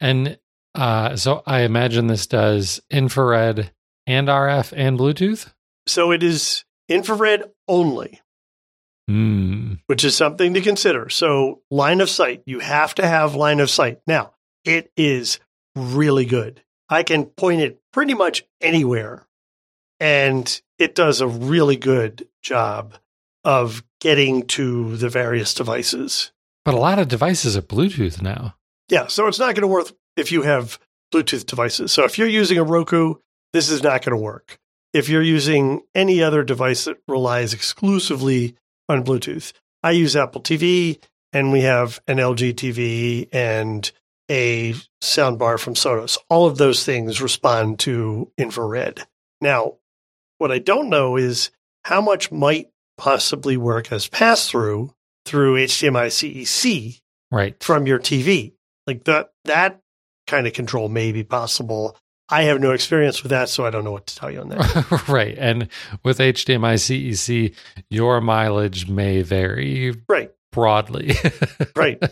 And 0.00 0.38
uh, 0.74 1.16
so 1.16 1.42
I 1.46 1.60
imagine 1.62 2.06
this 2.06 2.26
does 2.26 2.80
infrared 2.90 3.72
and 4.06 4.28
RF 4.28 4.72
and 4.76 4.98
Bluetooth. 4.98 5.52
So 5.86 6.10
it 6.12 6.22
is 6.22 6.64
infrared 6.88 7.50
only, 7.68 8.20
Hmm. 9.08 9.74
which 9.86 10.04
is 10.04 10.14
something 10.16 10.54
to 10.54 10.60
consider. 10.60 11.08
So 11.08 11.62
line 11.70 12.00
of 12.00 12.08
sight, 12.10 12.42
you 12.46 12.60
have 12.60 12.94
to 12.96 13.06
have 13.06 13.34
line 13.34 13.60
of 13.60 13.70
sight. 13.70 14.00
Now, 14.06 14.34
it 14.64 14.90
is 14.96 15.40
really 15.74 16.24
good. 16.24 16.62
I 16.88 17.02
can 17.02 17.24
point 17.26 17.60
it 17.62 17.80
pretty 17.92 18.14
much 18.14 18.44
anywhere 18.60 19.26
and 19.98 20.60
it 20.78 20.94
does 20.94 21.20
a 21.20 21.26
really 21.28 21.76
good 21.76 22.28
job 22.42 22.94
of 23.44 23.82
getting 24.00 24.46
to 24.48 24.96
the 24.96 25.08
various 25.08 25.54
devices. 25.54 26.32
But 26.64 26.74
a 26.74 26.78
lot 26.78 26.98
of 26.98 27.08
devices 27.08 27.56
are 27.56 27.62
Bluetooth 27.62 28.20
now. 28.22 28.56
Yeah, 28.88 29.06
so 29.06 29.26
it's 29.26 29.38
not 29.38 29.54
going 29.54 29.62
to 29.62 29.66
work 29.68 29.90
if 30.16 30.32
you 30.32 30.42
have 30.42 30.78
Bluetooth 31.12 31.46
devices. 31.46 31.92
So 31.92 32.04
if 32.04 32.18
you're 32.18 32.28
using 32.28 32.58
a 32.58 32.64
Roku, 32.64 33.14
this 33.52 33.68
is 33.70 33.82
not 33.82 34.04
going 34.04 34.16
to 34.16 34.22
work. 34.22 34.58
If 34.92 35.08
you're 35.08 35.22
using 35.22 35.82
any 35.94 36.22
other 36.22 36.42
device 36.42 36.84
that 36.84 36.98
relies 37.08 37.52
exclusively 37.54 38.56
on 38.88 39.04
Bluetooth, 39.04 39.52
I 39.82 39.92
use 39.92 40.16
Apple 40.16 40.42
TV 40.42 40.98
and 41.32 41.50
we 41.52 41.62
have 41.62 42.00
an 42.06 42.18
LG 42.18 42.54
TV 42.54 43.28
and 43.32 43.90
a 44.30 44.74
soundbar 45.02 45.58
from 45.58 45.74
Sonos. 45.74 46.18
All 46.30 46.46
of 46.46 46.56
those 46.58 46.84
things 46.84 47.20
respond 47.20 47.78
to 47.80 48.30
infrared. 48.38 49.06
Now, 49.40 49.74
what 50.38 50.52
I 50.52 50.58
don't 50.58 50.88
know 50.88 51.16
is 51.16 51.50
how 51.84 52.00
much 52.00 52.30
might 52.30 52.68
possibly 52.96 53.56
work 53.56 53.90
as 53.92 54.06
pass 54.08 54.48
through 54.48 54.94
through 55.24 55.56
HDMI 55.56 56.06
CEC 56.08 57.00
Right. 57.30 57.62
from 57.62 57.86
your 57.86 57.98
TV. 57.98 58.52
Like 58.86 59.04
that 59.04 59.32
that 59.44 59.80
kind 60.32 60.46
of 60.46 60.54
control 60.54 60.88
may 60.88 61.12
be 61.12 61.22
possible. 61.22 61.94
I 62.30 62.44
have 62.44 62.58
no 62.58 62.70
experience 62.70 63.22
with 63.22 63.28
that, 63.30 63.50
so 63.50 63.66
I 63.66 63.70
don't 63.70 63.84
know 63.84 63.92
what 63.92 64.06
to 64.06 64.16
tell 64.16 64.30
you 64.30 64.40
on 64.40 64.48
that. 64.48 65.04
right. 65.08 65.36
And 65.36 65.68
with 66.02 66.18
HDMI 66.18 66.76
CEC, 66.76 67.54
your 67.90 68.22
mileage 68.22 68.88
may 68.88 69.20
vary 69.20 69.94
right, 70.08 70.30
broadly. 70.50 71.12
right. 71.76 72.02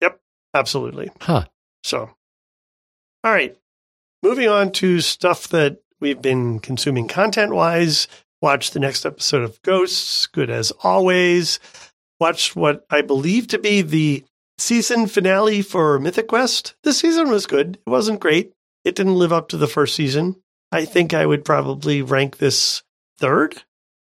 Yep, 0.00 0.20
absolutely. 0.54 1.10
huh. 1.20 1.44
So, 1.84 2.10
all 3.22 3.32
right. 3.32 3.56
Moving 4.24 4.48
on 4.48 4.72
to 4.72 5.00
stuff 5.00 5.46
that 5.48 5.78
we've 6.00 6.20
been 6.20 6.58
consuming 6.58 7.06
content 7.06 7.52
wise. 7.54 8.08
Watch 8.42 8.72
the 8.72 8.80
next 8.80 9.06
episode 9.06 9.42
of 9.42 9.62
Ghosts, 9.62 10.26
good 10.26 10.50
as 10.50 10.72
always. 10.82 11.60
Watched 12.18 12.56
what 12.56 12.84
I 12.90 13.02
believe 13.02 13.46
to 13.48 13.58
be 13.60 13.82
the 13.82 14.24
season 14.58 15.06
finale 15.06 15.62
for 15.62 15.98
Mythic 15.98 16.28
Quest. 16.28 16.74
This 16.82 16.98
season 16.98 17.30
was 17.30 17.46
good. 17.46 17.78
It 17.86 17.90
wasn't 17.90 18.20
great. 18.20 18.52
It 18.84 18.94
didn't 18.94 19.18
live 19.18 19.32
up 19.32 19.48
to 19.48 19.56
the 19.56 19.66
first 19.66 19.94
season. 19.94 20.36
I 20.70 20.84
think 20.84 21.14
I 21.14 21.24
would 21.24 21.44
probably 21.44 22.02
rank 22.02 22.38
this 22.38 22.82
third 23.18 23.62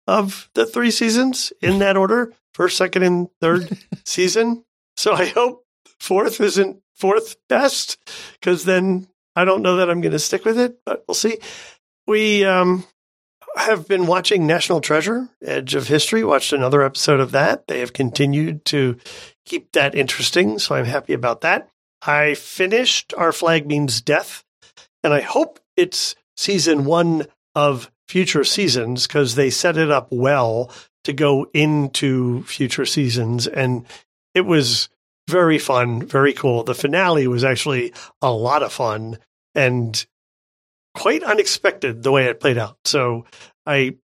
of 0.07 0.49
the 0.53 0.65
three 0.65 0.91
seasons 0.91 1.51
in 1.61 1.79
that 1.79 1.97
order 1.97 2.33
first, 2.53 2.77
second, 2.77 3.03
and 3.03 3.29
third 3.39 3.77
season. 4.05 4.63
So 4.97 5.13
I 5.13 5.25
hope 5.27 5.65
fourth 5.99 6.39
isn't 6.39 6.81
fourth 6.95 7.35
best 7.47 7.97
because 8.39 8.65
then 8.65 9.07
I 9.35 9.45
don't 9.45 9.61
know 9.61 9.77
that 9.77 9.89
I'm 9.89 10.01
going 10.01 10.11
to 10.11 10.19
stick 10.19 10.45
with 10.45 10.59
it, 10.59 10.79
but 10.85 11.03
we'll 11.07 11.15
see. 11.15 11.37
We 12.07 12.45
um, 12.45 12.85
have 13.57 13.87
been 13.87 14.07
watching 14.07 14.47
National 14.47 14.81
Treasure, 14.81 15.29
Edge 15.43 15.75
of 15.75 15.87
History, 15.87 16.23
watched 16.23 16.53
another 16.53 16.81
episode 16.81 17.19
of 17.19 17.31
that. 17.31 17.67
They 17.67 17.79
have 17.79 17.93
continued 17.93 18.65
to 18.65 18.97
keep 19.45 19.71
that 19.73 19.95
interesting, 19.95 20.59
so 20.59 20.75
I'm 20.75 20.85
happy 20.85 21.13
about 21.13 21.41
that. 21.41 21.69
I 22.01 22.33
finished 22.33 23.13
Our 23.17 23.31
Flag 23.31 23.67
Means 23.67 24.01
Death, 24.01 24.43
and 25.03 25.13
I 25.13 25.21
hope 25.21 25.59
it's 25.75 26.15
season 26.37 26.85
one 26.85 27.27
of 27.55 27.91
future 28.07 28.43
seasons 28.43 29.07
because 29.07 29.35
they 29.35 29.49
set 29.49 29.77
it 29.77 29.91
up 29.91 30.07
well 30.11 30.71
to 31.03 31.13
go 31.13 31.47
into 31.53 32.43
future 32.43 32.85
seasons. 32.85 33.47
And 33.47 33.85
it 34.33 34.41
was 34.41 34.89
very 35.29 35.59
fun, 35.59 36.05
very 36.05 36.33
cool. 36.33 36.63
The 36.63 36.75
finale 36.75 37.27
was 37.27 37.43
actually 37.43 37.93
a 38.21 38.31
lot 38.31 38.63
of 38.63 38.73
fun 38.73 39.17
and 39.55 40.05
quite 40.93 41.23
unexpected 41.23 42.03
the 42.03 42.11
way 42.11 42.25
it 42.25 42.39
played 42.39 42.57
out. 42.57 42.77
So 42.85 43.25
I 43.65 43.95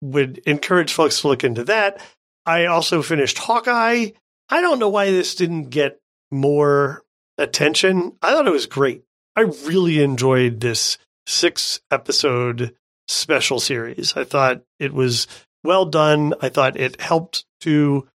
would 0.00 0.38
encourage 0.38 0.92
folks 0.92 1.20
to 1.20 1.28
look 1.28 1.44
into 1.44 1.64
that. 1.64 2.00
I 2.44 2.66
also 2.66 3.02
finished 3.02 3.38
Hawkeye. 3.38 4.08
I 4.48 4.60
don't 4.60 4.78
know 4.78 4.88
why 4.88 5.10
this 5.10 5.34
didn't 5.34 5.70
get 5.70 6.00
more 6.30 7.02
attention. 7.38 8.16
I 8.20 8.32
thought 8.32 8.46
it 8.46 8.52
was 8.52 8.66
great. 8.66 9.04
I 9.36 9.42
really 9.42 10.02
enjoyed 10.02 10.60
this 10.60 10.98
six 11.26 11.80
episode 11.90 12.74
special 13.08 13.60
series. 13.60 14.14
I 14.16 14.24
thought 14.24 14.62
it 14.78 14.92
was 14.92 15.26
well 15.64 15.86
done. 15.86 16.34
I 16.40 16.48
thought 16.48 16.76
it 16.76 17.00
helped 17.00 17.44
to 17.60 18.08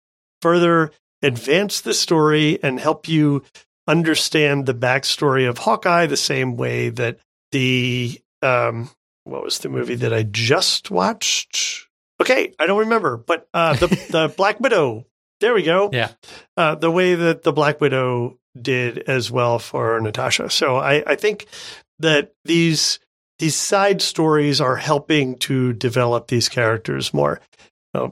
further 0.42 0.92
advance 1.22 1.82
the 1.82 1.94
story 1.94 2.60
and 2.64 2.80
help 2.80 3.08
you 3.08 3.44
understand 3.88 4.66
the 4.66 4.74
backstory 4.74 5.48
of 5.48 5.60
Hawkeye 5.60 6.08
the 6.08 6.18
same 6.18 6.58
way 6.58 6.90
that 6.90 7.20
the 7.56 8.22
um 8.42 8.90
what 9.24 9.42
was 9.42 9.60
the 9.60 9.70
movie 9.70 9.96
that 9.96 10.14
I 10.14 10.24
just 10.24 10.92
watched? 10.92 11.88
Okay, 12.22 12.54
I 12.60 12.66
don't 12.66 12.80
remember, 12.80 13.16
but 13.16 13.48
uh 13.54 13.76
the 13.76 13.88
the 14.10 14.34
Black 14.36 14.60
Widow. 14.60 15.06
There 15.40 15.54
we 15.54 15.64
go. 15.64 15.90
Yeah. 15.94 16.12
Uh 16.58 16.76
the 16.76 16.92
way 16.92 17.16
that 17.16 17.44
the 17.44 17.54
Black 17.54 17.80
Widow 17.80 18.40
did 18.62 19.00
as 19.00 19.32
well 19.32 19.58
for 19.58 20.00
Natasha. 20.02 20.50
So 20.50 20.76
I 20.76 21.02
I 21.08 21.16
think 21.16 21.48
that 22.00 22.34
these 22.44 23.00
these 23.40 23.56
side 23.56 24.02
stories 24.02 24.60
are 24.60 24.76
helping 24.76 25.36
to 25.36 25.72
develop 25.72 26.28
these 26.28 26.50
characters 26.50 27.14
more, 27.14 27.40
uh, 27.94 28.10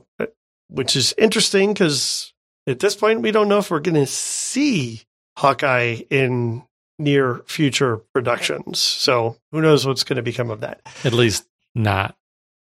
which 0.69 0.95
is 0.95 1.13
interesting 1.17 1.73
because 1.73 2.33
at 2.65 2.79
this 2.79 2.95
point 2.95 3.21
we 3.21 3.31
don't 3.31 3.49
know 3.49 3.59
if 3.59 3.71
we're 3.71 3.79
going 3.79 3.95
to 3.95 4.07
see 4.07 5.01
Hawkeye 5.37 6.03
in 6.09 6.63
near 6.99 7.41
future 7.45 7.97
productions. 8.13 8.79
So 8.79 9.37
who 9.51 9.61
knows 9.61 9.85
what's 9.85 10.03
going 10.03 10.17
to 10.17 10.23
become 10.23 10.49
of 10.49 10.61
that? 10.61 10.81
At 11.03 11.13
least 11.13 11.47
not 11.75 12.15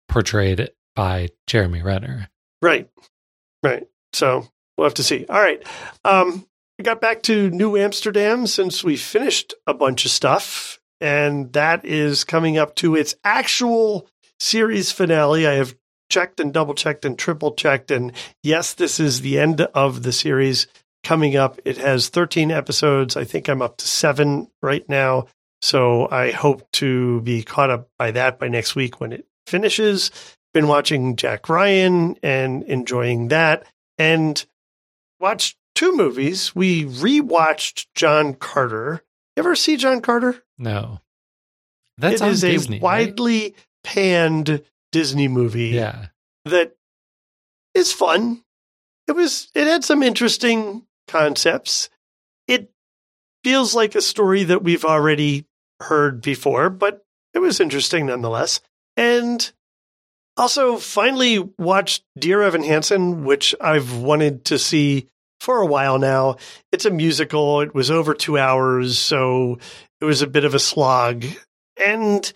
portrayed 0.08 0.70
by 0.94 1.28
Jeremy 1.46 1.82
Renner. 1.82 2.28
Right, 2.60 2.88
right. 3.62 3.86
So 4.12 4.46
we'll 4.76 4.86
have 4.86 4.94
to 4.94 5.02
see. 5.02 5.26
All 5.28 5.40
right. 5.40 5.62
Um, 6.04 6.46
we 6.78 6.84
got 6.84 7.00
back 7.00 7.22
to 7.24 7.50
New 7.50 7.76
Amsterdam 7.76 8.46
since 8.46 8.84
we 8.84 8.96
finished 8.96 9.54
a 9.66 9.74
bunch 9.74 10.04
of 10.04 10.10
stuff 10.10 10.78
and 11.00 11.52
that 11.52 11.84
is 11.84 12.24
coming 12.24 12.58
up 12.58 12.74
to 12.76 12.94
its 12.94 13.14
actual 13.24 14.08
series 14.38 14.92
finale. 14.92 15.46
I 15.46 15.54
have 15.54 15.76
checked 16.10 16.40
and 16.40 16.52
double 16.52 16.74
checked 16.74 17.04
and 17.04 17.18
triple 17.18 17.52
checked, 17.52 17.90
and 17.90 18.12
yes, 18.42 18.74
this 18.74 18.98
is 18.98 19.20
the 19.20 19.38
end 19.38 19.60
of 19.60 20.02
the 20.02 20.12
series 20.12 20.66
coming 21.08 21.36
up. 21.36 21.58
It 21.64 21.78
has 21.78 22.10
13 22.10 22.50
episodes. 22.50 23.16
I 23.16 23.24
think 23.24 23.48
I'm 23.48 23.62
up 23.62 23.78
to 23.78 23.88
seven 23.88 24.50
right 24.62 24.86
now. 24.90 25.26
So 25.62 26.06
I 26.10 26.32
hope 26.32 26.70
to 26.72 27.22
be 27.22 27.42
caught 27.42 27.70
up 27.70 27.88
by 27.98 28.10
that 28.10 28.38
by 28.38 28.48
next 28.48 28.76
week 28.76 29.00
when 29.00 29.12
it 29.14 29.26
finishes. 29.46 30.10
Been 30.52 30.68
watching 30.68 31.16
Jack 31.16 31.48
Ryan 31.48 32.16
and 32.22 32.62
enjoying 32.64 33.28
that, 33.28 33.64
and 33.96 34.44
watched 35.18 35.56
two 35.74 35.96
movies. 35.96 36.54
We 36.54 36.84
rewatched 36.84 37.86
John 37.94 38.34
Carter. 38.34 39.02
You 39.36 39.40
ever 39.40 39.56
see 39.56 39.76
John 39.78 40.02
Carter? 40.02 40.42
No. 40.58 41.00
That's 41.96 42.20
it 42.20 42.24
on 42.24 42.30
is 42.32 42.40
Disney. 42.42 42.76
a 42.76 42.80
right? 42.80 42.82
widely 42.82 43.54
panned 43.82 44.62
Disney 44.92 45.28
movie 45.28 45.68
Yeah. 45.68 46.08
that 46.44 46.76
is 47.74 47.92
fun. 47.94 48.42
It 49.06 49.12
was 49.12 49.48
it 49.54 49.66
had 49.66 49.84
some 49.84 50.02
interesting 50.02 50.82
concepts. 51.08 51.90
It 52.46 52.70
feels 53.42 53.74
like 53.74 53.94
a 53.94 54.02
story 54.02 54.44
that 54.44 54.62
we've 54.62 54.84
already 54.84 55.46
heard 55.80 56.22
before, 56.22 56.70
but 56.70 57.04
it 57.34 57.38
was 57.38 57.60
interesting 57.60 58.06
nonetheless. 58.06 58.60
And 58.96 59.50
also 60.36 60.76
finally 60.76 61.38
watched 61.58 62.04
Dear 62.18 62.42
Evan 62.42 62.62
Hansen, 62.62 63.24
which 63.24 63.54
I've 63.60 63.96
wanted 63.96 64.44
to 64.46 64.58
see 64.58 65.08
for 65.40 65.60
a 65.60 65.66
while 65.66 65.98
now. 65.98 66.36
It's 66.72 66.84
a 66.84 66.90
musical. 66.90 67.60
It 67.60 67.74
was 67.74 67.90
over 67.90 68.14
two 68.14 68.38
hours, 68.38 68.98
so 68.98 69.58
it 70.00 70.04
was 70.04 70.22
a 70.22 70.26
bit 70.26 70.44
of 70.44 70.54
a 70.54 70.58
slog. 70.58 71.24
And 71.84 72.32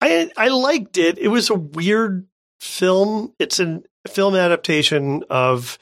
I 0.00 0.30
I 0.36 0.48
liked 0.48 0.98
it. 0.98 1.18
It 1.18 1.28
was 1.28 1.50
a 1.50 1.54
weird 1.54 2.26
film. 2.60 3.34
It's 3.38 3.60
a 3.60 3.82
film 4.08 4.34
adaptation 4.34 5.24
of 5.30 5.78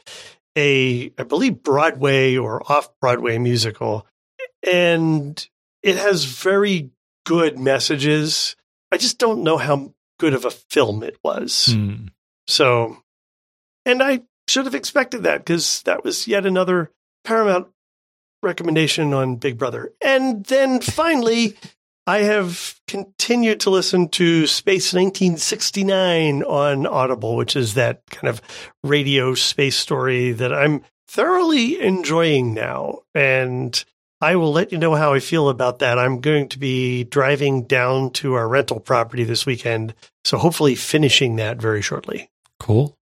a, 0.57 1.13
I 1.19 1.23
believe, 1.23 1.63
Broadway 1.63 2.37
or 2.37 2.63
off 2.71 2.89
Broadway 3.01 3.39
musical. 3.39 4.07
And 4.71 5.49
it 5.83 5.97
has 5.97 6.25
very 6.25 6.91
good 7.25 7.59
messages. 7.59 8.57
I 8.93 8.97
just 8.97 9.19
don't 9.19 9.43
know 9.43 9.57
how 9.57 9.95
good 10.19 10.35
of 10.35 10.45
a 10.45 10.51
film 10.51 11.03
it 11.03 11.17
was. 11.23 11.73
Hmm. 11.73 12.07
So, 12.47 12.99
and 13.87 14.03
I 14.03 14.23
should 14.49 14.65
have 14.67 14.75
expected 14.75 15.23
that 15.23 15.39
because 15.39 15.83
that 15.83 16.05
was 16.05 16.27
yet 16.27 16.45
another 16.45 16.91
Paramount 17.25 17.69
recommendation 18.43 19.15
on 19.15 19.37
Big 19.37 19.59
Brother. 19.59 19.93
And 20.05 20.45
then 20.47 20.81
finally, 20.81 21.57
I 22.07 22.19
have 22.19 22.81
continued 22.87 23.61
to 23.61 23.71
listen 23.71 24.09
to 24.11 24.47
Space 24.47 24.93
1969 24.93 26.43
on 26.43 26.87
Audible, 26.87 27.37
which 27.37 27.55
is 27.55 27.75
that 27.75 28.03
kind 28.11 28.29
of 28.29 28.41
radio 28.83 29.35
space 29.35 29.77
story 29.77 30.33
that 30.33 30.53
I'm 30.53 30.83
thoroughly 31.09 31.81
enjoying 31.81 32.55
now. 32.55 33.01
And 33.15 33.85
I 34.21 34.37
will 34.37 34.53
let 34.53 34.73
you 34.73 34.79
know 34.79 34.95
how 34.95 35.13
I 35.13 35.21
feel 35.21 35.49
about 35.49 35.79
that. 35.81 35.99
I'm 35.99 36.21
going 36.21 36.49
to 36.51 36.59
be 36.59 37.05
driving 37.05 37.65
down 37.65 38.11
to 38.15 38.35
our 38.35 38.49
rental 38.49 38.81
property 38.81 39.25
this 39.25 39.47
weekend. 39.47 39.95
So 40.25 40.37
hopefully 40.37 40.75
finishing 40.75 41.37
that 41.37 41.59
very 41.59 41.83
shortly. 41.83 42.31
Cool. 42.59 42.97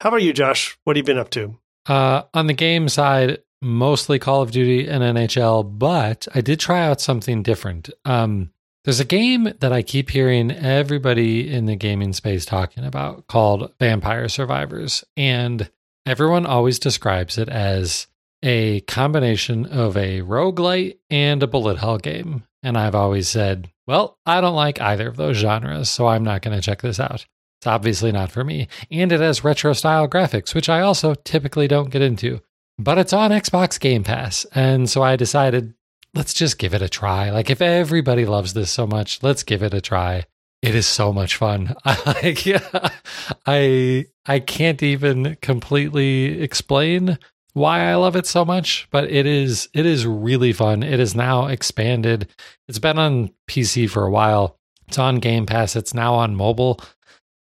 How 0.00 0.08
about 0.08 0.22
you, 0.22 0.32
Josh? 0.32 0.76
What 0.84 0.96
have 0.96 1.02
you 1.02 1.06
been 1.06 1.18
up 1.18 1.30
to? 1.30 1.58
Uh, 1.86 2.22
on 2.34 2.46
the 2.46 2.54
game 2.54 2.88
side, 2.88 3.38
mostly 3.62 4.18
Call 4.18 4.42
of 4.42 4.50
Duty 4.50 4.88
and 4.88 5.02
NHL, 5.02 5.78
but 5.78 6.26
I 6.34 6.40
did 6.40 6.60
try 6.60 6.86
out 6.86 7.00
something 7.00 7.42
different. 7.42 7.90
Um, 8.04 8.50
there's 8.84 9.00
a 9.00 9.04
game 9.04 9.52
that 9.60 9.72
I 9.72 9.82
keep 9.82 10.10
hearing 10.10 10.50
everybody 10.50 11.52
in 11.52 11.66
the 11.66 11.76
gaming 11.76 12.14
space 12.14 12.46
talking 12.46 12.84
about 12.84 13.26
called 13.26 13.72
Vampire 13.78 14.28
Survivors. 14.28 15.04
And 15.16 15.70
everyone 16.06 16.46
always 16.46 16.78
describes 16.78 17.36
it 17.36 17.50
as 17.50 18.06
a 18.42 18.80
combination 18.82 19.66
of 19.66 19.96
a 19.96 20.22
roguelite 20.22 20.98
and 21.10 21.42
a 21.42 21.46
bullet 21.46 21.78
hell 21.78 21.98
game. 21.98 22.44
And 22.62 22.78
I've 22.78 22.94
always 22.94 23.28
said, 23.28 23.70
well, 23.86 24.18
I 24.24 24.40
don't 24.40 24.54
like 24.54 24.80
either 24.80 25.08
of 25.08 25.16
those 25.16 25.36
genres, 25.36 25.90
so 25.90 26.06
I'm 26.06 26.24
not 26.24 26.42
going 26.42 26.56
to 26.56 26.62
check 26.62 26.80
this 26.80 27.00
out. 27.00 27.26
It's 27.60 27.66
obviously 27.66 28.12
not 28.12 28.30
for 28.30 28.44
me. 28.44 28.68
And 28.90 29.12
it 29.12 29.20
has 29.20 29.44
retro 29.44 29.74
style 29.74 30.08
graphics, 30.08 30.54
which 30.54 30.70
I 30.70 30.80
also 30.80 31.14
typically 31.14 31.68
don't 31.68 31.90
get 31.90 32.00
into. 32.00 32.40
But 32.80 32.96
it's 32.96 33.12
on 33.12 33.30
Xbox 33.30 33.78
Game 33.78 34.04
Pass. 34.04 34.46
And 34.54 34.88
so 34.88 35.02
I 35.02 35.16
decided, 35.16 35.74
let's 36.14 36.32
just 36.32 36.58
give 36.58 36.72
it 36.72 36.80
a 36.80 36.88
try. 36.88 37.28
Like, 37.28 37.50
if 37.50 37.60
everybody 37.60 38.24
loves 38.24 38.54
this 38.54 38.70
so 38.70 38.86
much, 38.86 39.22
let's 39.22 39.42
give 39.42 39.62
it 39.62 39.74
a 39.74 39.82
try. 39.82 40.24
It 40.62 40.74
is 40.74 40.86
so 40.86 41.12
much 41.12 41.36
fun. 41.36 41.74
Like, 42.06 42.46
I 43.46 44.06
I 44.24 44.38
can't 44.40 44.82
even 44.82 45.36
completely 45.42 46.40
explain 46.40 47.18
why 47.52 47.90
I 47.90 47.96
love 47.96 48.16
it 48.16 48.26
so 48.26 48.46
much, 48.46 48.88
but 48.90 49.10
it 49.10 49.26
is 49.26 49.68
it 49.74 49.84
is 49.84 50.06
really 50.06 50.54
fun. 50.54 50.82
It 50.82 51.00
is 51.00 51.14
now 51.14 51.48
expanded. 51.48 52.28
It's 52.66 52.78
been 52.78 52.98
on 52.98 53.30
PC 53.46 53.90
for 53.90 54.04
a 54.04 54.10
while. 54.10 54.58
It's 54.88 54.98
on 54.98 55.16
Game 55.16 55.44
Pass. 55.44 55.76
It's 55.76 55.92
now 55.92 56.14
on 56.14 56.34
mobile. 56.34 56.80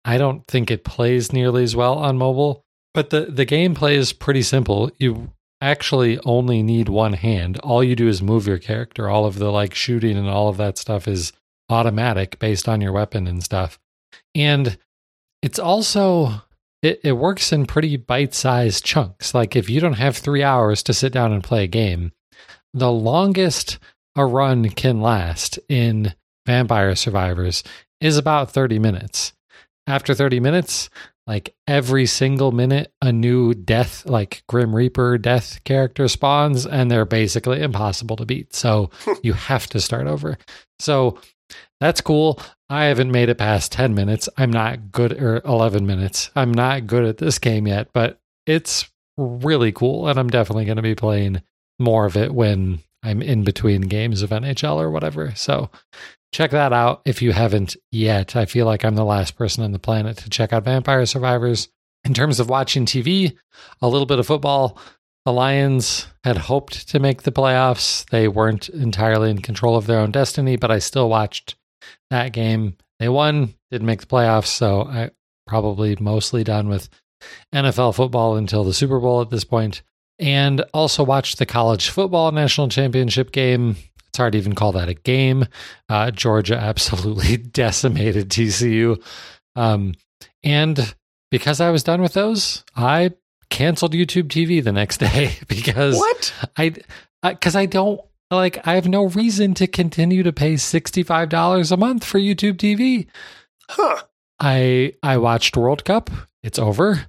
I 0.03 0.17
don't 0.17 0.45
think 0.47 0.69
it 0.69 0.83
plays 0.83 1.31
nearly 1.31 1.63
as 1.63 1.77
well 1.77 1.95
on 1.95 2.17
mobile, 2.17 2.62
but 2.93 3.09
the 3.09 3.25
the 3.25 3.45
gameplay 3.45 3.93
is 3.93 4.13
pretty 4.13 4.41
simple. 4.41 4.91
You 4.97 5.31
actually 5.61 6.19
only 6.25 6.61
need 6.61 6.89
one 6.89 7.13
hand. 7.13 7.57
All 7.59 7.83
you 7.83 7.95
do 7.95 8.07
is 8.07 8.21
move 8.21 8.47
your 8.47 8.57
character. 8.57 9.09
All 9.09 9.25
of 9.25 9.39
the 9.39 9.51
like 9.51 9.73
shooting 9.73 10.17
and 10.17 10.27
all 10.27 10.49
of 10.49 10.57
that 10.57 10.77
stuff 10.77 11.07
is 11.07 11.31
automatic 11.69 12.37
based 12.39 12.67
on 12.67 12.81
your 12.81 12.91
weapon 12.91 13.27
and 13.27 13.43
stuff. 13.43 13.79
And 14.35 14.77
it's 15.41 15.59
also 15.59 16.41
it, 16.81 16.99
it 17.03 17.13
works 17.13 17.53
in 17.53 17.65
pretty 17.65 17.95
bite-sized 17.95 18.83
chunks. 18.83 19.33
Like 19.33 19.55
if 19.55 19.69
you 19.69 19.79
don't 19.79 19.93
have 19.93 20.17
3 20.17 20.43
hours 20.43 20.83
to 20.83 20.93
sit 20.93 21.13
down 21.13 21.31
and 21.31 21.43
play 21.43 21.63
a 21.63 21.67
game, 21.67 22.11
the 22.73 22.91
longest 22.91 23.79
a 24.15 24.25
run 24.25 24.69
can 24.69 25.01
last 25.01 25.59
in 25.69 26.13
Vampire 26.45 26.93
Survivors 26.95 27.63
is 28.01 28.17
about 28.17 28.51
30 28.51 28.79
minutes 28.79 29.33
after 29.87 30.13
30 30.13 30.39
minutes, 30.39 30.89
like 31.25 31.55
every 31.67 32.05
single 32.05 32.51
minute, 32.51 32.93
a 33.01 33.11
new 33.11 33.53
death, 33.53 34.05
like 34.05 34.43
Grim 34.47 34.75
Reaper 34.75 35.17
death 35.17 35.63
character 35.63 36.07
spawns, 36.07 36.65
and 36.65 36.91
they're 36.91 37.05
basically 37.05 37.61
impossible 37.61 38.15
to 38.17 38.25
beat. 38.25 38.53
So 38.53 38.89
you 39.23 39.33
have 39.33 39.67
to 39.67 39.79
start 39.79 40.07
over. 40.07 40.37
So 40.79 41.19
that's 41.79 42.01
cool. 42.01 42.39
I 42.69 42.85
haven't 42.85 43.11
made 43.11 43.29
it 43.29 43.37
past 43.37 43.71
10 43.71 43.93
minutes. 43.93 44.27
I'm 44.37 44.51
not 44.51 44.91
good, 44.91 45.13
or 45.13 45.41
11 45.45 45.85
minutes. 45.85 46.29
I'm 46.35 46.51
not 46.51 46.87
good 46.87 47.05
at 47.05 47.17
this 47.17 47.39
game 47.39 47.67
yet, 47.67 47.89
but 47.93 48.19
it's 48.45 48.89
really 49.17 49.71
cool. 49.71 50.07
And 50.07 50.19
I'm 50.19 50.29
definitely 50.29 50.65
going 50.65 50.77
to 50.77 50.81
be 50.81 50.95
playing 50.95 51.41
more 51.79 52.05
of 52.05 52.17
it 52.17 52.33
when 52.33 52.79
I'm 53.03 53.21
in 53.21 53.43
between 53.43 53.81
games 53.81 54.21
of 54.21 54.31
NHL 54.31 54.75
or 54.75 54.89
whatever. 54.89 55.33
So 55.35 55.69
check 56.33 56.51
that 56.51 56.73
out 56.73 57.01
if 57.05 57.21
you 57.21 57.31
haven't 57.31 57.77
yet. 57.91 58.35
I 58.35 58.45
feel 58.45 58.65
like 58.65 58.83
I'm 58.83 58.95
the 58.95 59.05
last 59.05 59.37
person 59.37 59.63
on 59.63 59.71
the 59.71 59.79
planet 59.79 60.17
to 60.17 60.29
check 60.29 60.51
out 60.51 60.65
Vampire 60.65 61.05
Survivors. 61.05 61.69
In 62.03 62.13
terms 62.13 62.41
of 62.41 62.49
watching 62.49 62.85
TV, 62.85 63.37
a 63.81 63.87
little 63.87 64.05
bit 64.05 64.19
of 64.19 64.27
football. 64.27 64.77
The 65.25 65.31
Lions 65.31 66.07
had 66.25 66.35
hoped 66.35 66.89
to 66.89 66.99
make 66.99 67.23
the 67.23 67.31
playoffs. 67.31 68.05
They 68.09 68.27
weren't 68.27 68.67
entirely 68.67 69.29
in 69.29 69.41
control 69.41 69.77
of 69.77 69.87
their 69.87 69.99
own 69.99 70.11
destiny, 70.11 70.57
but 70.57 70.69
I 70.69 70.79
still 70.79 71.07
watched 71.07 71.55
that 72.09 72.33
game. 72.33 72.75
They 72.99 73.07
won, 73.07 73.53
didn't 73.71 73.87
make 73.87 74.01
the 74.01 74.07
playoffs, 74.07 74.47
so 74.47 74.81
I 74.81 75.11
probably 75.47 75.95
mostly 75.97 76.43
done 76.43 76.67
with 76.67 76.89
NFL 77.55 77.95
football 77.95 78.35
until 78.35 78.65
the 78.65 78.73
Super 78.73 78.99
Bowl 78.99 79.21
at 79.21 79.29
this 79.29 79.45
point. 79.45 79.81
And 80.19 80.65
also 80.73 81.03
watched 81.03 81.37
the 81.37 81.45
college 81.45 81.89
football 81.89 82.33
national 82.33 82.67
championship 82.67 83.31
game 83.31 83.77
it's 84.13 84.19
hard 84.19 84.33
to 84.33 84.37
even 84.37 84.53
call 84.53 84.73
that 84.73 84.89
a 84.89 84.93
game. 84.93 85.47
Uh, 85.89 86.11
Georgia 86.11 86.55
absolutely 86.55 87.35
decimated 87.51 88.29
TCU. 88.29 89.03
Um, 89.55 89.95
and 90.43 90.93
because 91.31 91.59
I 91.59 91.71
was 91.71 91.81
done 91.81 91.99
with 91.99 92.13
those, 92.13 92.63
I 92.75 93.13
canceled 93.49 93.93
YouTube 93.93 94.27
TV 94.27 94.63
the 94.63 94.71
next 94.71 94.97
day 94.99 95.31
because 95.47 95.95
What? 95.95 96.31
I 96.55 96.75
because 97.23 97.55
I, 97.55 97.65
don't 97.65 97.99
like 98.29 98.67
I 98.67 98.75
have 98.75 98.87
no 98.87 99.05
reason 99.05 99.55
to 99.55 99.65
continue 99.65 100.21
to 100.21 100.31
pay 100.31 100.57
sixty 100.57 101.01
five 101.01 101.29
dollars 101.29 101.71
a 101.71 101.77
month 101.77 102.03
for 102.03 102.19
YouTube 102.19 102.57
TV. 102.57 103.07
Huh. 103.67 104.03
I 104.39 104.93
I 105.01 105.17
watched 105.17 105.57
World 105.57 105.85
Cup. 105.85 106.11
It's 106.43 106.59
over. 106.59 107.07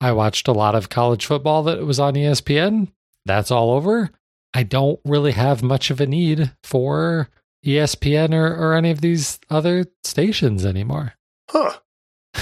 I 0.00 0.12
watched 0.12 0.48
a 0.48 0.52
lot 0.52 0.74
of 0.74 0.88
college 0.88 1.26
football 1.26 1.64
that 1.64 1.84
was 1.84 2.00
on 2.00 2.14
ESPN. 2.14 2.92
That's 3.26 3.50
all 3.50 3.72
over. 3.72 4.10
I 4.56 4.62
don't 4.62 4.98
really 5.04 5.32
have 5.32 5.62
much 5.62 5.90
of 5.90 6.00
a 6.00 6.06
need 6.06 6.50
for 6.62 7.28
ESPN 7.64 8.32
or, 8.32 8.46
or 8.54 8.74
any 8.74 8.90
of 8.90 9.02
these 9.02 9.38
other 9.50 9.84
stations 10.02 10.64
anymore. 10.64 11.12
Huh. 11.50 11.78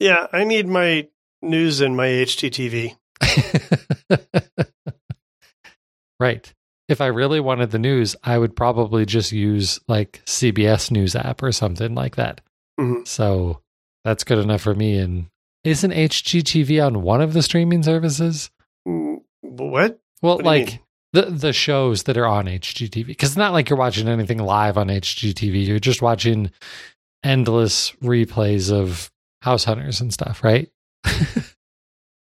Yeah, 0.00 0.26
I 0.32 0.44
need 0.44 0.66
my 0.66 1.08
news 1.40 1.80
and 1.80 1.96
my 1.96 2.08
HGTV. 2.08 2.96
right. 6.20 6.52
If 6.88 7.00
I 7.00 7.06
really 7.06 7.40
wanted 7.40 7.70
the 7.70 7.78
news, 7.78 8.14
I 8.22 8.36
would 8.36 8.54
probably 8.56 9.06
just 9.06 9.32
use 9.32 9.80
like 9.88 10.20
CBS 10.26 10.90
News 10.90 11.16
app 11.16 11.42
or 11.42 11.52
something 11.52 11.94
like 11.94 12.16
that. 12.16 12.40
Mhm. 12.78 13.06
So 13.06 13.60
that's 14.04 14.24
good 14.24 14.38
enough 14.38 14.60
for 14.62 14.74
me. 14.74 14.98
And 14.98 15.26
isn't 15.62 15.92
HGTV 15.92 16.84
on 16.84 17.02
one 17.02 17.22
of 17.22 17.32
the 17.32 17.42
streaming 17.42 17.82
services? 17.82 18.50
Mm, 18.86 19.22
What? 19.40 20.00
Well, 20.20 20.36
What 20.36 20.44
like? 20.44 20.80
The 21.14 21.22
the 21.30 21.52
shows 21.52 22.02
that 22.04 22.16
are 22.16 22.26
on 22.26 22.46
HGTV, 22.46 23.06
because 23.06 23.30
it's 23.30 23.36
not 23.36 23.52
like 23.52 23.70
you're 23.70 23.78
watching 23.78 24.08
anything 24.08 24.38
live 24.38 24.76
on 24.76 24.88
HGTV. 24.88 25.66
You're 25.66 25.78
just 25.78 26.02
watching 26.02 26.50
endless 27.22 27.92
replays 28.02 28.70
of 28.70 29.10
House 29.40 29.64
Hunters 29.64 30.00
and 30.00 30.12
stuff, 30.12 30.44
right? 30.44 30.70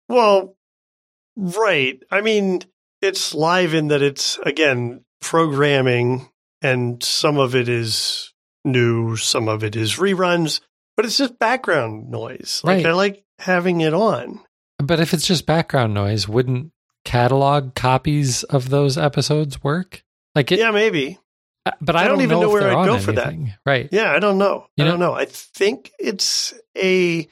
Well, 0.09 0.57
right. 1.37 2.03
I 2.11 2.21
mean, 2.21 2.63
it's 3.01 3.33
live 3.33 3.75
in 3.75 3.89
that 3.89 4.03
it's, 4.03 4.39
again, 4.39 5.05
programming, 5.21 6.29
and 6.61 7.01
some 7.01 7.39
of 7.39 7.55
it 7.55 7.69
is 7.69 8.35
new, 8.65 9.15
some 9.17 9.47
of 9.49 9.63
it 9.63 9.77
is 9.77 9.99
reruns, 9.99 10.61
but 10.97 11.07
it's 11.07 11.17
just 11.17 11.39
background 11.39 12.11
noise. 12.11 12.61
Like, 12.65 12.79
Right. 12.79 12.87
I 12.87 12.93
like 12.93 13.25
having 13.39 13.83
it 13.83 13.95
on. 13.95 14.41
But 14.79 14.99
if 14.99 15.15
it's 15.15 15.29
just 15.29 15.47
background 15.47 15.95
noise, 15.95 16.27
wouldn't 16.27 16.73
catalog 17.05 17.75
copies 17.75 18.43
of 18.45 18.69
those 18.71 18.97
episodes 18.99 19.63
work? 19.63 20.03
Like 20.35 20.53
it, 20.53 20.59
yeah, 20.59 20.71
maybe. 20.71 21.19
uh, 21.67 21.73
but 21.81 21.97
I, 21.97 22.01
I 22.01 22.05
don't 22.05 22.19
don't, 22.19 22.25
even 22.25 22.37
know, 22.37 22.43
know 22.43 22.51
where 22.51 22.77
I'd 22.77 22.87
go 22.87 22.99
for 22.99 23.13
that. 23.13 23.35
Right. 23.67 23.89
Yeah, 23.93 24.13
I 24.13 24.19
don't 24.19 24.39
know. 24.39 24.67
You 24.77 24.85
I 24.85 24.87
know- 24.87 24.93
don't 24.93 25.01
know. 25.01 25.13
I 25.15 25.25
think 25.27 25.91
it's 25.99 26.55
a 26.77 27.29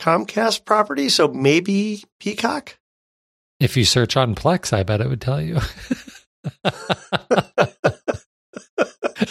Comcast 0.00 0.64
property, 0.64 1.08
so 1.08 1.28
maybe 1.28 2.02
Peacock. 2.20 2.78
If 3.60 3.76
you 3.76 3.84
search 3.84 4.16
on 4.16 4.34
Plex, 4.34 4.72
I 4.72 4.82
bet 4.82 5.00
it 5.00 5.08
would 5.08 5.20
tell 5.20 5.40
you. 5.40 5.58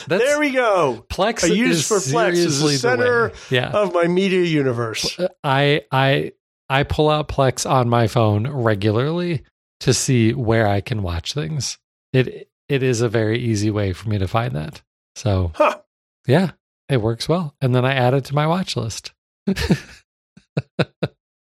There 0.08 0.39
we 0.39 0.52
go. 0.52 1.06
Plex 1.10 1.44
a 1.44 1.54
use 1.56 1.80
is 1.80 1.88
for 1.88 1.98
Plex 1.98 2.34
is 2.34 2.62
the 2.62 2.70
center 2.78 3.30
way. 3.30 3.34
Yeah. 3.50 3.70
Of 3.72 3.94
my 3.94 4.08
media 4.08 4.44
universe. 4.44 5.18
I 5.44 5.84
I 5.92 6.32
I 6.70 6.84
pull 6.84 7.10
out 7.10 7.28
Plex 7.28 7.70
on 7.70 7.89
my 7.89 8.08
phone 8.08 8.48
regularly 8.48 9.44
to 9.82 9.94
see 9.94 10.34
where 10.34 10.68
I 10.68 10.82
can 10.82 11.04
watch 11.04 11.34
things. 11.34 11.78
It 12.14 12.50
it 12.70 12.82
is 12.84 13.02
a 13.02 13.10
very 13.10 13.38
easy 13.40 13.70
way 13.70 13.94
for 13.94 14.10
me 14.10 14.18
to 14.18 14.28
find 14.28 14.56
that. 14.56 14.82
So 15.16 15.52
Huh. 15.56 15.80
yeah, 16.26 16.52
it 16.90 17.02
works 17.02 17.28
well. 17.30 17.56
And 17.62 17.76
then 17.76 17.84
I 17.86 17.94
add 17.94 18.14
it 18.14 18.26
to 18.26 18.36
my 18.36 18.48
watch 18.48 18.76
list. 18.78 19.12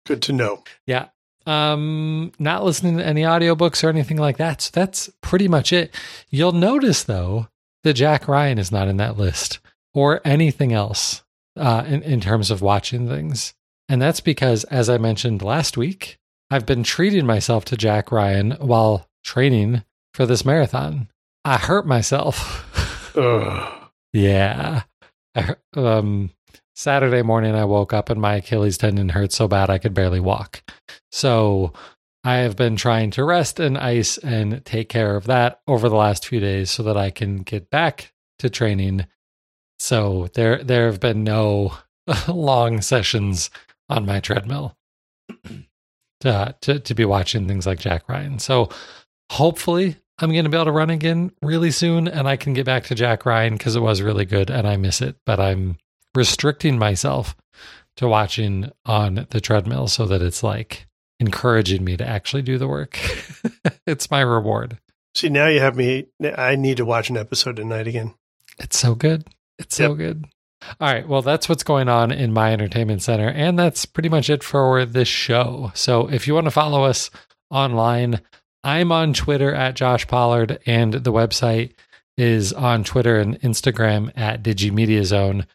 Good 0.07 0.22
to 0.22 0.32
know. 0.32 0.64
Yeah. 0.86 1.09
Um 1.47 2.32
not 2.38 2.64
listening 2.64 2.99
to 2.99 3.07
any 3.07 3.22
audiobooks 3.22 3.82
or 3.84 3.88
anything 3.88 4.16
like 4.18 4.36
that. 4.38 4.61
So 4.62 4.70
that's 4.72 5.11
pretty 5.22 5.49
much 5.49 5.72
it. 5.72 5.95
You'll 6.30 6.53
notice 6.53 7.05
though 7.05 7.49
that 7.84 7.95
Jack 7.95 8.28
Ryan 8.28 8.59
is 8.59 8.72
not 8.72 8.88
in 8.88 8.97
that 8.99 9.16
list 9.16 9.61
or 9.95 10.20
anything 10.24 10.72
else 10.72 11.22
uh 11.57 11.84
in, 11.86 12.03
in 12.03 12.20
terms 12.20 12.51
of 12.51 12.62
watching 12.62 13.09
things. 13.09 13.55
And 13.88 14.01
that's 14.01 14.20
because 14.20 14.64
as 14.64 14.88
I 14.88 14.99
mentioned 14.99 15.43
last 15.43 15.76
week, 15.76 16.18
I've 16.51 16.66
been 16.66 16.82
treating 16.82 17.26
myself 17.26 17.64
to 17.66 17.76
Jack 17.76 18.11
Ryan 18.11 18.53
while 18.53 19.07
training 19.22 19.84
for 20.14 20.26
this 20.26 20.44
marathon. 20.44 21.09
I 21.44 21.57
hurt 21.57 21.86
myself. 21.86 22.66
Yeah. 24.12 24.82
I, 25.36 25.55
um, 25.76 26.30
Saturday 26.74 27.22
morning, 27.22 27.55
I 27.55 27.64
woke 27.64 27.92
up 27.92 28.11
and 28.11 28.20
my 28.20 28.36
Achilles 28.36 28.78
tendon 28.78 29.11
hurt 29.11 29.32
so 29.32 29.46
bad 29.46 29.70
I 29.70 29.78
could 29.78 29.94
barely 29.94 30.20
walk. 30.20 30.62
So 31.12 31.72
I 32.24 32.38
have 32.38 32.57
been 32.57 32.76
trying 32.76 33.11
to 33.12 33.24
rest 33.24 33.61
and 33.61 33.78
ice 33.78 34.18
and 34.18 34.64
take 34.64 34.88
care 34.88 35.16
of 35.16 35.26
that 35.26 35.61
over 35.68 35.88
the 35.88 35.96
last 35.96 36.26
few 36.26 36.40
days 36.40 36.70
so 36.70 36.82
that 36.82 36.96
I 36.96 37.11
can 37.11 37.42
get 37.42 37.70
back 37.70 38.12
to 38.40 38.51
training. 38.51 39.07
So 39.78 40.28
there, 40.34 40.62
there 40.62 40.86
have 40.86 41.01
been 41.01 41.22
no 41.22 41.76
long 42.28 42.80
sessions 42.80 43.51
on 43.88 44.07
my 44.07 44.20
treadmill 44.20 44.76
to, 46.20 46.54
to, 46.62 46.78
to 46.80 46.94
be 46.94 47.04
watching 47.04 47.46
things 47.46 47.66
like 47.66 47.80
Jack 47.80 48.08
Ryan. 48.08 48.38
So 48.38 48.68
hopefully 49.30 49.96
I'm 50.18 50.32
going 50.32 50.44
to 50.44 50.50
be 50.50 50.56
able 50.56 50.66
to 50.66 50.72
run 50.72 50.90
again 50.90 51.32
really 51.42 51.70
soon 51.70 52.06
and 52.08 52.28
I 52.28 52.36
can 52.36 52.52
get 52.52 52.66
back 52.66 52.84
to 52.84 52.94
Jack 52.94 53.24
Ryan 53.24 53.54
because 53.54 53.76
it 53.76 53.80
was 53.80 54.02
really 54.02 54.24
good 54.24 54.50
and 54.50 54.66
I 54.68 54.76
miss 54.76 55.00
it. 55.00 55.16
But 55.24 55.40
I'm 55.40 55.78
restricting 56.14 56.78
myself 56.78 57.36
to 57.96 58.08
watching 58.08 58.70
on 58.84 59.26
the 59.30 59.40
treadmill 59.40 59.88
so 59.88 60.06
that 60.06 60.22
it's 60.22 60.42
like 60.42 60.86
encouraging 61.18 61.84
me 61.84 61.96
to 61.96 62.06
actually 62.06 62.42
do 62.42 62.58
the 62.58 62.68
work. 62.68 62.98
it's 63.86 64.10
my 64.10 64.20
reward. 64.20 64.78
See, 65.14 65.28
now 65.28 65.48
you 65.48 65.60
have 65.60 65.76
me. 65.76 66.06
I 66.36 66.56
need 66.56 66.76
to 66.76 66.84
watch 66.84 67.10
an 67.10 67.16
episode 67.16 67.56
tonight 67.56 67.86
again. 67.86 68.14
It's 68.58 68.78
so 68.78 68.94
good. 68.94 69.26
It's 69.58 69.76
so 69.76 69.94
good. 69.94 70.26
All 70.80 70.92
right. 70.92 71.08
Well, 71.08 71.22
that's 71.22 71.48
what's 71.48 71.62
going 71.62 71.88
on 71.88 72.12
in 72.12 72.32
my 72.32 72.52
entertainment 72.52 73.02
center. 73.02 73.28
And 73.28 73.58
that's 73.58 73.86
pretty 73.86 74.08
much 74.08 74.28
it 74.28 74.42
for 74.42 74.84
this 74.84 75.08
show. 75.08 75.72
So 75.74 76.08
if 76.08 76.26
you 76.26 76.34
want 76.34 76.46
to 76.46 76.50
follow 76.50 76.84
us 76.84 77.11
online, 77.50 78.20
I'm 78.62 78.92
on 78.92 79.14
Twitter 79.14 79.54
at 79.54 79.74
Josh 79.74 80.06
Pollard, 80.06 80.58
and 80.66 80.92
the 80.92 81.12
website 81.12 81.72
is 82.18 82.52
on 82.52 82.84
Twitter 82.84 83.18
and 83.18 83.40
Instagram 83.40 84.12
at 84.14 84.42
DigiMediaZone. 84.42 85.46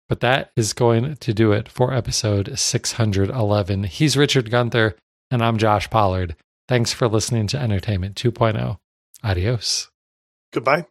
But 0.09 0.21
that 0.21 0.51
is 0.55 0.73
going 0.73 1.17
to 1.17 1.34
do 1.34 1.51
it 1.51 1.67
for 1.67 1.93
episode 1.93 2.57
611. 2.57 3.84
He's 3.84 4.15
Richard 4.15 4.49
Gunther, 4.49 4.95
and 5.30 5.43
I'm 5.43 5.57
Josh 5.57 5.89
Pollard. 5.89 6.36
Thanks 6.67 6.93
for 6.93 7.07
listening 7.07 7.47
to 7.47 7.59
Entertainment 7.59 8.15
2.0. 8.15 8.78
Adios. 9.23 9.89
Goodbye. 10.53 10.86